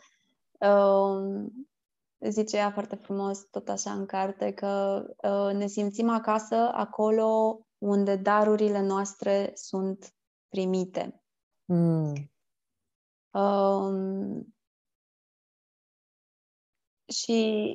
Um, 0.58 1.52
zice 2.28 2.56
ea 2.56 2.70
foarte 2.70 2.96
frumos, 2.96 3.50
tot 3.50 3.68
așa 3.68 3.92
în 3.92 4.06
carte, 4.06 4.52
că 4.52 5.02
uh, 5.22 5.56
ne 5.56 5.66
simțim 5.66 6.08
acasă 6.08 6.54
acolo 6.54 7.60
unde 7.80 8.16
darurile 8.16 8.80
noastre 8.80 9.50
sunt 9.54 10.14
primite. 10.48 11.22
Mm. 11.64 12.30
Um, 13.32 14.54
și 17.08 17.72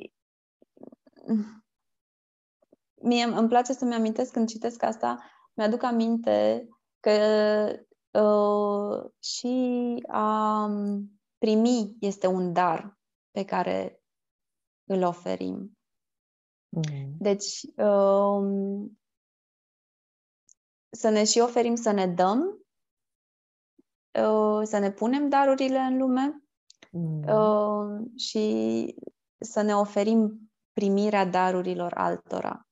mie 3.02 3.24
îmi 3.24 3.48
place 3.48 3.72
să-mi 3.72 3.94
amintesc 3.94 4.32
când 4.32 4.48
citesc 4.48 4.82
asta, 4.82 5.30
mi-aduc 5.54 5.82
aminte 5.82 6.68
că 7.00 7.10
uh, 8.20 9.10
și 9.18 10.02
a 10.08 10.68
primi 11.38 11.96
este 12.00 12.26
un 12.26 12.52
dar 12.52 12.98
pe 13.30 13.44
care 13.44 14.02
îl 14.84 15.02
oferim. 15.02 15.78
Mm. 16.68 17.16
Deci, 17.18 17.62
uh, 17.76 18.90
să 20.96 21.08
ne 21.08 21.24
și 21.24 21.38
oferim 21.38 21.74
să 21.74 21.90
ne 21.90 22.06
dăm, 22.06 22.66
uh, 24.20 24.60
să 24.62 24.78
ne 24.78 24.90
punem 24.90 25.28
darurile 25.28 25.78
în 25.78 25.98
lume 25.98 26.42
mm. 26.90 27.22
Uh, 27.22 28.06
și 28.16 28.94
să 29.38 29.62
ne 29.62 29.74
oferim 29.74 30.50
primirea 30.72 31.24
darurilor 31.24 31.92
altora. 31.92 32.68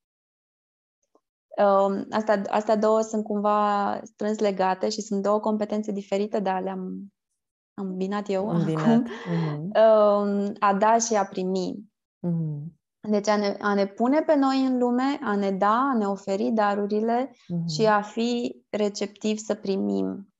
Uh, 1.56 2.06
asta, 2.10 2.42
astea 2.48 2.76
două 2.76 3.00
sunt 3.00 3.24
cumva 3.24 4.00
strâns 4.02 4.38
legate 4.38 4.88
și 4.88 5.00
sunt 5.00 5.22
două 5.22 5.40
competențe 5.40 5.92
diferite, 5.92 6.40
dar 6.40 6.62
le-am 6.62 7.12
am 7.74 7.96
binat 7.96 8.28
eu 8.28 8.48
am 8.48 8.64
binat. 8.64 8.84
acum. 8.84 9.06
Mm-hmm. 9.06 10.58
A 10.58 10.74
da 10.74 10.98
și 10.98 11.14
a 11.14 11.24
primi. 11.24 11.92
Mm-hmm. 12.26 12.82
Deci 13.08 13.28
a 13.28 13.36
ne, 13.36 13.56
a 13.60 13.74
ne 13.74 13.86
pune 13.86 14.22
pe 14.22 14.34
noi 14.34 14.66
în 14.66 14.78
lume, 14.78 15.18
a 15.22 15.36
ne 15.36 15.50
da, 15.50 15.90
a 15.92 15.96
ne 15.96 16.06
oferi 16.06 16.50
darurile 16.50 17.30
mm-hmm. 17.30 17.74
și 17.74 17.86
a 17.86 18.02
fi 18.02 18.62
receptiv 18.70 19.38
să 19.38 19.54
primim. 19.54 20.34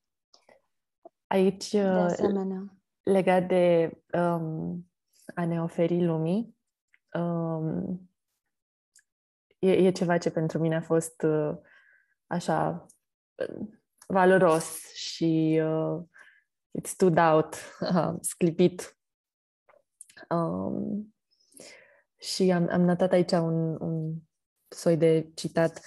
Aici, 1.27 1.71
de 1.71 1.83
uh, 1.83 1.95
asemenea. 1.95 2.63
legat 3.03 3.47
de 3.47 3.91
um, 4.13 4.89
a 5.35 5.45
ne 5.45 5.61
oferi 5.61 6.05
lumii 6.05 6.55
um, 7.13 8.09
e, 9.59 9.71
e 9.71 9.91
ceva 9.91 10.17
ce 10.17 10.31
pentru 10.31 10.59
mine 10.59 10.75
a 10.75 10.81
fost 10.81 11.21
uh, 11.21 11.57
așa 12.27 12.85
uh, 13.35 13.67
valoros 14.07 14.93
și 14.93 15.61
uh, 15.63 16.03
it 16.71 16.85
stood 16.85 17.17
out, 17.17 17.55
uh, 17.79 18.13
sclipit. 18.31 18.97
Um, 20.29 21.14
și 22.25 22.51
am, 22.51 22.67
am 22.71 22.81
notat 22.81 23.11
aici 23.11 23.31
un, 23.31 23.77
un 23.79 24.13
soi 24.67 24.97
de 24.97 25.31
citat. 25.35 25.81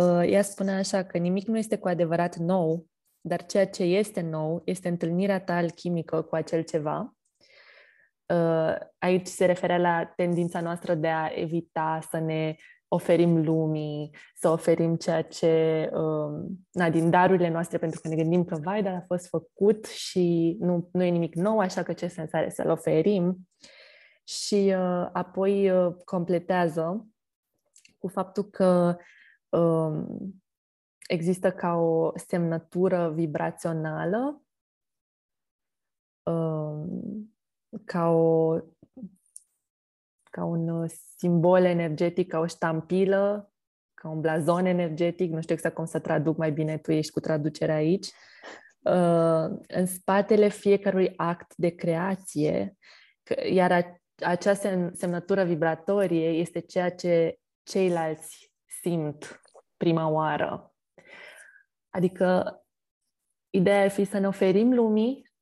Uh, 0.00 0.30
ea 0.30 0.42
spune 0.42 0.72
așa 0.72 1.02
că 1.02 1.18
nimic 1.18 1.46
nu 1.46 1.58
este 1.58 1.78
cu 1.78 1.88
adevărat 1.88 2.36
nou, 2.36 2.86
dar 3.20 3.46
ceea 3.46 3.66
ce 3.66 3.82
este 3.82 4.20
nou 4.20 4.62
este 4.64 4.88
întâlnirea 4.88 5.40
ta 5.40 5.54
alchimică 5.56 6.22
cu 6.22 6.34
acel 6.34 6.62
ceva. 6.62 7.14
Uh, 8.26 8.74
aici 8.98 9.26
se 9.26 9.44
referă 9.44 9.76
la 9.76 10.12
tendința 10.16 10.60
noastră 10.60 10.94
de 10.94 11.08
a 11.08 11.30
evita 11.34 11.98
să 12.10 12.18
ne 12.18 12.56
oferim 12.88 13.44
lumii, 13.44 14.10
să 14.34 14.48
oferim 14.48 14.96
ceea 14.96 15.22
ce, 15.22 15.90
uh, 15.92 16.44
na, 16.72 16.90
din 16.90 17.10
darurile 17.10 17.48
noastre, 17.48 17.78
pentru 17.78 18.00
că 18.00 18.08
ne 18.08 18.16
gândim 18.16 18.44
că, 18.44 18.58
vai, 18.62 18.82
dar 18.82 18.94
a 18.94 19.04
fost 19.06 19.28
făcut 19.28 19.84
și 19.86 20.56
nu, 20.60 20.88
nu 20.92 21.02
e 21.02 21.08
nimic 21.08 21.34
nou, 21.34 21.58
așa 21.58 21.82
că 21.82 21.92
ce 21.92 22.06
sens 22.06 22.32
are 22.32 22.50
să-l 22.50 22.70
oferim? 22.70 23.48
Și 24.24 24.74
uh, 24.76 25.08
apoi 25.12 25.70
uh, 25.70 25.94
completează 26.04 27.08
cu 27.98 28.08
faptul 28.08 28.44
că 28.44 28.96
uh, 29.48 30.04
există 31.08 31.52
ca 31.52 31.74
o 31.74 32.12
semnătură 32.18 33.10
vibrațională, 33.10 34.42
uh, 36.22 36.84
ca 37.84 38.08
o 38.08 38.58
ca 40.30 40.44
un 40.44 40.68
uh, 40.68 40.90
simbol 41.16 41.64
energetic, 41.64 42.28
ca 42.28 42.38
o 42.38 42.46
ștampilă, 42.46 43.52
ca 43.94 44.08
un 44.08 44.20
blazon 44.20 44.66
energetic, 44.66 45.32
nu 45.32 45.40
știu 45.40 45.54
exact 45.54 45.74
cum 45.74 45.84
să 45.84 45.98
traduc 45.98 46.36
mai 46.36 46.52
bine, 46.52 46.78
tu 46.78 46.92
ești 46.92 47.12
cu 47.12 47.20
traducerea 47.20 47.74
aici, 47.74 48.06
uh, 48.80 49.58
în 49.68 49.86
spatele 49.86 50.48
fiecărui 50.48 51.12
act 51.16 51.56
de 51.56 51.68
creație, 51.68 52.76
iar 53.50 54.02
acea 54.18 54.54
semnătură 54.92 55.44
vibratorie 55.44 56.28
este 56.28 56.60
ceea 56.60 56.90
ce 56.90 57.38
ceilalți 57.62 58.52
simt 58.80 59.40
prima 59.76 60.08
oară. 60.08 60.74
Adică 61.90 62.58
ideea 63.50 63.82
ar 63.82 63.90
fi 63.90 64.04
să 64.04 64.18
ne 64.18 64.26
oferim 64.26 64.74
lumii, 64.74 65.32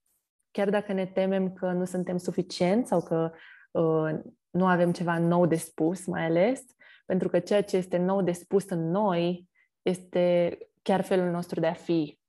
chiar 0.51 0.71
dacă 0.71 0.93
ne 0.93 1.07
temem 1.07 1.53
că 1.53 1.73
nu 1.73 1.85
suntem 1.85 2.17
suficienți 2.17 2.89
sau 2.89 3.03
că 3.03 3.33
uh, 3.71 4.21
nu 4.51 4.67
avem 4.67 4.93
ceva 4.93 5.19
nou 5.19 5.47
de 5.47 5.57
spus, 5.57 6.07
mai 6.07 6.25
ales, 6.25 6.65
pentru 7.07 7.29
că 7.29 7.39
ceea 7.39 7.63
ce 7.63 7.77
este 7.77 7.97
nou 7.97 8.23
de 8.23 8.33
spus 8.33 8.69
în 8.71 8.91
noi 8.91 9.49
este 9.83 10.59
chiar 10.83 11.01
felul 11.01 11.31
nostru 11.31 11.61
de 11.61 11.67
a 11.67 11.73
fi 11.73 12.21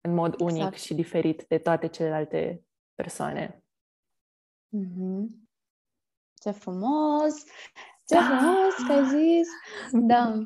în 0.00 0.14
mod 0.14 0.40
unic 0.40 0.56
exact. 0.56 0.78
și 0.78 0.94
diferit 0.94 1.44
de 1.48 1.58
toate 1.58 1.86
celelalte 1.86 2.64
persoane. 2.94 3.64
Mm-hmm. 4.76 5.48
Ce 6.40 6.50
frumos! 6.50 7.34
Ce 8.06 8.14
da. 8.14 8.22
frumos 8.22 8.74
că 8.86 8.92
ai 8.92 9.08
zis! 9.08 9.48
Da. 9.92 10.42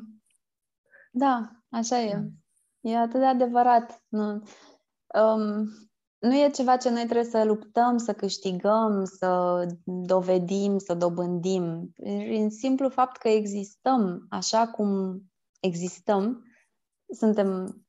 Da, 1.11 1.51
așa 1.69 1.99
e. 1.99 2.15
Mm. 2.15 2.43
E 2.81 2.97
atât 2.97 3.19
de 3.19 3.25
adevărat. 3.25 4.03
Nu. 4.07 4.43
Um, 5.21 5.67
nu 6.19 6.35
e 6.35 6.49
ceva 6.49 6.77
ce 6.77 6.89
noi 6.89 7.03
trebuie 7.03 7.23
să 7.23 7.43
luptăm, 7.43 7.97
să 7.97 8.13
câștigăm, 8.13 9.03
să 9.03 9.65
dovedim, 9.85 10.77
să 10.77 10.93
dobândim. 10.93 11.91
În 12.29 12.49
simplu 12.49 12.89
fapt 12.89 13.17
că 13.17 13.27
existăm 13.27 14.25
așa 14.29 14.67
cum 14.67 15.21
existăm, 15.59 16.45
suntem, 17.07 17.81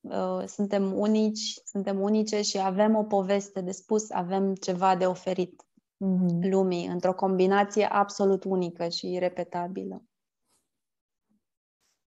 uh, 0.00 0.44
suntem 0.46 0.98
unici, 0.98 1.60
suntem 1.64 2.00
unice 2.00 2.42
și 2.42 2.58
avem 2.58 2.96
o 2.96 3.04
poveste 3.04 3.60
de 3.60 3.70
spus, 3.70 4.10
avem 4.10 4.54
ceva 4.54 4.96
de 4.96 5.06
oferit 5.06 5.62
mm-hmm. 6.02 6.50
lumii 6.50 6.86
într-o 6.86 7.14
combinație 7.14 7.84
absolut 7.84 8.44
unică 8.44 8.88
și 8.88 9.12
irepetabilă. 9.12 10.02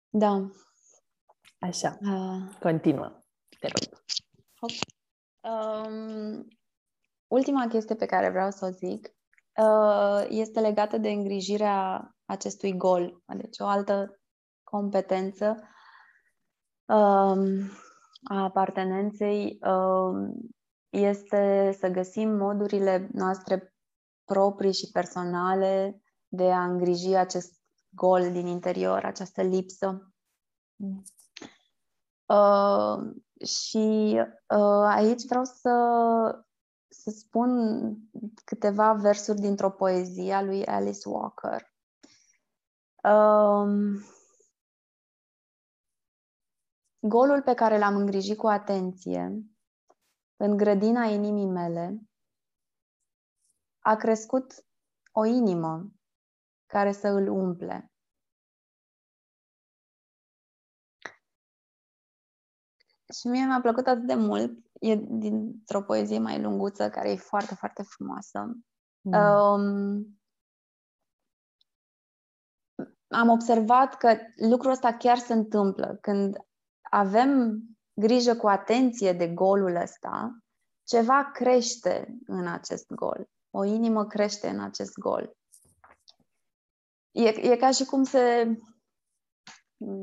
Da. 0.09 0.49
Așa. 1.59 1.97
Uh. 2.01 2.57
Continuă. 2.59 3.23
Te 3.59 3.67
rog. 3.67 4.01
Okay. 4.59 4.79
Um, 5.47 6.47
ultima 7.27 7.67
chestie 7.67 7.95
pe 7.95 8.05
care 8.05 8.29
vreau 8.29 8.51
să 8.51 8.65
o 8.65 8.69
zic 8.69 9.15
uh, 9.61 10.25
este 10.29 10.59
legată 10.59 10.97
de 10.97 11.09
îngrijirea 11.09 12.11
acestui 12.25 12.77
gol, 12.77 13.23
deci 13.37 13.59
o 13.59 13.65
altă 13.65 14.19
competență 14.63 15.69
um, 16.85 17.69
a 18.23 18.43
apartenenței 18.43 19.59
um, 19.61 20.33
este 20.89 21.75
să 21.79 21.87
găsim 21.87 22.29
modurile 22.29 23.09
noastre 23.11 23.73
proprii 24.27 24.73
și 24.73 24.91
personale 24.91 26.01
de 26.27 26.51
a 26.51 26.63
îngriji 26.63 27.15
acest 27.15 27.61
gol 27.89 28.31
din 28.31 28.45
interior, 28.45 29.03
această 29.03 29.41
lipsă. 29.41 30.13
Mm. 30.75 31.03
Uh, 32.25 33.15
și 33.45 34.17
uh, 34.47 34.85
aici 34.85 35.25
vreau 35.25 35.43
să, 35.43 36.45
să 36.87 37.09
spun 37.09 37.51
câteva 38.45 38.93
versuri 38.93 39.39
dintr-o 39.39 39.71
poezie 39.71 40.33
a 40.33 40.41
lui 40.41 40.65
Alice 40.65 41.09
Walker. 41.09 41.75
Um, 43.03 44.05
golul 46.99 47.41
pe 47.41 47.53
care 47.53 47.77
l-am 47.77 47.95
îngrijit 47.95 48.37
cu 48.37 48.47
atenție 48.47 49.43
în 50.37 50.57
grădina 50.57 51.03
inimii 51.03 51.45
mele 51.45 52.06
a 53.87 53.95
crescut 53.95 54.65
o 55.11 55.25
inimă 55.25 55.91
care 56.65 56.91
să 56.91 57.07
îl 57.07 57.27
umple. 57.27 57.91
Și 63.13 63.27
mie 63.27 63.45
mi-a 63.45 63.61
plăcut 63.61 63.87
atât 63.87 64.07
de 64.07 64.13
mult. 64.13 64.51
E 64.79 64.95
dintr-o 64.95 65.81
poezie 65.81 66.19
mai 66.19 66.41
lunguță, 66.41 66.89
care 66.89 67.11
e 67.11 67.15
foarte, 67.15 67.55
foarte 67.55 67.83
frumoasă. 67.83 68.57
Mm. 69.01 69.13
Um, 69.13 70.19
am 73.07 73.29
observat 73.29 73.97
că 73.97 74.17
lucrul 74.35 74.71
ăsta 74.71 74.97
chiar 74.97 75.17
se 75.17 75.33
întâmplă. 75.33 75.97
Când 76.01 76.37
avem 76.81 77.61
grijă 77.93 78.35
cu 78.35 78.47
atenție 78.47 79.13
de 79.13 79.33
golul 79.33 79.75
ăsta, 79.75 80.37
ceva 80.83 81.31
crește 81.31 82.17
în 82.25 82.47
acest 82.47 82.93
gol. 82.93 83.29
O 83.57 83.63
inimă 83.63 84.05
crește 84.05 84.47
în 84.47 84.59
acest 84.59 84.97
gol. 84.97 85.37
E, 87.11 87.27
e 87.27 87.55
ca 87.55 87.71
și 87.71 87.85
cum 87.85 88.03
se 88.03 88.57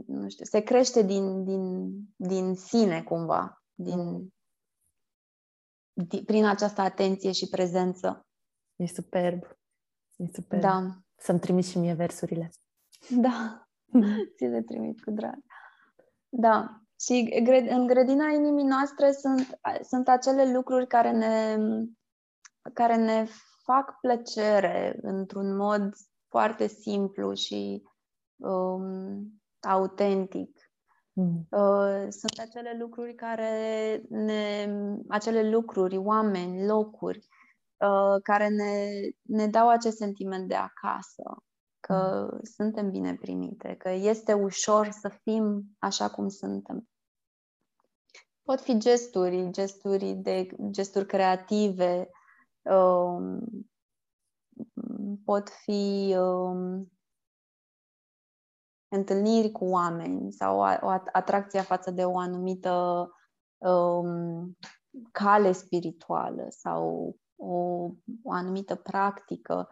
nu 0.07 0.29
știu, 0.29 0.45
se 0.45 0.61
crește 0.61 1.03
din, 1.03 1.45
din, 1.45 1.93
din 2.17 2.55
sine 2.55 3.03
cumva, 3.03 3.63
din, 3.75 3.99
mm. 3.99 4.35
din, 5.93 6.25
prin 6.25 6.45
această 6.45 6.81
atenție 6.81 7.33
și 7.33 7.49
prezență. 7.49 8.27
E 8.77 8.87
superb. 8.87 9.43
E 10.17 10.25
superb. 10.33 10.63
Da. 10.63 10.99
Să-mi 11.17 11.41
trimis 11.41 11.69
și 11.69 11.79
mie 11.79 11.95
versurile. 11.95 12.51
Da, 13.11 13.69
ți 14.37 14.45
le 14.45 14.63
trimit 14.63 15.03
cu 15.03 15.11
drag. 15.11 15.39
Da. 16.29 16.79
Și 17.01 17.43
în 17.69 17.87
grădina 17.87 18.27
inimii 18.27 18.65
noastre 18.65 19.13
sunt, 19.13 19.59
sunt 19.83 20.09
acele 20.09 20.53
lucruri 20.53 20.87
care 20.87 21.11
ne, 21.11 21.57
care 22.73 22.97
ne 22.97 23.27
fac 23.65 24.01
plăcere 24.01 24.99
într-un 25.03 25.57
mod 25.57 25.95
foarte 26.29 26.67
simplu 26.67 27.35
și 27.35 27.83
um, 28.37 29.43
autentic. 29.61 30.59
Mm. 31.13 31.47
Uh, 31.51 32.07
sunt 32.09 32.39
acele 32.39 32.77
lucruri 32.79 33.15
care 33.15 34.03
ne, 34.09 34.69
acele 35.09 35.51
lucruri, 35.51 35.97
oameni, 35.97 36.67
locuri, 36.67 37.19
uh, 37.77 38.23
care 38.23 38.49
ne, 38.49 38.89
ne 39.23 39.47
dau 39.47 39.69
acest 39.69 39.97
sentiment 39.97 40.49
de 40.49 40.55
acasă, 40.55 41.23
că 41.81 42.29
mm. 42.33 42.41
suntem 42.43 42.91
bine 42.91 43.15
primite, 43.15 43.75
că 43.79 43.91
este 43.91 44.33
ușor 44.33 44.91
să 44.91 45.09
fim 45.09 45.65
așa 45.79 46.11
cum 46.11 46.29
suntem. 46.29 46.89
Pot 48.43 48.61
fi 48.61 48.79
gesturi, 48.79 49.51
gesturi, 49.51 50.13
de, 50.13 50.47
gesturi 50.71 51.07
creative, 51.07 51.97
um, 51.97 52.14
pot 55.25 55.49
fi 55.49 56.15
um, 56.19 56.93
întâlniri 58.89 59.51
cu 59.51 59.65
oameni 59.65 60.33
sau 60.33 60.59
o 60.59 60.89
atracție 61.13 61.61
față 61.61 61.91
de 61.91 62.05
o 62.05 62.19
anumită 62.19 63.09
um, 63.59 64.57
cale 65.13 65.53
spirituală 65.53 66.47
sau 66.49 67.17
o, 67.37 67.55
o 68.23 68.33
anumită 68.33 68.75
practică. 68.75 69.69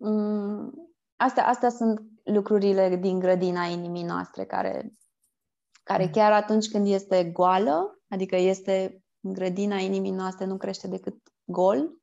Mm, 0.00 0.72
astea, 1.16 1.46
astea 1.46 1.70
sunt 1.70 2.02
lucrurile 2.24 2.96
din 2.96 3.18
grădina 3.18 3.64
inimii 3.64 4.04
noastre 4.04 4.44
care, 4.44 4.94
care 5.82 6.04
mm. 6.04 6.10
chiar 6.10 6.32
atunci 6.32 6.70
când 6.70 6.86
este 6.86 7.24
goală, 7.24 7.98
adică 8.08 8.36
este 8.36 9.04
în 9.20 9.32
grădina 9.32 9.76
inimii 9.76 10.10
noastre, 10.10 10.44
nu 10.44 10.56
crește 10.56 10.88
decât 10.88 11.16
gol, 11.44 11.76
um, 11.76 11.99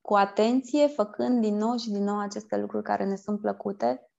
cu 0.00 0.14
atenție, 0.14 0.86
făcând 0.86 1.40
din 1.40 1.56
nou 1.56 1.76
și 1.76 1.90
din 1.90 2.04
nou 2.04 2.18
aceste 2.18 2.56
lucruri 2.56 2.84
care 2.84 3.04
ne 3.04 3.16
sunt 3.16 3.40
plăcute, 3.40 4.10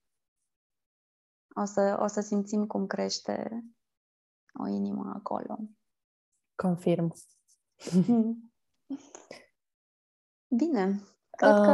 o 1.56 1.66
să, 1.66 1.98
o 2.02 2.08
să 2.08 2.22
simțim 2.22 2.66
cum 2.66 2.88
crește 2.88 3.64
o 4.64 4.68
inimă 4.68 5.12
acolo. 5.16 5.60
Confirm. 6.56 7.14
Bine. 10.58 11.02
Cred 11.30 11.58
uh, 11.58 11.66
că, 11.66 11.72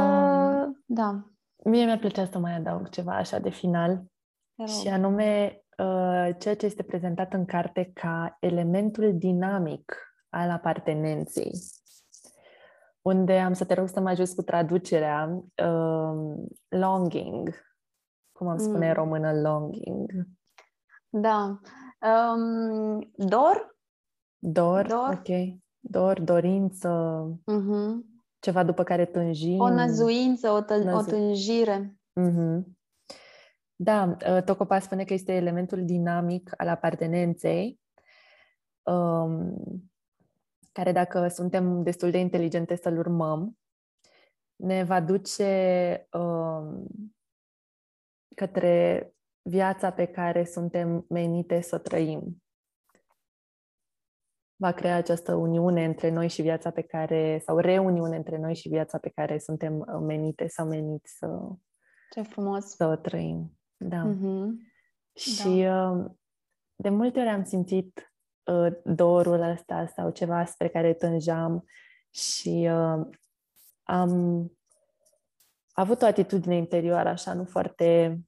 da. 0.86 1.28
Mie 1.64 1.86
mi-ar 1.86 2.00
plăcea 2.00 2.26
să 2.26 2.40
mai 2.40 2.54
adaug 2.56 2.90
ceva 2.90 3.16
așa 3.16 3.40
de 3.40 3.50
final. 3.50 4.06
Și 4.66 4.88
anume, 4.88 5.64
uh, 5.78 6.36
ceea 6.40 6.56
ce 6.56 6.66
este 6.66 6.84
prezentat 6.84 7.34
în 7.34 7.46
carte 7.46 7.92
ca 7.94 8.38
elementul 8.40 9.18
dinamic 9.18 10.16
al 10.30 10.50
apartenenței 10.50 11.52
unde 13.06 13.40
am 13.40 13.54
să 13.54 13.66
te 13.66 13.74
rog 13.74 13.88
să 13.88 14.00
mă 14.00 14.10
ajuți 14.10 14.36
cu 14.36 14.42
traducerea 14.42 15.44
uh, 15.64 16.46
longing, 16.68 17.50
cum 18.32 18.48
am 18.48 18.58
spune 18.58 18.86
mm. 18.86 18.88
în 18.88 18.94
română 18.94 19.42
longing. 19.42 20.12
Da. 21.10 21.60
Um, 22.02 23.12
dor? 23.16 23.78
Dor, 24.38 24.88
dor, 24.88 25.10
ok. 25.10 25.62
Dor, 25.80 26.22
dorință, 26.22 27.24
uh-huh. 27.52 27.92
ceva 28.40 28.64
după 28.64 28.84
care 28.84 29.06
tânjim. 29.06 29.60
O 29.60 29.70
năzuință, 29.70 30.50
o, 30.50 30.62
tă- 30.62 30.84
Năzu- 30.84 30.98
o 30.98 31.02
tânjire. 31.02 31.98
Uh-huh. 32.20 32.62
Da, 33.76 34.18
uh, 34.30 34.44
Tocopa 34.44 34.80
spune 34.80 35.04
că 35.04 35.14
este 35.14 35.34
elementul 35.34 35.86
dinamic 35.86 36.52
al 36.58 36.68
apartenenței. 36.68 37.80
Um, 38.82 39.56
care 40.74 40.92
dacă 40.92 41.28
suntem 41.28 41.84
destul 41.84 42.12
de 42.12 42.18
inteligente 42.18 42.76
să-l 42.76 42.98
urmăm, 42.98 43.58
ne 44.56 44.84
va 44.84 45.02
duce 45.02 46.08
uh, 46.12 46.84
către 48.36 49.08
viața 49.42 49.92
pe 49.92 50.06
care 50.06 50.46
suntem 50.46 51.06
menite 51.10 51.62
să 51.62 51.76
o 51.76 51.78
trăim. 51.78 52.44
Va 54.56 54.72
crea 54.72 54.96
această 54.96 55.36
uniune 55.36 55.86
între 55.86 56.10
noi 56.10 56.28
și 56.28 56.42
viața 56.42 56.72
pe 56.72 56.82
care, 56.82 57.42
sau 57.46 57.58
reuniune 57.58 58.16
între 58.16 58.38
noi 58.38 58.56
și 58.56 58.70
viața 58.70 58.98
pe 58.98 59.10
care 59.10 59.38
suntem 59.38 59.80
uh, 59.80 60.00
menite 60.02 60.48
sau 60.48 60.68
meniți 60.68 61.18
să, 61.18 61.28
Ce 62.10 62.22
frumos. 62.22 62.66
să 62.66 62.86
o 62.86 62.96
trăim. 62.96 63.58
Da. 63.78 64.10
Mm-hmm. 64.10 64.48
Și 65.16 65.62
da. 65.62 65.90
Uh, 65.90 66.12
de 66.76 66.90
multe 66.90 67.20
ori 67.20 67.30
am 67.30 67.44
simțit 67.44 67.98
uh, 67.98 68.13
dorul 68.84 69.42
ăsta 69.42 69.92
sau 69.96 70.10
ceva 70.10 70.46
spre 70.46 70.68
care 70.68 70.94
tânjam 70.94 71.66
și 72.10 72.70
uh, 72.72 73.08
am 73.84 74.52
avut 75.74 76.02
o 76.02 76.06
atitudine 76.06 76.56
interioară 76.56 77.10
așa, 77.10 77.34
nu 77.34 77.46
foarte 77.46 78.20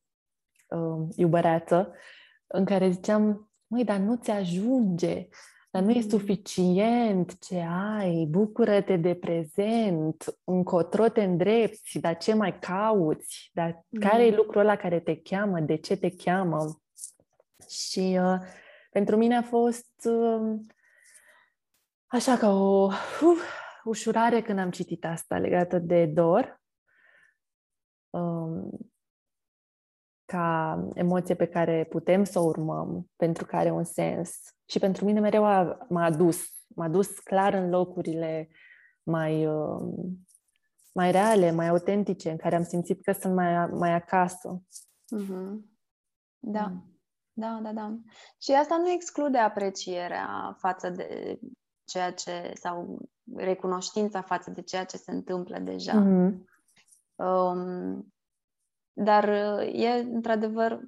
uh, 0.67 1.07
iubăreață, 1.15 1.93
în 2.47 2.65
care 2.65 2.89
ziceam, 2.89 3.51
măi, 3.67 3.83
dar 3.83 3.97
nu 3.97 4.15
ți 4.15 4.31
ajunge, 4.31 5.27
dar 5.71 5.81
nu 5.81 5.91
e 5.91 6.01
mm. 6.01 6.09
suficient 6.09 7.39
ce 7.39 7.65
ai, 7.97 8.25
bucură-te 8.29 8.97
de 8.97 9.15
prezent, 9.15 10.37
încotro 10.43 11.07
te 11.07 11.23
îndrepți, 11.23 11.99
dar 11.99 12.17
ce 12.17 12.33
mai 12.33 12.59
cauți, 12.59 13.49
dar 13.53 13.85
mm. 13.89 13.99
care 13.99 14.25
e 14.25 14.35
lucrul 14.35 14.61
ăla 14.61 14.75
care 14.75 14.99
te 14.99 15.21
cheamă, 15.21 15.59
de 15.59 15.75
ce 15.75 15.97
te 15.97 16.09
cheamă? 16.09 16.81
Și 17.69 18.19
uh, 18.21 18.37
pentru 18.95 19.15
mine 19.17 19.35
a 19.35 19.41
fost 19.41 20.05
uh, 20.05 20.59
așa 22.05 22.37
ca 22.37 22.49
o 22.49 22.85
uh, 22.85 23.37
ușurare 23.83 24.41
când 24.41 24.59
am 24.59 24.71
citit 24.71 25.05
asta 25.05 25.37
legată 25.37 25.79
de 25.79 26.05
dor, 26.05 26.61
um, 28.09 28.69
ca 30.25 30.79
emoție 30.93 31.35
pe 31.35 31.47
care 31.47 31.85
putem 31.89 32.23
să 32.23 32.39
o 32.39 32.43
urmăm, 32.43 33.11
pentru 33.15 33.45
că 33.45 33.55
are 33.55 33.71
un 33.71 33.83
sens. 33.83 34.39
Și 34.65 34.79
pentru 34.79 35.05
mine 35.05 35.19
mereu 35.19 35.45
a, 35.45 35.85
m-a 35.89 36.03
adus, 36.03 36.43
m-a 36.67 36.87
dus 36.87 37.19
clar 37.19 37.53
în 37.53 37.69
locurile 37.69 38.49
mai, 39.03 39.47
uh, 39.47 39.81
mai 40.93 41.11
reale, 41.11 41.51
mai 41.51 41.67
autentice, 41.67 42.29
în 42.29 42.37
care 42.37 42.55
am 42.55 42.63
simțit 42.63 43.03
că 43.03 43.11
sunt 43.11 43.33
mai, 43.33 43.67
mai 43.67 43.91
acasă. 43.91 44.63
Mm-hmm. 45.15 45.59
Da. 46.39 46.67
Mm. 46.67 46.94
Da, 47.37 47.59
da, 47.63 47.71
da. 47.71 47.95
Și 48.41 48.51
asta 48.51 48.77
nu 48.77 48.89
exclude 48.89 49.37
aprecierea 49.37 50.55
față 50.59 50.89
de 50.89 51.39
ceea 51.83 52.13
ce, 52.13 52.51
sau 52.53 52.99
recunoștința 53.35 54.21
față 54.21 54.51
de 54.51 54.61
ceea 54.61 54.85
ce 54.85 54.97
se 54.97 55.11
întâmplă 55.11 55.59
deja. 55.59 56.03
Mm-hmm. 56.03 56.31
Um, 57.15 58.13
dar 58.93 59.29
e, 59.73 60.07
într-adevăr, 60.11 60.79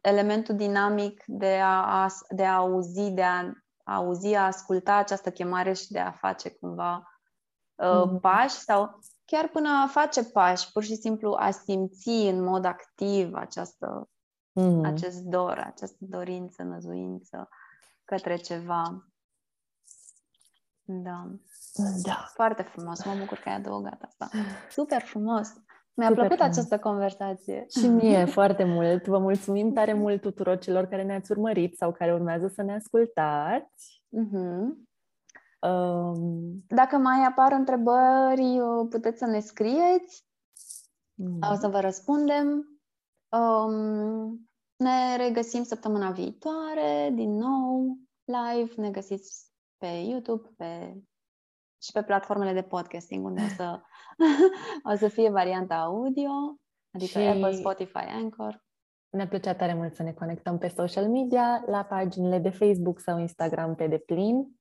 elementul 0.00 0.56
dinamic 0.56 1.22
de 1.26 1.60
a, 1.62 2.06
de 2.28 2.44
a 2.44 2.56
auzi, 2.56 3.10
de 3.10 3.22
a, 3.22 3.52
a 3.84 3.94
auzi, 3.94 4.34
a 4.34 4.46
asculta 4.46 4.94
această 4.94 5.30
chemare 5.30 5.72
și 5.72 5.90
de 5.90 5.98
a 5.98 6.10
face 6.10 6.50
cumva 6.50 7.20
uh, 7.74 8.02
mm-hmm. 8.06 8.20
pași 8.20 8.54
sau 8.54 8.98
chiar 9.24 9.48
până 9.48 9.68
a 9.68 9.86
face 9.86 10.24
pași, 10.24 10.72
pur 10.72 10.82
și 10.82 10.94
simplu 10.94 11.36
a 11.38 11.50
simți 11.50 12.08
în 12.08 12.44
mod 12.44 12.64
activ 12.64 13.34
această 13.34 14.08
mm-hmm. 14.60 14.84
acest 14.84 15.20
dor, 15.22 15.58
această 15.58 15.96
dorință, 15.98 16.62
năzuință 16.62 17.48
către 18.04 18.36
ceva. 18.36 19.06
Da. 20.82 21.30
Da. 22.02 22.30
Foarte 22.34 22.62
frumos. 22.62 23.04
Mă 23.04 23.14
bucur 23.18 23.38
că 23.38 23.48
ai 23.48 23.54
adăugat 23.54 24.02
asta. 24.02 24.28
Super 24.78 25.00
frumos. 25.00 25.52
Mi-a 25.94 26.08
Super 26.08 26.26
plăcut 26.26 26.36
frumos. 26.36 26.56
această 26.56 26.78
conversație. 26.78 27.66
Și 27.78 27.86
mie 27.86 28.24
foarte 28.38 28.64
mult. 28.64 29.06
Vă 29.06 29.18
mulțumim 29.18 29.72
tare 29.72 29.92
mult 29.92 30.20
tuturor 30.20 30.58
celor 30.58 30.86
care 30.86 31.02
ne-ați 31.02 31.30
urmărit 31.30 31.76
sau 31.76 31.92
care 31.92 32.12
urmează 32.12 32.48
să 32.48 32.62
ne 32.62 32.74
ascultați. 32.74 34.02
Mm-hmm. 34.16 34.90
Um... 35.68 36.64
Dacă 36.66 36.96
mai 36.96 37.24
apar 37.28 37.52
întrebări, 37.52 38.60
puteți 38.90 39.18
să 39.18 39.26
ne 39.26 39.40
scrieți. 39.40 40.26
Mm-hmm. 41.22 41.50
O 41.52 41.54
să 41.54 41.68
vă 41.68 41.80
răspundem. 41.80 42.71
Um, 43.38 44.50
ne 44.76 45.16
regăsim 45.16 45.62
săptămâna 45.62 46.10
viitoare, 46.10 47.10
din 47.14 47.36
nou, 47.36 47.96
live. 48.24 48.72
Ne 48.76 48.90
găsiți 48.90 49.50
pe 49.76 49.86
YouTube 49.86 50.48
pe, 50.56 50.96
și 51.82 51.92
pe 51.92 52.02
platformele 52.02 52.52
de 52.52 52.62
podcasting, 52.62 53.24
unde 53.24 53.42
o 53.42 53.48
să, 53.56 53.80
o 54.92 54.96
să 54.96 55.08
fie 55.08 55.30
varianta 55.30 55.74
audio, 55.74 56.30
adică 56.90 57.18
și... 57.18 57.26
Apple, 57.26 57.52
Spotify, 57.52 57.96
Anchor. 57.96 58.64
Ne 59.10 59.26
plăcea 59.26 59.54
tare 59.54 59.74
mult 59.74 59.94
să 59.94 60.02
ne 60.02 60.12
conectăm 60.12 60.58
pe 60.58 60.68
social 60.68 61.08
media, 61.08 61.64
la 61.66 61.84
paginile 61.84 62.38
de 62.38 62.50
Facebook 62.50 63.00
sau 63.00 63.18
Instagram 63.18 63.74
pe 63.74 63.86
deplin 63.86 64.60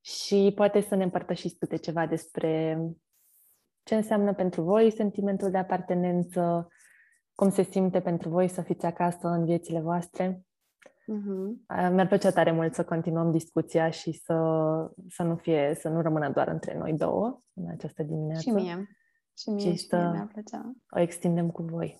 și 0.00 0.52
poate 0.54 0.80
să 0.80 0.94
ne 0.94 1.04
împărtășiți 1.04 1.58
câte 1.58 1.76
ceva 1.76 2.06
despre 2.06 2.78
ce 3.82 3.94
înseamnă 3.94 4.34
pentru 4.34 4.62
voi 4.62 4.92
sentimentul 4.92 5.50
de 5.50 5.58
apartenență, 5.58 6.68
cum 7.38 7.50
se 7.50 7.62
simte 7.62 8.00
pentru 8.00 8.28
voi 8.28 8.48
să 8.48 8.62
fiți 8.62 8.86
acasă 8.86 9.28
în 9.28 9.44
viețile 9.44 9.80
voastre. 9.80 10.46
Uh-huh. 10.86 11.66
Mi-ar 11.68 12.06
plăcea 12.06 12.30
tare 12.30 12.52
mult 12.52 12.74
să 12.74 12.84
continuăm 12.84 13.30
discuția 13.30 13.90
și 13.90 14.12
să, 14.12 14.34
să 15.08 15.22
nu 15.22 15.36
fie, 15.36 15.74
să 15.74 15.88
nu 15.88 16.00
rămână 16.00 16.30
doar 16.30 16.48
între 16.48 16.78
noi 16.78 16.92
două 16.92 17.42
în 17.52 17.68
această 17.68 18.02
dimineață. 18.02 18.40
Și 18.40 18.50
mie. 18.50 18.88
Și 19.36 19.50
mie, 19.50 19.72
și, 19.72 19.76
și 19.76 19.86
mie 19.90 20.10
mi-ar 20.10 20.26
plăcea. 20.26 20.72
o 20.90 20.98
extindem 20.98 21.50
cu 21.50 21.62
voi. 21.62 21.98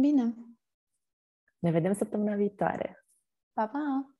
Bine. 0.00 0.34
Ne 1.58 1.70
vedem 1.70 1.92
săptămâna 1.92 2.34
viitoare. 2.34 3.06
Pa, 3.52 3.66
pa! 3.66 4.12